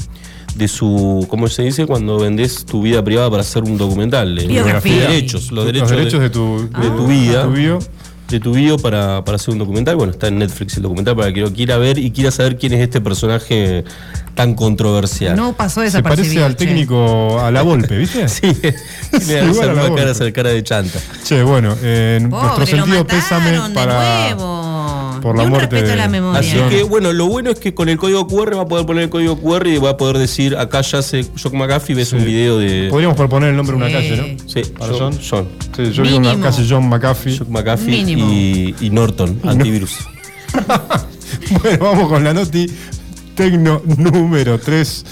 [0.59, 1.87] de su, ¿cómo se dice?
[1.87, 4.35] Cuando vendés tu vida privada para hacer un documental.
[4.35, 4.95] de- Biografía.
[4.97, 7.39] Los derechos, los Los derechos, derechos de tu, de tu vida.
[7.39, 7.79] de tu bio.
[8.29, 9.97] de tu bio para, para hacer un documental.
[9.97, 12.75] Bueno, está en Netflix el documental para que lo quiera ver y quiera saber quién
[12.75, 13.85] es este personaje
[14.35, 15.35] tan controversial.
[15.35, 16.43] No pasó Se desapercibido.
[16.43, 16.67] parece al che.
[16.67, 18.29] técnico a la Volpe, ¿viste?
[18.29, 18.53] Sí,
[19.13, 20.99] esa a la cara, esa cara de chanta.
[21.25, 23.95] Che, bueno, eh, Pobre, nuestro sentido pésame de para.
[24.35, 24.68] nuevo.
[25.21, 26.41] Por la un muerte respeto a la memoria.
[26.41, 29.05] Así que bueno, lo bueno es que con el código QR va a poder poner
[29.05, 32.25] el código QR y va a poder decir acá ya se Jock McAfee ves un
[32.25, 34.49] video de Podríamos proponer el nombre de una calle, ¿no?
[34.49, 35.49] sí, Para John, John.
[35.77, 36.43] Sí, yo la Mínimo.
[36.43, 37.39] calle John McAfee.
[37.39, 38.31] Jock McAfee Mínimo.
[38.33, 39.97] y, y Norton, antivirus.
[41.63, 42.67] Bueno, vamos con la noti
[43.35, 45.05] Tecno número 3.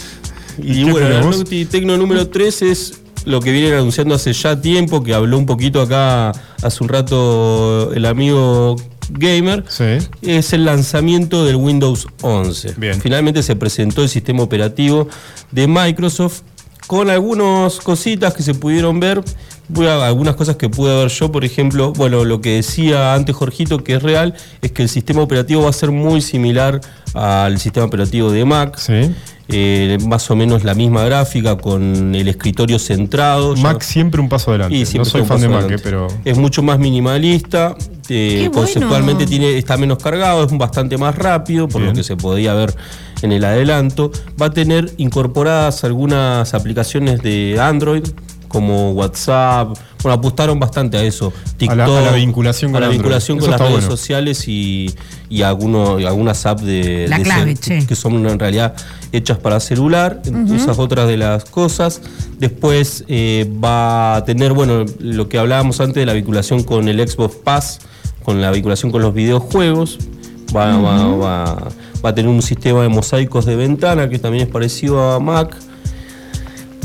[0.62, 1.20] Y bueno, la?
[1.20, 5.46] Noti Tecno número 3 es lo que vienen anunciando hace ya tiempo, que habló un
[5.46, 8.76] poquito acá hace un rato el amigo
[9.10, 9.64] Gamer.
[9.68, 9.98] Sí.
[10.22, 12.74] Es el lanzamiento del Windows 11.
[12.76, 13.00] Bien.
[13.00, 15.08] Finalmente se presentó el sistema operativo
[15.52, 16.42] de Microsoft
[16.86, 19.22] con algunas cositas que se pudieron ver.
[19.68, 23.34] Voy a- algunas cosas que pude ver yo, por ejemplo, bueno, lo que decía antes
[23.34, 26.80] Jorgito, que es real, es que el sistema operativo va a ser muy similar
[27.14, 28.76] al sistema operativo de Mac.
[28.78, 29.12] Sí.
[29.48, 33.54] Eh, más o menos la misma gráfica con el escritorio centrado.
[33.54, 34.76] Ya- Mac siempre un paso adelante.
[34.76, 36.08] y No soy fan de Mac, eh, pero.
[36.24, 37.76] Es mucho más minimalista,
[38.08, 38.52] eh, bueno.
[38.52, 41.92] conceptualmente tiene, está menos cargado, es bastante más rápido, por Bien.
[41.92, 42.74] lo que se podía ver
[43.22, 44.10] en el adelanto.
[44.40, 48.02] Va a tener incorporadas algunas aplicaciones de Android,
[48.48, 49.76] como WhatsApp.
[50.02, 51.32] Bueno, apostaron bastante a eso.
[51.56, 53.88] TikTok, A la- a la vinculación con a la vinculación con las redes bueno.
[53.88, 54.94] sociales y,
[55.28, 57.86] y alguno- y algunas apps de, La de clave, che.
[57.86, 58.74] que son en realidad
[59.12, 60.22] hechas para celular,
[60.54, 62.02] esas otras de las cosas.
[62.38, 67.08] Después eh, va a tener, bueno, lo que hablábamos antes de la vinculación con el
[67.08, 67.80] Xbox Pass,
[68.24, 69.98] con la vinculación con los videojuegos.
[70.54, 71.68] Va, va- va-
[72.04, 75.56] va a tener un sistema de mosaicos de ventana que también es parecido a Mac,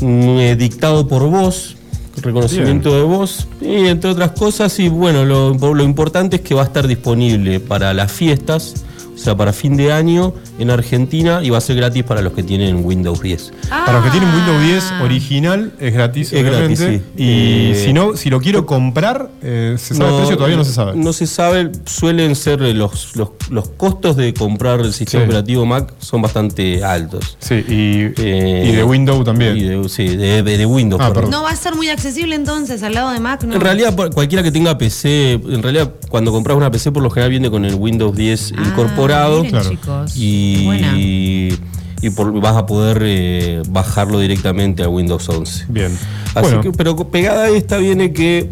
[0.01, 1.75] dictado por voz,
[2.21, 4.77] reconocimiento de voz, y entre otras cosas.
[4.79, 8.85] Y bueno, lo, lo importante es que va a estar disponible para las fiestas.
[9.21, 12.33] O sea, para fin de año en Argentina y va a ser gratis para los
[12.33, 13.53] que tienen Windows 10.
[13.69, 15.03] Para los que tienen Windows 10 Ah.
[15.03, 17.01] original es gratis, Es gratis, sí.
[17.15, 20.37] Y Eh, si no, si lo quiero comprar, eh, ¿se sabe el precio?
[20.37, 20.93] Todavía no se sabe.
[20.95, 25.29] No se sabe, suelen ser eh, los, los, los costos de comprar el sistema Sí.
[25.29, 27.37] operativo Mac son bastante altos.
[27.39, 29.55] Sí, y, Eh, y de Windows también.
[29.55, 30.99] y de- sí, de, de- de Windows.
[30.99, 31.29] Ah, perdón.
[31.29, 33.53] No va a ser muy accesible entonces al lado de Mac, ¿no?
[33.53, 37.29] En realidad, cualquiera que tenga PC, en realidad, cuando compras una PC, por lo general
[37.29, 39.10] viene con el Windows 10 Ah, incorporado.
[39.19, 39.69] Miren, Claro.
[39.69, 40.13] chicos.
[40.15, 40.93] Y, Buena.
[40.97, 45.65] y por- vas a poder eh, bajarlo directamente a Windows 11.
[45.69, 45.91] Bien.
[46.33, 48.49] Así bueno, que, pero pegada a esta viene que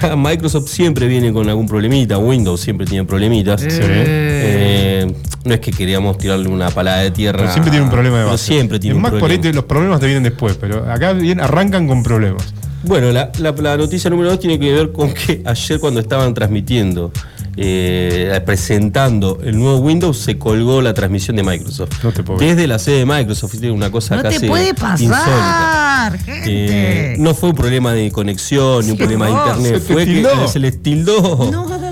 [0.00, 3.62] ya Microsoft siempre viene con algún problemita, Windows siempre tiene problemitas.
[3.68, 5.12] Eh,
[5.44, 7.38] no es que queríamos tirarle una palada de tierra.
[7.38, 8.44] pero siempre tiene un problema de pero base.
[8.52, 9.42] siempre tiene en un Mac por ahí problema.
[9.42, 12.42] te- los problemas te vienen después, pero acá bien, arrancan con problemas.
[12.82, 16.34] Bueno, la, la- la noticia número dos tiene que ver con que ayer cuando estaban
[16.34, 17.10] transmitiendo,
[17.56, 22.02] eh, presentando el nuevo Windows, se colgó la transmisión de Microsoft.
[22.02, 22.38] No te puedo.
[22.38, 25.10] Desde la sede de Microsoft, una cosa no casi te puede insólita.
[25.10, 27.12] pasar, gente.
[27.12, 30.48] Eh, no fue un problema de conexión ni un problema de internet, se fue que
[30.48, 31.50] se les tildó.
[31.50, 31.89] No.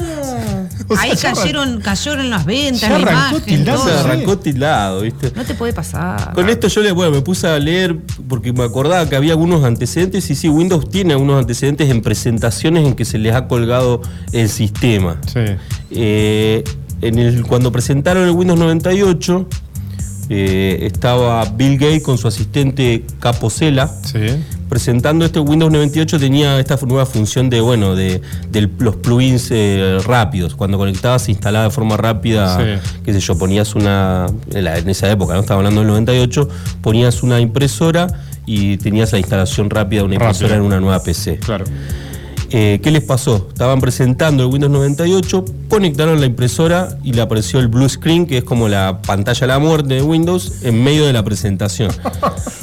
[0.88, 3.84] O sea, Ahí cayeron, cayeron las ventas, la imagen, tildando.
[3.84, 4.00] Se todo.
[4.00, 5.32] arrancó tildado, ¿viste?
[5.34, 6.32] No te puede pasar.
[6.32, 7.96] Con esto yo le, bueno, me puse a leer
[8.26, 12.86] porque me acordaba que había algunos antecedentes y sí, Windows tiene algunos antecedentes en presentaciones
[12.86, 14.00] en que se les ha colgado
[14.32, 15.20] el sistema.
[15.26, 15.40] Sí.
[15.90, 16.64] Eh,
[17.00, 19.46] en el, cuando presentaron el Windows 98,
[20.28, 24.18] eh, estaba Bill Gates con su asistente Capocela Sí.
[24.68, 29.98] presentando este Windows 98 tenía esta nueva función de bueno de, de los plugins eh,
[30.04, 32.90] rápidos cuando conectabas se instalaba de forma rápida Sí.
[33.04, 36.48] qué sé yo ponías una en, la- en esa época no estaba hablando del 98
[36.82, 38.06] ponías una impresora
[38.44, 40.60] y tenías la instalación rápida de una impresora Rápido.
[40.60, 41.64] en una nueva PC Claro.
[42.50, 43.48] Eh, ¿Qué les pasó?
[43.52, 48.38] Estaban presentando el Windows 98, conectaron la impresora y le apareció el blue screen, que
[48.38, 51.90] es como la pantalla de la muerte de Windows, en medio de la presentación.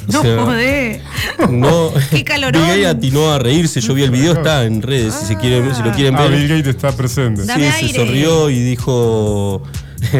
[0.07, 1.01] O No sea, podés.
[1.49, 2.61] no, Qué calorón.
[2.61, 3.81] Bill Gates atinó a reírse.
[3.81, 6.31] Yo vi el video, está en redes, si, se quieren, si lo quieren Ah, ver.
[6.39, 7.43] Bill Gates está presente.
[7.43, 7.99] Dame sí, se aire.
[8.05, 9.63] sonrió y dijo.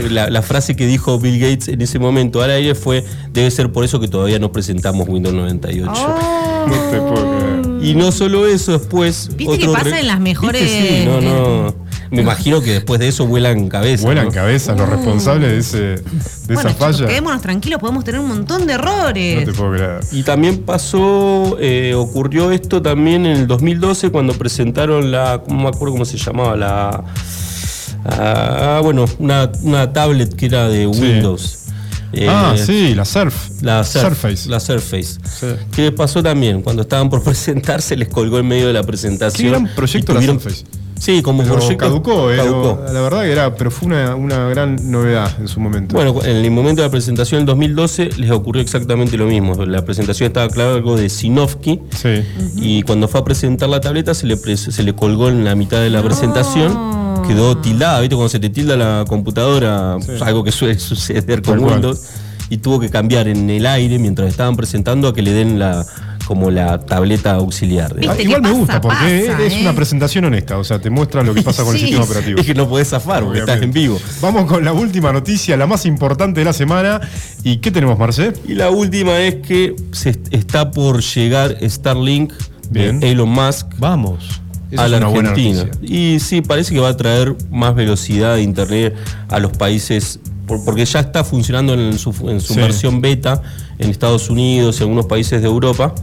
[0.09, 3.71] La, la frase que dijo Bill Gates en ese momento al aire fue: Debe ser
[3.71, 5.91] por eso que todavía no presentamos Windows 98.
[5.95, 6.65] Oh.
[6.67, 7.54] No te puedo creer.
[7.85, 9.29] Y no solo eso, después.
[9.35, 10.99] Viste que pasa re- en las mejores- ¿Viste?
[11.01, 11.85] Sí, no, no.
[12.11, 14.03] Me imagino que después de eso vuelan cabeza.
[14.05, 14.31] Vuelan ¿no?
[14.31, 16.03] cabezas los responsables de, ese, de
[16.53, 17.07] Bueno, esa chicos, falla.
[17.07, 19.45] quedémonos tranquilos, podemos tener un montón de No errores.
[19.45, 19.99] te puedo creer.
[20.11, 25.67] Y también pasó, eh, ocurrió esto también en el 2012 cuando presentaron la, no me
[25.67, 27.03] acuerdo cómo se llamaba, la,
[28.05, 31.57] ah, bueno, una, una tablet que era de Sí.
[32.15, 33.61] Eh, ah, sí, la Surf.
[33.61, 34.49] La Surf- Surface.
[34.49, 35.19] La Surface.
[35.39, 35.47] Sí.
[35.75, 36.61] ¿Qué pasó también?
[36.61, 39.43] Cuando estaban por presentarse, les colgó en medio de la presentación.
[39.43, 40.65] Qué gran proyecto Y la tuvieron- Surface.
[40.97, 41.77] Sí, como Pero proyecto.
[41.77, 42.79] caducó, eh, caducó.
[42.87, 45.93] lo- la verdad que era, pero fue una, una gran novedad en su momento.
[45.93, 49.65] Bueno, en el momento de la presentación en 2012 les ocurrió exactamente lo mismo.
[49.65, 52.23] La presentación estaba claro algo de Sinovsky sí.
[52.55, 55.81] y cuando fue a presentar la tableta se le, se le colgó en la mitad
[55.81, 56.71] de la presentación.
[57.27, 58.15] Quedó tildada, ¿viste?
[58.15, 60.11] Cuando se te tilda la computadora, Sí.
[60.21, 61.73] algo que suele suceder con Tal cual.
[61.73, 62.01] Windows,
[62.49, 65.85] y tuvo que cambiar en el aire mientras estaban presentando a que le den la
[66.27, 67.93] como la tableta auxiliar.
[67.95, 68.59] ¿Viste Ah, igual me pasa?
[68.59, 69.61] gusta porque Pasa, es eh.
[69.61, 71.81] una presentación honesta, o sea, te muestra lo que pasa con Sí.
[71.81, 72.39] el sistema operativo.
[72.39, 73.99] Es que no podés zafar porque estás en vivo.
[74.21, 76.99] Vamos con la última noticia, la más importante de la semana.
[77.43, 78.33] ¿Y qué tenemos, Marce?
[78.47, 82.33] Y la última es que se est- está por llegar Starlink
[82.71, 82.99] Bien.
[82.99, 84.41] de Elon Musk Vamos.
[84.77, 85.65] A la Argentina.
[85.81, 88.95] Y sí, parece que va a traer más velocidad de internet
[89.29, 92.59] a los países, por- porque ya está funcionando en su, en su Sí.
[92.59, 93.41] versión beta
[93.79, 95.93] en Estados Unidos, en algunos países de Europa,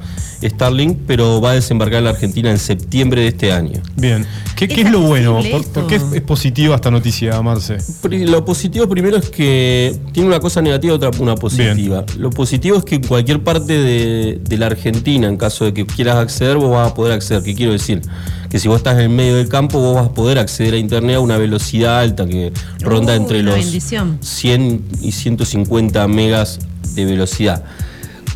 [0.42, 3.80] Starlink, pero va a desembarcar en la Argentina en septiembre de este año.
[3.96, 4.26] Bien.
[4.56, 5.40] ¿Qué, qué Es es lo bueno?
[5.50, 7.78] ¿Por, por qué es, es positiva esta noticia, Marce?
[8.10, 12.04] Lo positivo primero es que tiene una cosa negativa y otra una positiva.
[12.18, 15.86] Lo positivo es que en cualquier parte de, de la Argentina, en caso de que
[15.86, 17.42] quieras acceder, vos vas a poder acceder.
[17.42, 18.02] ¿Qué quiero decir?
[18.50, 20.76] Que si vos estás en el medio del campo, vos vas a poder acceder a
[20.76, 24.18] Internet a una velocidad alta que ronda Uh, entre los bendición.
[24.20, 26.58] 100 y 150 megas
[26.94, 27.64] de velocidad.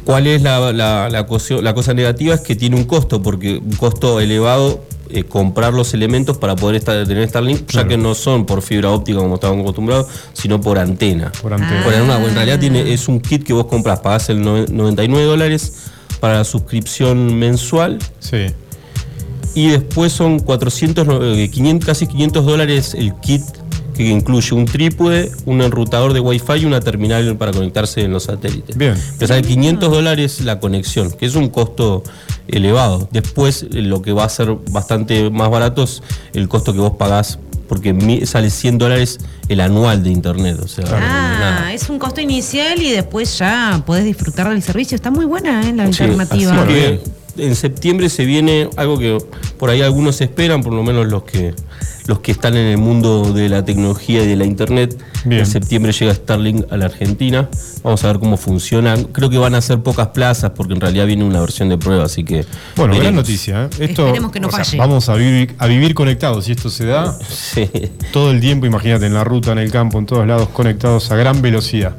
[0.05, 2.35] ¿Cuál es la, la- la cosa negativa?
[2.35, 6.77] Es que tiene un costo, porque un costo elevado eh, comprar los elementos para poder
[6.77, 7.89] estar, tener Starlink, Claro.
[7.89, 11.31] ya que no son por fibra óptica como estábamos acostumbrados, sino por antena.
[11.43, 11.83] Por antena.
[11.85, 15.24] Por una- en realidad tiene, es un kit que vos compras, pagás el nove- 99
[15.27, 15.73] dólares
[16.20, 18.47] para la suscripción mensual Sí.
[19.55, 23.43] y después son 400, no, eh, 500, casi 500 dólares el kit
[23.97, 28.24] que incluye un trípode, un enrutador de Wi-Fi y una terminal para conectarse en los
[28.24, 28.77] satélites.
[28.77, 28.94] Bien.
[29.18, 32.02] Pero sale 500 dólares la conexión, que es un costo
[32.48, 33.09] elevado.
[33.10, 36.02] Después, eh, lo que va a ser bastante más barato es
[36.35, 39.18] el costo que vos pagás porque sale 100 dólares
[39.48, 40.59] el anual de internet.
[40.62, 41.73] O sea, Ah, nada.
[41.73, 44.94] es un costo inicial y después ya podés disfrutar del servicio.
[44.94, 45.73] Está muy buena ¿eh?
[45.73, 46.64] la Sí, alternativa.
[47.39, 49.19] En septiembre se viene algo que
[49.59, 51.55] por ahí algunos esperan, por lo menos los que
[52.07, 54.97] los que están en el mundo de la tecnología y de la internet.
[55.25, 55.41] Bien.
[55.41, 57.49] En septiembre llega Starlink a la Argentina.
[57.83, 58.95] Vamos a ver cómo funciona.
[59.11, 62.05] Creo que van a ser pocas plazas porque en realidad viene una versión de prueba,
[62.05, 62.45] así que
[62.77, 63.65] Bueno, gran noticia.
[63.65, 63.69] ¿eh?
[63.81, 64.79] Esto, Esperemos que no sea, falle.
[64.79, 66.45] vamos a vivir, a vivir conectados.
[66.45, 67.69] Si esto se da Sí.
[68.13, 71.17] todo el tiempo, imagínate, en la ruta, en el campo, en todos lados, conectados a
[71.17, 71.97] gran velocidad.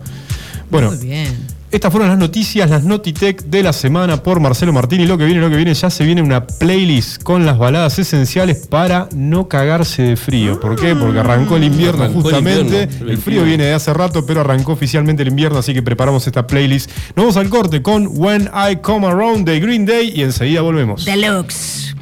[0.71, 1.56] Bueno, Muy bien.
[1.69, 5.01] Estas fueron las noticias, las Notitech de la semana por Marcelo Martín.
[5.01, 7.99] Y lo que viene, lo que viene, ya se viene una playlist con las baladas
[7.99, 10.61] esenciales para no cagarse de frío.
[10.61, 10.95] ¿Por qué?
[10.95, 12.83] Porque arrancó el invierno Arrancó el justamente.
[12.83, 13.43] invierno, el, frío.
[13.43, 16.89] viene de hace rato, pero arrancó oficialmente el invierno, así que preparamos esta playlist.
[17.17, 21.03] Nos vamos al corte con When I Come Around de Green Day y enseguida volvemos.
[21.03, 21.93] Deluxe.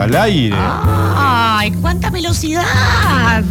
[0.00, 0.56] Al aire.
[0.58, 3.44] ¡Ay, cuánta velocidad!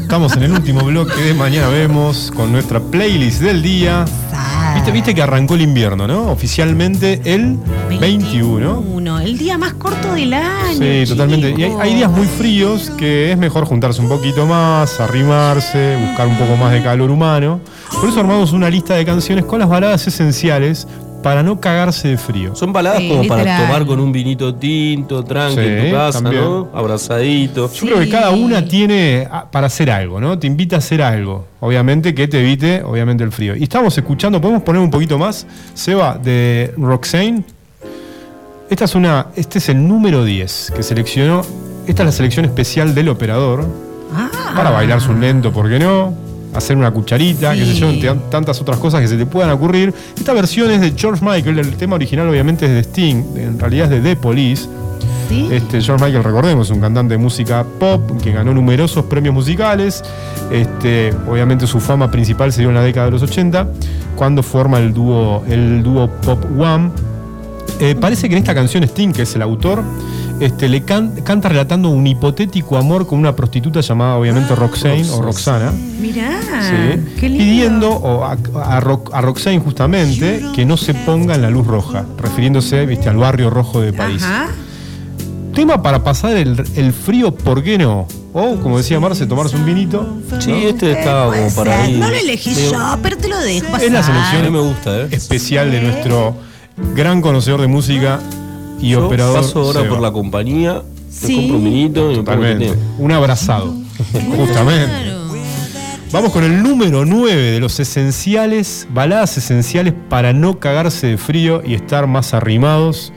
[0.00, 4.04] Estamos en el último bloque de Mañana Vemos con nuestra playlist del día.
[4.74, 6.30] Viste, viste que arrancó el invierno, ¿no?
[6.30, 7.58] Oficialmente el
[7.98, 8.80] 21.
[8.80, 10.78] 21, el día más corto del año.
[10.78, 11.54] Sí, totalmente.
[11.56, 16.36] Y hay días muy fríos que es mejor juntarse un poquito más, arrimarse, buscar un
[16.36, 17.60] poco más de calor humano.
[18.00, 20.86] Por eso armamos una lista de canciones con las baladas esenciales
[21.22, 22.54] para no cagarse de frío.
[22.54, 26.22] Son baladas Sí, como para tomar con un vinito tinto, tranqui Sí, en tu casa,
[26.22, 26.44] también.
[26.44, 26.68] ¿no?
[26.72, 27.72] Abrazadito.
[27.72, 30.38] Yo creo que cada una tiene ah, para hacer algo, ¿no?
[30.38, 31.46] Te invita a hacer algo.
[31.60, 33.56] Obviamente que te evite, obviamente, el frío.
[33.56, 37.42] Y estamos escuchando, podemos poner un poquito más, Seba, de Roxane.
[38.70, 41.42] Esta es una, este es el número 10 que seleccionó.
[41.86, 43.66] Esta es la selección especial del operador.
[44.14, 44.30] Ah.
[44.54, 46.27] Para bailarse un lento, ¿por qué no?
[46.58, 47.60] Hacer una cucharita, Sí.
[47.60, 49.94] qué sé yo, tantas otras cosas que se te puedan ocurrir.
[50.16, 53.92] Esta versión es de George Michael, el tema original obviamente es de Sting, en realidad
[53.92, 54.68] es de The Police.
[55.28, 55.46] ¿Sí?
[55.52, 60.02] Este, George Michael, recordemos, un cantante de música pop que ganó numerosos premios musicales.
[60.50, 63.68] Este, obviamente su fama principal se dio en la década de los 80,
[64.16, 66.90] cuando forma el dúo, el dúo Pop One.
[67.80, 69.82] Eh, parece que en esta canción Sting, que es el autor,
[70.40, 75.20] este, le can- canta relatando un hipotético amor con una prostituta llamada obviamente Roxane o
[75.22, 75.72] Roxana.
[76.00, 76.48] Mirá, ¿sí?
[76.74, 77.44] Ah, qué lindo.
[77.44, 81.66] pidiendo o a, a Ro- a Roxane justamente que no se ponga en la luz
[81.66, 84.22] roja, refiriéndose ¿viste, al barrio rojo de París.
[84.22, 84.48] Ajá.
[85.54, 88.06] Tema para pasar el, el frío, ¿por qué no?
[88.32, 90.06] O, como decía Marce, tomarse un vinito.
[90.38, 91.98] Sí, este estaba como para ahí.
[91.98, 93.86] No lo elegí yo, pero te lo dejo pasar.
[93.86, 95.08] Es la selección me gusta, ¿eh?
[95.10, 96.36] especial de nuestro
[96.94, 98.20] gran conocedor de música
[98.80, 99.36] y Yo operador.
[99.40, 99.94] paso ahora Seba.
[99.94, 101.28] por la compañía, Sí.
[101.28, 102.74] me compro un vinito y me pongo.
[102.98, 103.74] Un abrazado.
[104.36, 104.86] Justamente.
[105.04, 105.18] Claro.
[106.10, 111.60] Vamos con el número 9 de los esenciales, baladas esenciales para no cagarse de frío
[111.66, 113.12] y estar más arrimados.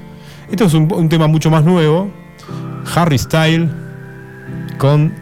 [0.49, 2.11] Esto es un, un tema mucho más nuevo.
[2.93, 3.69] Harry Style
[4.77, 5.13] con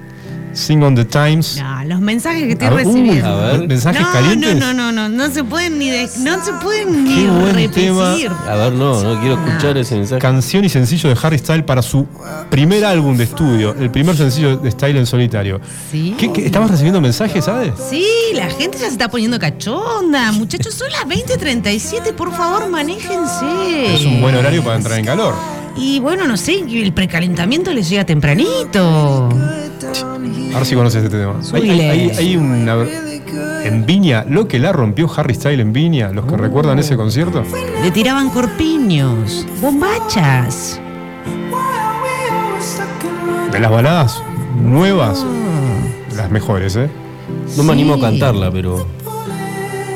[0.53, 1.57] Sing on the Times.
[1.61, 3.29] No, los mensajes que estoy A ver, uy, recibiendo.
[3.29, 3.67] a ver.
[3.67, 4.55] mensajes no, calientes.
[4.57, 7.45] no, no, no, no, no se pueden ni de- no se pueden ni Qué buen
[7.55, 7.85] repetir.
[7.85, 8.13] tema.
[8.47, 10.19] A ver, no, no quiero escuchar ese mensaje.
[10.21, 12.05] Canción y sencillo de Harry Style para su
[12.49, 15.61] primer álbum de estudio, el primer sencillo de Style en solitario.
[15.91, 16.15] Sí.
[16.17, 17.71] ¿Qué, qué- ¿Estabas recibiendo mensajes, sabes?
[17.89, 20.31] Sí, la gente ya se está poniendo cachonda.
[20.31, 23.93] Muchachos, son las 20.37, por favor, manéjense.
[23.95, 25.35] Es un buen horario para entrar en calor.
[25.79, 29.29] Y bueno, no sé, el precalentamiento les llega tempranito.
[29.29, 31.33] A ver si conoces este tema.
[31.53, 31.89] Hay, hay- Subile.
[31.89, 32.75] hay- hay una,
[33.63, 37.43] En Viña, lo que la rompió Harry Style en Viña, los que recuerdan ese concierto.
[37.83, 40.79] Le tiraban corpiños, bombachas.
[43.51, 44.21] De las baladas
[44.61, 45.25] nuevas,
[46.15, 46.89] las mejores, ¿eh?
[47.57, 48.01] No me animo a Sí.
[48.01, 48.85] cantarla, pero.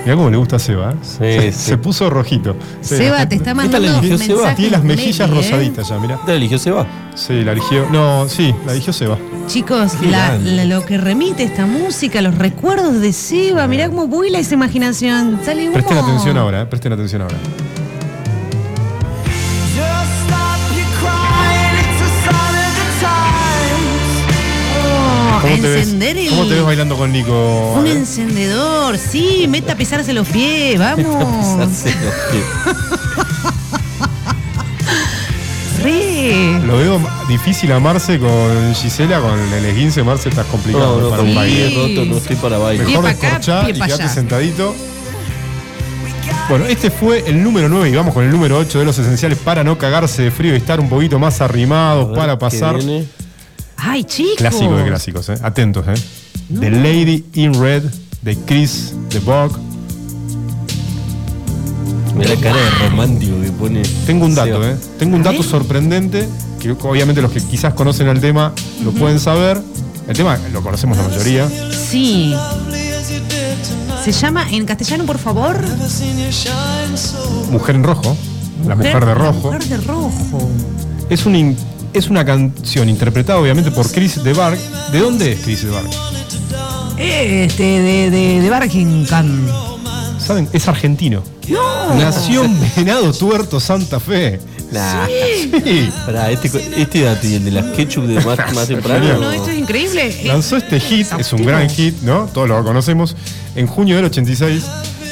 [0.03, 0.95] Mirá cómo le gusta a Seba, ¿eh?
[1.01, 1.59] se, sí.
[1.69, 2.57] se puso rojito.
[2.81, 4.53] Seba, te está Esta mandando la eligió Seba.
[4.55, 5.33] Tiene las mejillas ¿eh?
[5.33, 6.15] rosaditas ya, mirá.
[6.15, 6.87] ¿Esta la eligió Seba?
[7.15, 7.87] Sí, la eligió.
[7.89, 9.17] No, sí, la eligió Seba.
[9.47, 14.39] Chicos, la- la- lo que remite esta música, los recuerdos de Seba, mirá cómo vuela
[14.39, 15.39] esa imaginación.
[15.45, 15.73] Sale humo.
[15.73, 16.65] Presten atención ahora, ¿eh?
[16.65, 17.37] Presten atención ahora.
[25.55, 26.29] ¿Cómo te, ves, encender el.
[26.29, 27.73] ¿Cómo te ves bailando con Nico?
[27.77, 31.83] Un encendedor, sí, meta a pisarse los pies, vamos.
[35.81, 36.59] Re.
[36.65, 40.03] Lo veo difícil amarse con Gisela, con el esguince.
[40.03, 41.69] Marce, estás complicado No, no, para con un baile.
[41.75, 42.85] roto no estoy para bailar.
[42.85, 43.15] Pie Mejor
[43.65, 44.09] pie y allá.
[44.09, 44.75] sentadito.
[46.49, 49.37] Bueno, este fue el número 9 y vamos con el número 8 de los esenciales
[49.37, 52.75] para no cagarse de frío y estar un poquito más arrimados A ver para pasar.
[53.85, 54.37] Ay, chicos.
[54.37, 55.35] Clásico de clásicos, ¿eh?
[55.43, 55.93] Atentos, ¿eh?
[56.59, 57.83] The Lady in Red
[58.21, 59.51] de Chris de Bog.
[62.15, 63.81] Mira la cara de romántico que pone.
[64.05, 64.63] Tengo un dato.
[64.63, 64.77] ¿eh?
[64.99, 66.27] Tengo un dato sorprendente
[66.61, 68.53] que obviamente los que quizás conocen el tema
[68.83, 69.61] lo pueden saber.
[70.07, 71.49] El tema lo conocemos la mayoría.
[71.71, 72.33] Sí.
[74.03, 75.57] Se llama en castellano, por favor.
[77.51, 78.15] Mujer en rojo.
[78.65, 79.51] La mujer de La rojo.
[79.51, 80.49] mujer de rojo.
[81.09, 81.55] Es, un
[81.93, 84.57] es una canción interpretada obviamente por Chris de Barg.
[84.91, 85.89] ¿De dónde es Chris de Barg?
[86.97, 89.47] Este, de, de, de Barkingham.
[90.19, 90.47] ¿Saben?
[90.53, 91.23] Es argentino.
[91.49, 91.95] No.
[91.95, 94.39] Nació en Venado Tuerto, Santa Fe.
[94.71, 95.05] Nah.
[95.05, 95.91] Sí.
[96.05, 96.47] Pará, este,
[96.81, 99.05] este dato y el de las ketchup de más, más temprano.
[99.13, 100.15] No, no, esto es increíble.
[100.25, 102.25] Lanzó este hit, es un gran hit, ¿no?
[102.33, 103.15] Todos lo conocemos,
[103.55, 104.63] en junio del 86.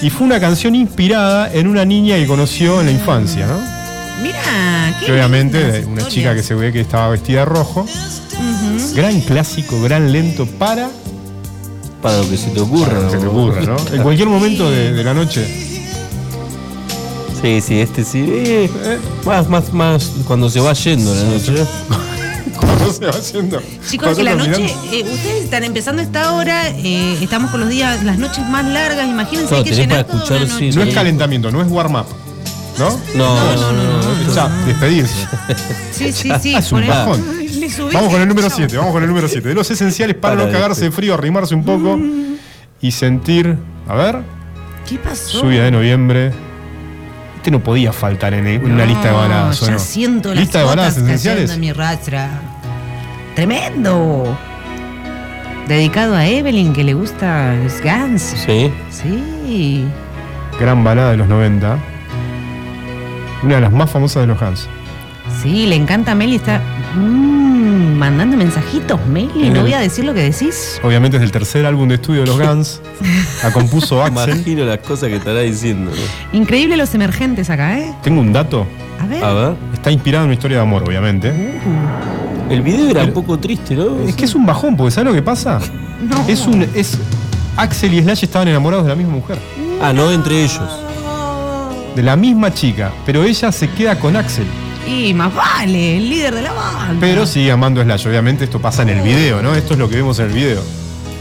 [0.02, 3.81] Y fue una canción inspirada en una niña que conoció en la infancia, ¿no?
[4.22, 6.08] Mira, qué Que obviamente una historias.
[6.10, 7.86] chica que se ve que estaba vestida de rojo.
[8.96, 10.90] Gran clásico, gran lento para
[12.02, 13.00] Para lo que se te ocurra.
[13.06, 13.76] que se te ocurra, ¿no?
[13.94, 15.46] En cualquier momento de, de la noche.
[17.42, 18.24] Sí, sí, este sí.
[18.28, 18.70] Eh,
[19.26, 21.54] más, más, más cuando se va yendo la noche.
[22.60, 23.60] Cuando se va haciendo.
[23.90, 28.04] Chicos, que la noche, eh, ustedes están empezando esta hora, eh, estamos con los días,
[28.04, 30.70] las noches más largas, imagínense, Claro, hay que llenar para toda sí.
[30.72, 32.06] No es calentamiento, no es warm up.
[32.80, 32.90] ¿No?
[33.16, 33.84] No, no, no.
[34.28, 35.28] no, Ya, despedirse.
[35.92, 36.56] Sí, sí, sí.
[36.56, 37.24] Es un bajón.
[37.94, 38.58] Vamos con el número chau.
[38.58, 39.48] 7, vamos con el número 7.
[39.50, 40.96] De los esenciales para, Para no cagarse de este.
[40.96, 42.00] frío, arrimarse un poco
[42.82, 43.56] y sentir.
[43.88, 44.20] A ver,
[44.90, 45.44] ¿Qué pasó?
[45.44, 46.32] lluvia de noviembre.
[47.38, 49.80] Este no podía faltar en una lista de baladas, ¿o Ya no?
[49.80, 51.52] siento las Lista de baladas esenciales.
[51.52, 52.30] en mi rastra.
[53.36, 54.38] Tremendo.
[55.68, 58.22] Dedicado a Evelyn, que le gusta los Guns.
[58.46, 58.72] Sí.
[58.90, 59.86] Sí.
[60.60, 61.78] Gran balada de los 90.
[63.44, 64.68] Una de las más famosas de los Hans.
[65.42, 66.36] Sí, le encanta a Meli.
[66.36, 66.62] Está
[66.96, 69.50] mm, mandando mensajitos, Meli.
[69.50, 70.80] No el- voy a decir lo que decís.
[70.84, 72.82] Obviamente es del tercer álbum de estudio de los Guns.
[73.44, 74.36] La compuso Axel.
[74.36, 75.92] Imagino las cosas que estará diciendo.
[76.34, 77.94] Increíble los emergentes acá, ¿eh?
[78.04, 78.68] Tengo un dato.
[79.00, 79.24] A ver.
[79.24, 79.54] A ver.
[79.74, 81.34] Está inspirado en una historia de amor, obviamente.
[82.50, 84.02] El video era un poco triste, ¿no?
[84.08, 85.60] Es que es un bajón, porque ¿sabes lo que pasa?
[86.02, 86.26] No.
[86.28, 86.64] Es un.
[86.74, 86.98] Es,
[87.56, 89.38] Axel y Slash estaban enamorados de la misma mujer.
[89.80, 90.60] Ah, no entre ellos.
[91.96, 92.92] De la misma chica.
[93.06, 94.46] Pero ella se queda con Axel.
[94.88, 96.98] Y más vale, el líder de la banda.
[97.00, 98.08] Pero sigue amando a Slash.
[98.08, 99.54] Obviamente esto pasa en el video, ¿no?
[99.56, 100.64] Esto es lo que vemos en el video.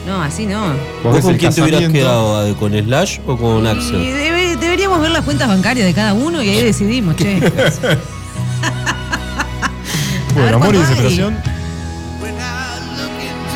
[0.06, 0.68] No, así no.
[1.04, 2.38] Vos ¿Vos con quién te hubieras quedado?
[2.40, 4.02] ¿A- ¿Con Slash o con Y Axel?
[4.02, 7.38] debe- deberíamos ver las cuentas bancarias de cada uno y ahí decidimos, che.
[10.34, 11.36] Bueno, amor y desesperación.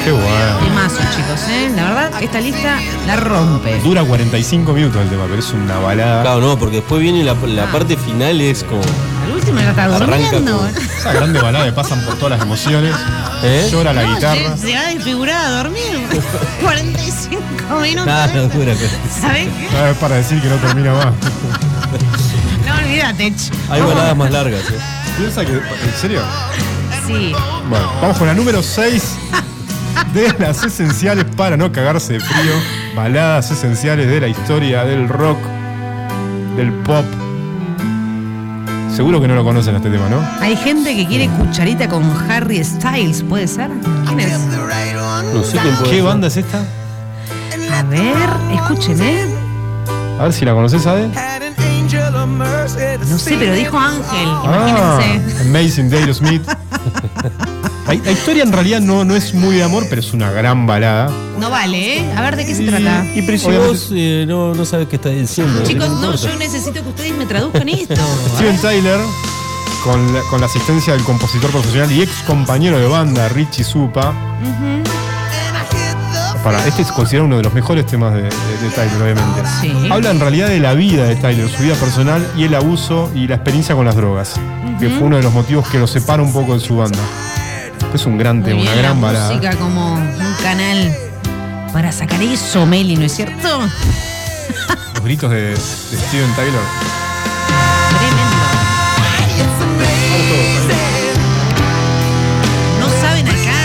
[0.05, 0.59] Qué bueno.
[0.63, 1.73] Temazo, chicos, ¿eh?
[1.75, 3.81] La verdad, esta lista la rompe.
[3.81, 6.23] Dura 45 minutos el tema, pero es una balada.
[6.23, 7.73] Claro, no, porque después viene la, Ah.
[7.73, 8.83] parte final, es como.
[9.25, 10.59] Al último ya está Arranca durmiendo.
[10.59, 10.69] con-
[10.99, 12.95] Esa grande balada que pasan por todas las emociones.
[13.43, 13.69] ¿Eh?
[13.73, 14.57] Llora la No, guitarra.
[14.57, 16.07] Se, se va desfigurada a dormir.
[16.61, 18.07] 45 minutos.
[18.07, 18.75] Nada, no dura.
[18.79, 19.69] pero- ¿Sabes qué?
[19.79, 21.07] Ah, es para decir que no termina más.
[22.67, 23.31] No olvídate.
[23.33, 23.51] ch.
[23.71, 24.79] Hay baladas más largas, ¿eh?
[25.17, 25.53] Piensa que.
[25.53, 26.21] ¿En serio?
[27.07, 27.33] Sí.
[27.71, 29.03] Bueno, vamos con la número 6
[30.13, 32.53] de las esenciales para no cagarse de frío.
[32.95, 35.39] Baladas esenciales de la historia del rock,
[36.57, 37.05] del pop.
[38.95, 40.21] Seguro que no lo conocen a este tema, ¿no?
[40.41, 43.69] Hay gente que quiere cucharita con Harry Styles, ¿puede ser?
[44.07, 44.39] ¿Quién es?
[44.39, 46.05] No sé quién puede ¿Qué ser.
[46.05, 46.59] banda es esta?
[47.77, 48.05] A ver,
[48.55, 49.27] escuchen, ¿eh?
[50.21, 51.09] A ver si la conoces, Ade.
[53.09, 54.29] No sé, pero dijo Ángel.
[54.29, 55.49] Ah, Imagínense.
[55.49, 56.43] Amazing Dale Smith.
[57.87, 60.67] La, la historia en realidad no, no es muy de amor, pero es una gran
[60.67, 61.11] balada.
[61.39, 62.13] No vale, ¿eh?
[62.17, 63.05] A ver de qué se trata.
[63.15, 65.63] Y pero si vos eh, no, no sabes qué estás diciendo.
[65.65, 66.29] Chicos, no, importa.
[66.29, 67.95] yo necesito que ustedes me traduzcan esto.
[68.37, 68.59] Steven.
[68.59, 69.01] Tyler,
[69.85, 74.15] con la, con la asistencia del compositor profesional y ex compañero de banda, Richie Supa.
[76.43, 79.43] Para, este es considerado uno de los mejores temas de, de- de Tyler, obviamente.
[79.63, 79.73] Sí.
[79.91, 83.27] Habla en realidad de la vida de Tyler, su vida personal y el abuso y
[83.27, 84.35] la experiencia con las drogas,
[84.79, 86.99] que fue uno de los motivos que lo separa un poco de su banda.
[87.95, 89.35] Es un gran tema, una gran la balada.
[89.35, 90.93] música como un canal
[91.73, 93.61] para sacar eso, Meli, ¿no es cierto?
[94.95, 96.61] Los gritos de, de Steven Tyler.
[102.81, 103.61] No saben acá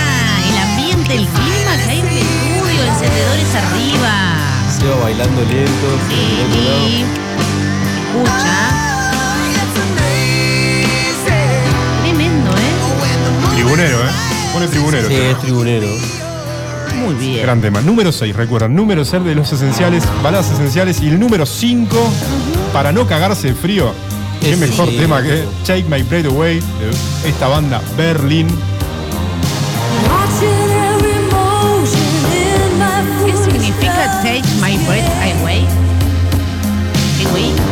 [0.50, 4.14] el ambiente, el clima que hay en el estudio, encendedores arriba.
[4.78, 5.88] Se va bailando lento.
[8.14, 8.79] escucha.
[13.60, 14.12] Tribunero, ¿eh?
[14.54, 15.08] Pone tribunero.
[15.10, 15.88] Sí, es tribunero.
[17.04, 17.44] Muy bien.
[17.44, 17.82] Gran tema.
[17.82, 18.74] Número 6, recuerdan.
[18.74, 21.02] Número 6 de los esenciales, baladas esenciales.
[21.02, 21.98] Y el número 5,
[22.72, 23.94] para no cagarse de frío.
[24.40, 24.96] Qué Ese mejor sí.
[24.96, 28.48] tema que Take My Breath Away de esta banda Berlin.
[33.26, 35.68] ¿Qué significa take my breath away?
[37.30, 37.69] Away.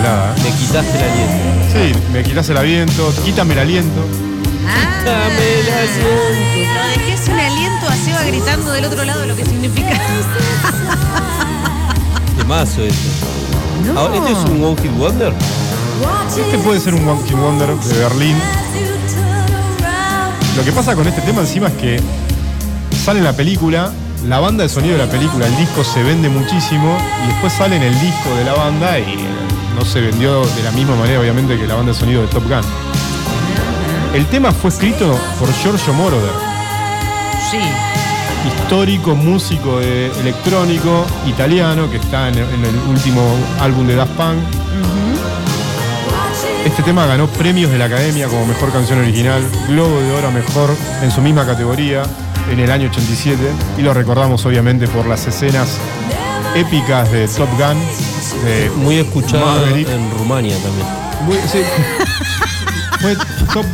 [0.00, 0.34] Balada.
[0.36, 0.40] ¿eh?
[0.42, 1.72] Me quitaste el aliento.
[1.72, 4.00] Sí, me quitas el aliento, quítame el aliento.
[4.66, 6.74] Ah, Dame el aliento.
[6.74, 9.90] lo dejé sin aliento a Seba gritando del otro lado lo que significa.
[12.36, 13.08] Temazo este.
[13.86, 13.98] No.
[13.98, 15.32] Ahora, ¿este es un One Hit Wonder?
[16.28, 18.36] Este puede ser un One Hit Wonder de Berlín.
[20.56, 22.00] Lo que pasa con este tema encima es que
[23.04, 23.92] sale en la película,
[24.26, 27.76] la banda de sonido de la película, el disco se vende muchísimo y después sale
[27.76, 29.26] en el disco de la banda y
[29.78, 32.44] no se vendió de la misma manera obviamente que la banda de sonido de Top
[32.48, 32.60] Gun.
[34.14, 36.32] El tema fue escrito por Giorgio Moroder,
[37.50, 37.58] Sí.
[38.46, 43.22] histórico músico de electrónico italiano que está en el, en el último
[43.60, 44.38] álbum de Daft Punk.
[46.64, 50.30] Este tema ganó premios de la Academia como Mejor Canción Original, Globo de Oro a
[50.30, 50.70] Mejor
[51.02, 52.02] en su misma categoría
[52.50, 53.38] en el año 87
[53.78, 55.78] y lo recordamos obviamente por las escenas
[56.54, 57.78] épicas de Top Gun.
[58.44, 59.88] De Muy escuchado Maverick.
[59.88, 60.86] en Rumania también.
[61.26, 61.58] Muy- sí.
[63.00, 63.16] Fue
[63.54, 63.64] top,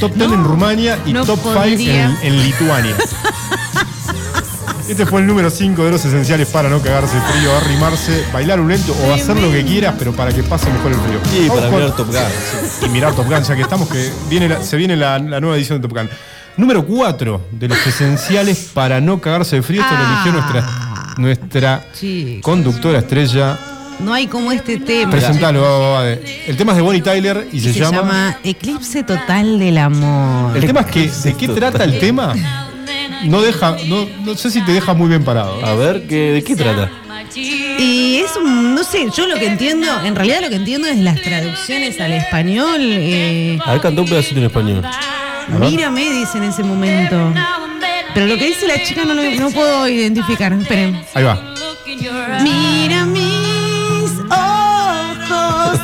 [0.00, 2.04] top 10 en Rumania y no top 5 podría.
[2.04, 2.94] en, en Lituania.
[4.88, 8.60] Este fue el número 5 de los esenciales para no cagarse de frío, arrimarse, bailar
[8.60, 11.18] un lento o hacer lo que quieras, pero para que pase mejor el frío.
[11.30, 12.16] Sí, Vamos para con- mirar Top Gun.
[12.80, 12.86] sí.
[12.86, 15.56] y mirar Top Gun, ya que estamos, que viene la- se viene la, la nueva
[15.56, 16.10] edición de Top Gun.
[16.58, 19.80] Número 4 de los esenciales para no cagarse de frío.
[19.82, 21.84] Esto lo eligió nuestra, nuestra
[22.42, 23.58] conductora estrella.
[24.02, 25.10] No hay como este tema.
[25.10, 26.02] Presentalo.
[26.04, 27.96] El tema es de Bonnie Tyler y, Y se, se, llama.
[27.98, 30.56] llama Eclipse Total del Amor.
[30.56, 32.34] El tema es que, ¿de qué trata el tema?
[33.24, 35.64] No deja, no, no sé si te deja muy bien parado.
[35.64, 36.90] A ver, ¿qué, ¿de qué trata?
[37.78, 40.98] Y es un, no sé, yo lo que entiendo, en realidad lo que entiendo es
[40.98, 42.80] las traducciones al español.
[42.80, 44.82] eh, A ver, cantá un pedacito en español.
[45.60, 47.32] mírame, dice en ese momento.
[48.14, 50.52] Pero lo que dice la chica no, lo, no puedo identificar.
[50.52, 51.00] Esperen.
[51.14, 51.40] Ahí va.
[51.54, 52.42] Ojos,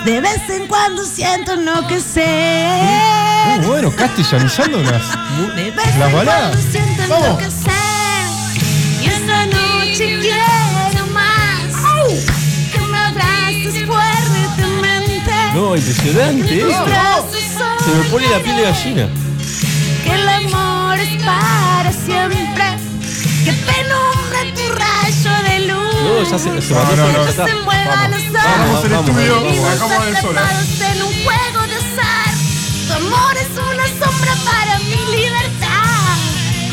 [0.08, 2.24] de vez en cuando siento no que sé.
[3.58, 5.02] Muy bueno, castellanizando las,
[5.54, 6.56] De vez las en baladas.
[6.56, 7.26] cuando siento Vamos.
[7.26, 7.72] enloquecer.
[9.02, 11.74] Y esta noche quiero más.
[12.72, 15.32] Que me abraces fuertemente.
[15.54, 17.36] No, impresionante brazos
[17.84, 19.08] Se me pone la piel de gallina.
[20.04, 22.64] Que el amor es para siempre.
[23.44, 25.94] Que te nombre tu rayo de luz.
[26.02, 27.24] No, ya se, se No, no, no.
[27.24, 27.30] de
[31.76, 32.34] azar.
[32.86, 36.16] Tu amor es una sombra para mi libertad.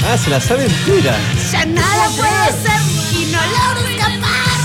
[0.07, 1.17] Ah, se la sabe entera.
[1.51, 2.81] Ya nada puedo hacer
[3.13, 4.59] y no logro escapar.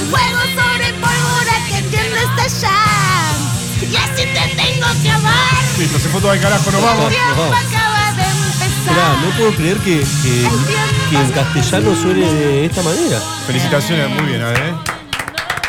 [0.00, 3.34] Un juego sobre pólvora que entiendo estallar.
[3.80, 5.64] Y así te tengo que amar.
[5.78, 7.12] Listo, se fue todo al carajo, nos vamos.
[8.86, 10.48] No puedo creer que, que,
[11.10, 13.18] que en castellano suene de esta manera.
[13.46, 14.42] Felicitaciones, muy bien.
[14.42, 14.74] ¿eh?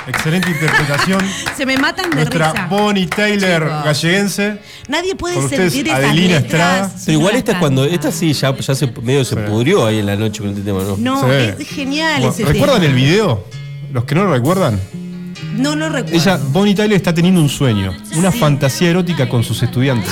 [0.08, 1.20] Excelente interpretación.
[1.58, 2.68] Se me matan de Nuestra risa.
[2.68, 3.84] Bonnie Taylor Chicos.
[3.86, 4.60] galleguense.
[4.88, 6.92] Nadie puede Con ustedes, sentir esas Adelina Estrada.
[6.94, 7.86] Pero no igual esta es cuando.
[7.86, 10.84] Esta sí ya, ya se, medio se pudrió ahí en la noche con este tema,
[10.84, 10.96] ¿no?
[10.98, 11.54] No, Sí.
[11.60, 12.90] es genial Bueno, ese ¿Recuerdan tema.
[12.94, 13.44] el video?
[13.94, 14.80] Los que no lo recuerdan.
[15.56, 16.16] No lo recuerdo.
[16.18, 20.12] Ella, Bonnie Tyler, está teniendo un sueño, una fantasía erótica con sus estudiantes.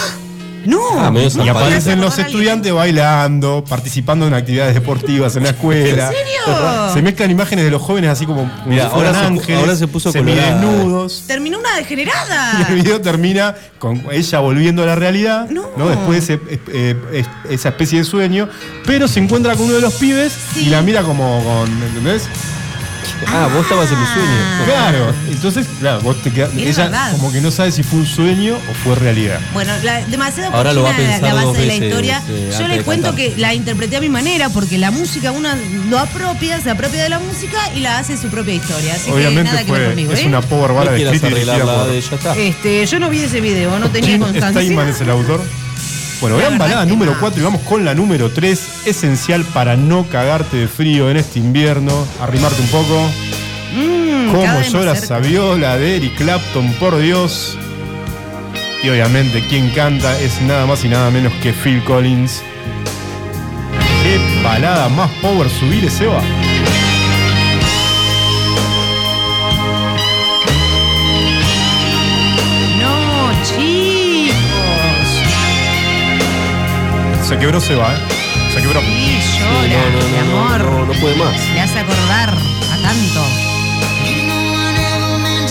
[0.66, 0.80] No.
[0.98, 1.12] Ah,
[1.44, 6.08] Y aparecen los estudiantes bailando, participando en actividades deportivas en la escuela.
[6.10, 6.94] ¿En serio?
[6.94, 11.24] Se mezclan imágenes de los jóvenes así como, fueran ahora se- ahora se puso semidesnudos.
[11.28, 12.66] Terminó una Y degenerada.
[12.70, 15.66] el video termina con ella volviendo a la realidad, No.
[15.76, 15.90] ¿no?
[15.90, 18.48] Después de ese- eh, eh, esa especie de sueño,
[18.86, 20.68] pero se encuentra con uno de los pibes Sí.
[20.68, 22.24] y la mira como con, ¿entendés?
[23.28, 24.66] Ah, vos estabas en mi sueño.
[24.66, 27.12] Claro, entonces, claro, vos te quedás, Es ella verdad.
[27.12, 29.40] como que no sabe si fue un sueño o fue realidad.
[29.54, 31.74] Bueno, la- demasiado Ahora lo va a cochina la- pensar la dos base de la
[31.74, 32.24] veces, historia.
[32.28, 35.56] Yo antes les de cuento que la interpreté a mi manera porque la música una
[35.90, 38.94] lo apropia, se apropia de la música y la hace su propia historia.
[38.94, 40.28] Así que Obviamente nada que ver fue, conmigo, es ¿eh?
[40.28, 42.36] una power No ballad quieras escrita y dirigida arreglarla por de ya está.
[42.38, 44.62] Este, yo no vi ese video, no tenía Jim constancia.
[44.62, 45.44] Steinman es el autor.
[46.24, 47.20] Bueno, gran balada número no.
[47.20, 51.40] 4 y vamos con la número 3, esencial para no cagarte de frío en este
[51.40, 52.08] invierno.
[52.22, 53.10] Arrimarte un poco.
[53.76, 54.96] Mm, más llora.
[54.96, 57.58] Saviola de Eric Clapton, por Dios.
[58.82, 62.42] Y obviamente quien canta es nada más y nada menos que Phil Collins.
[64.02, 66.22] Qué balada más power subir ese va.
[77.34, 77.98] Se quebró Seba, ¿eh?
[78.54, 78.80] Se quebró.
[78.82, 80.60] Sí, Sí, llora, no, no, mi no, amor.
[80.60, 81.34] no, no, no puede más.
[81.52, 83.22] Le hace acordar a tanto.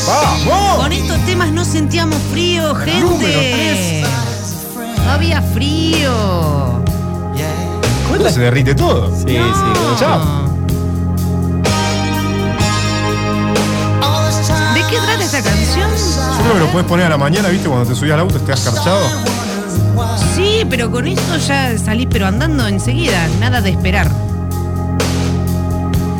[0.06, 0.76] ¡Vamos!
[0.76, 3.00] Con estos temas no sentíamos frío, gente.
[3.00, 4.06] número tres.
[5.04, 6.84] No había frío.
[8.08, 9.10] ¿Cuándo se derrite todo?
[9.16, 9.38] Sí, sí.
[9.38, 9.96] No.
[9.98, 10.20] Chao.
[14.74, 15.90] ¿De qué trata esta canción?
[15.90, 17.68] Yo creo que lo puedes poner a la mañana, ¿viste?
[17.68, 19.00] Cuando te subís al auto, estés carchado.
[20.62, 24.08] Sí, pero con esto ya salís pero andando enseguida, nada de esperar.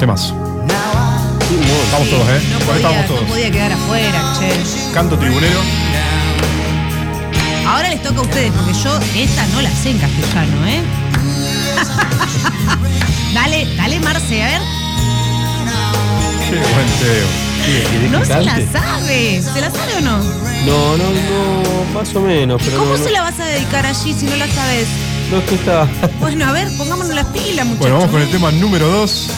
[0.00, 0.34] Temazo.
[0.34, 2.42] Vamos Sí, todos, ¿eh?
[2.50, 3.28] No podía, esta vamos no todos.
[3.30, 4.92] podía quedar afuera, che.
[4.92, 5.60] Canto tribunero.
[7.68, 10.82] Ahora les toca a ustedes, porque yo esta no la sé en castellano, ¿eh?
[13.34, 14.60] dale, dale, Marce, a ver.
[16.52, 16.66] Tema.
[17.64, 19.40] ¿Querés No se la sabe.
[19.40, 20.18] ¿Se la sabe o no?
[20.18, 24.12] No, no, no, más o menos, pero ¿Cómo no, se la vas a dedicar allí
[24.12, 24.86] si no la sabes?
[25.30, 25.88] no es que está.
[26.20, 27.78] Bueno, a ver, pongámonos las pilas, muchachos.
[27.78, 29.30] Bueno, vamos con el tema número 2.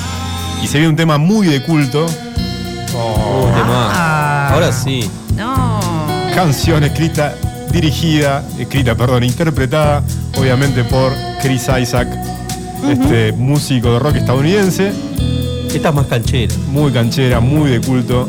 [0.65, 2.05] Y se viene un tema muy de culto.
[2.97, 3.93] Oh, de más.
[3.95, 4.51] Ah.
[4.53, 5.09] Ahora sí.
[5.37, 5.79] No.
[6.35, 7.37] Canción escrita,
[7.71, 10.03] dirigida, escrita, perdón, interpretada,
[10.37, 12.09] obviamente por Chris Isaac,
[12.89, 14.93] este músico de rock estadounidense,
[15.75, 16.55] Esta es más canchera.
[16.71, 18.29] muy canchera, muy de culto.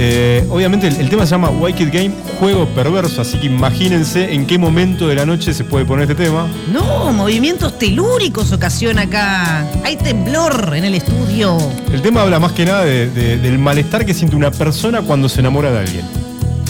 [0.00, 4.46] Eh, obviamente el, el tema se llama Wicked Game, juego perverso, así que imagínense en
[4.46, 6.46] qué momento de la noche se puede poner este tema.
[6.72, 9.66] No, movimientos telúricos ocasiona acá.
[9.84, 11.58] Hay temblor en el estudio.
[11.92, 15.28] El tema habla más que nada de- de- del malestar que siente una persona cuando
[15.28, 16.04] se enamora de alguien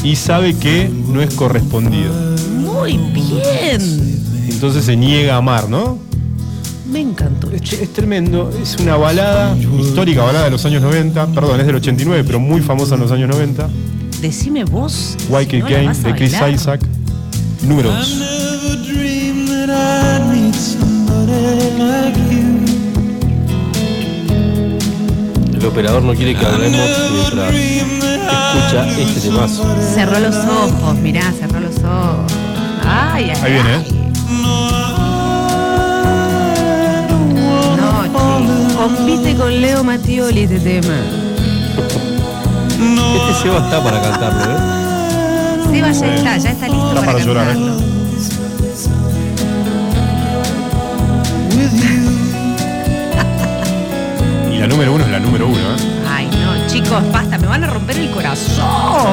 [0.02, 2.14] y sabe que no es correspondido.
[2.60, 4.22] Muy bien.
[4.48, 5.98] Entonces se niega a amar, ¿no?
[6.90, 7.50] Me encantó.
[7.50, 11.76] Es, es tremendo, es una balada, histórica balada de los años 90, perdón, es del
[11.76, 13.68] 89, pero muy famosa en los años 90.
[14.22, 15.16] Decime vos.
[15.18, 16.50] si Wicked no Game de Chris bailar.
[16.50, 16.80] Isaac,
[17.62, 18.18] número 2.
[18.18, 22.38] Never dreamed that I'd meet somebody like you.
[25.58, 26.80] El operador no quiere que hablemos
[27.12, 29.64] mientras escucha este temazo.
[29.94, 32.32] Cerró los ojos, mirá, cerró los ojos.
[32.84, 33.97] Ay, ay, Ahí viene, ¿eh?
[38.96, 40.94] Compite con Leo Mattioli este tema.
[43.16, 44.56] Este Seba está para cantarlo, ¿eh?
[45.70, 47.52] Seba ya está, ya está listo Está para, para llorar, ¿eh?
[47.54, 48.88] cantarlo.
[54.52, 55.62] Y la número 1 es la número 1, ¿eh?
[56.08, 58.64] Ay, no, chicos, basta, me van a romper el corazón.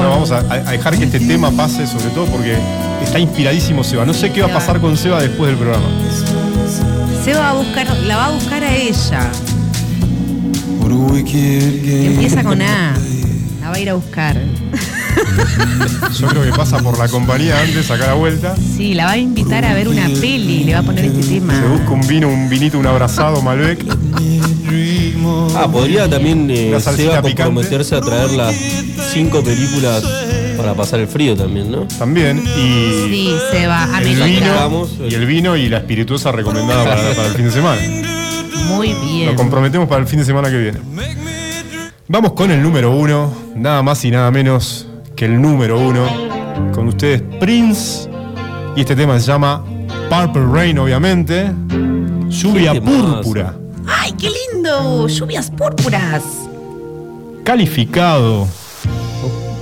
[0.01, 2.57] No, vamos a, a dejar que este tema pase, sobre todo porque
[3.03, 4.05] está inspiradísimo Seba.
[4.05, 5.85] No sé qué va a pasar con Seba después del programa.
[7.23, 9.31] Seba va a buscar, la va a buscar a ella.
[12.07, 12.93] Empieza con A.
[13.61, 14.39] La va a ir a buscar.
[16.19, 18.55] Yo creo que pasa por la compañía antes, saca la vuelta.
[18.55, 21.59] Sí, la va a invitar a ver una peli, le va a poner este tema.
[21.59, 23.83] Se busca un vino, un vinito, un abrazado, Malbec.
[25.55, 27.43] Ah, podría también eh, Seba picante.
[27.43, 28.55] comprometerse a traer las
[29.13, 30.03] cinco películas
[30.57, 31.87] para pasar el frío también, ¿no?
[31.97, 32.37] También.
[32.39, 37.27] Y Sí, Seba, a el vino, y el vino y la espirituosa recomendada para, para
[37.29, 37.81] el fin de semana.
[38.67, 39.35] Muy Lo bien.
[39.35, 40.79] comprometemos para el fin de semana que viene.
[42.07, 46.05] Vamos con el número uno, nada más y nada menos que el número uno.
[46.73, 48.09] Con ustedes Prince.
[48.75, 49.63] Y este tema se llama
[50.09, 51.51] Purple Rain, obviamente.
[52.29, 53.55] Lluvia púrpura.
[53.87, 55.07] ¡Ay, qué lindo!
[55.07, 56.23] Lluvias púrpuras.
[57.43, 58.47] Calificado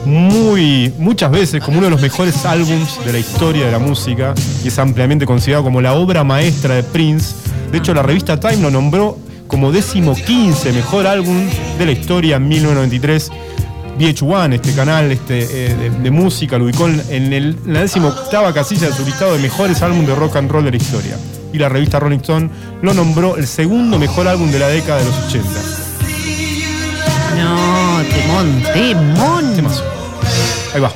[0.06, 4.34] muy, muchas veces como uno de los mejores álbums de la historia de la música
[4.64, 7.36] y es ampliamente considerado como la obra maestra de Prince.
[7.74, 9.18] De hecho, la revista Time lo nombró
[9.48, 13.32] como décimo quince mejor álbum de la historia en 1993.
[14.00, 17.82] VH1, este canal este, eh, de, de música, lo ubicó en, en el- en la
[17.82, 20.78] décima octava casilla de su listado de mejores álbumes de rock and roll de la
[20.78, 21.18] historia.
[21.52, 22.50] Y la revista Rolling Stone
[22.82, 25.50] lo nombró el segundo mejor álbum de la década de los 80.
[27.38, 28.02] No,
[28.74, 29.74] temón, temón.
[30.74, 30.92] Ahí va.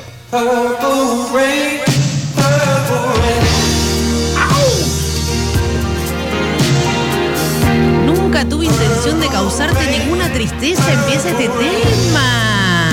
[8.48, 10.90] Nunca tuve intención de causarte ninguna tristeza.
[10.90, 12.90] Empieza este tema.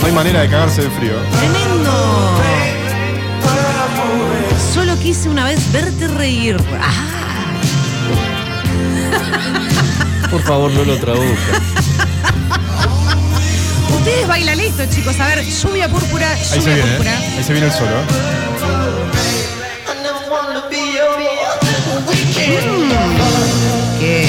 [0.00, 1.12] No hay manera de cagarse de frío.
[1.38, 2.40] Tremendo.
[4.74, 6.56] Solo quise una vez verte reír.
[6.80, 7.52] Ah,
[10.30, 11.60] Por favor, no lo traduzca.
[13.98, 15.20] ustedes bailan esto, chicos.
[15.20, 17.12] A ver, lluvia púrpura, Ahí se lluvia viene, púrpura.
[17.14, 17.34] ¿eh?
[17.38, 18.04] Ahí se viene el solo, ¿eh?
[24.00, 24.26] ¿Qué?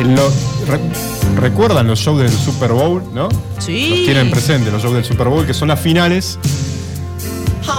[0.00, 0.30] En lo-
[0.66, 3.28] re- ¿Recuerdan los shows del Super Bowl, no?
[3.58, 3.88] Sí.
[3.90, 6.38] Los tienen presentes, los shows del Super Bowl, que son las finales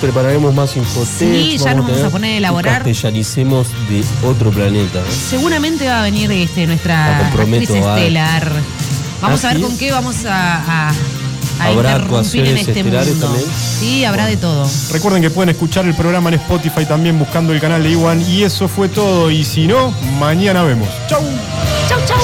[0.00, 1.18] Prepararemos más infotech.
[1.18, 2.80] Sí, ya nos vamos a poner a elaborar.
[2.80, 5.00] y Castellanicemos de otro planeta.
[5.00, 5.04] ¿eh?
[5.28, 8.50] seguramente va a venir este, nuestra actriz estelar.
[9.20, 9.62] Vamos ¿Ah, a ver sí?
[9.62, 10.94] con qué vamos a, a,
[11.58, 13.26] a ¿Habrá interrumpir en este estelares mundo.
[13.26, 13.48] también?
[13.80, 14.68] Sí, habrá de todo.
[14.92, 18.20] Recuerden que pueden escuchar el programa en Spotify también buscando el canal de Iwan.
[18.22, 19.30] Y eso fue todo.
[19.30, 20.88] Y si no, mañana vemos.
[21.08, 21.22] ¡Chau!
[21.88, 22.18] Chau, chau.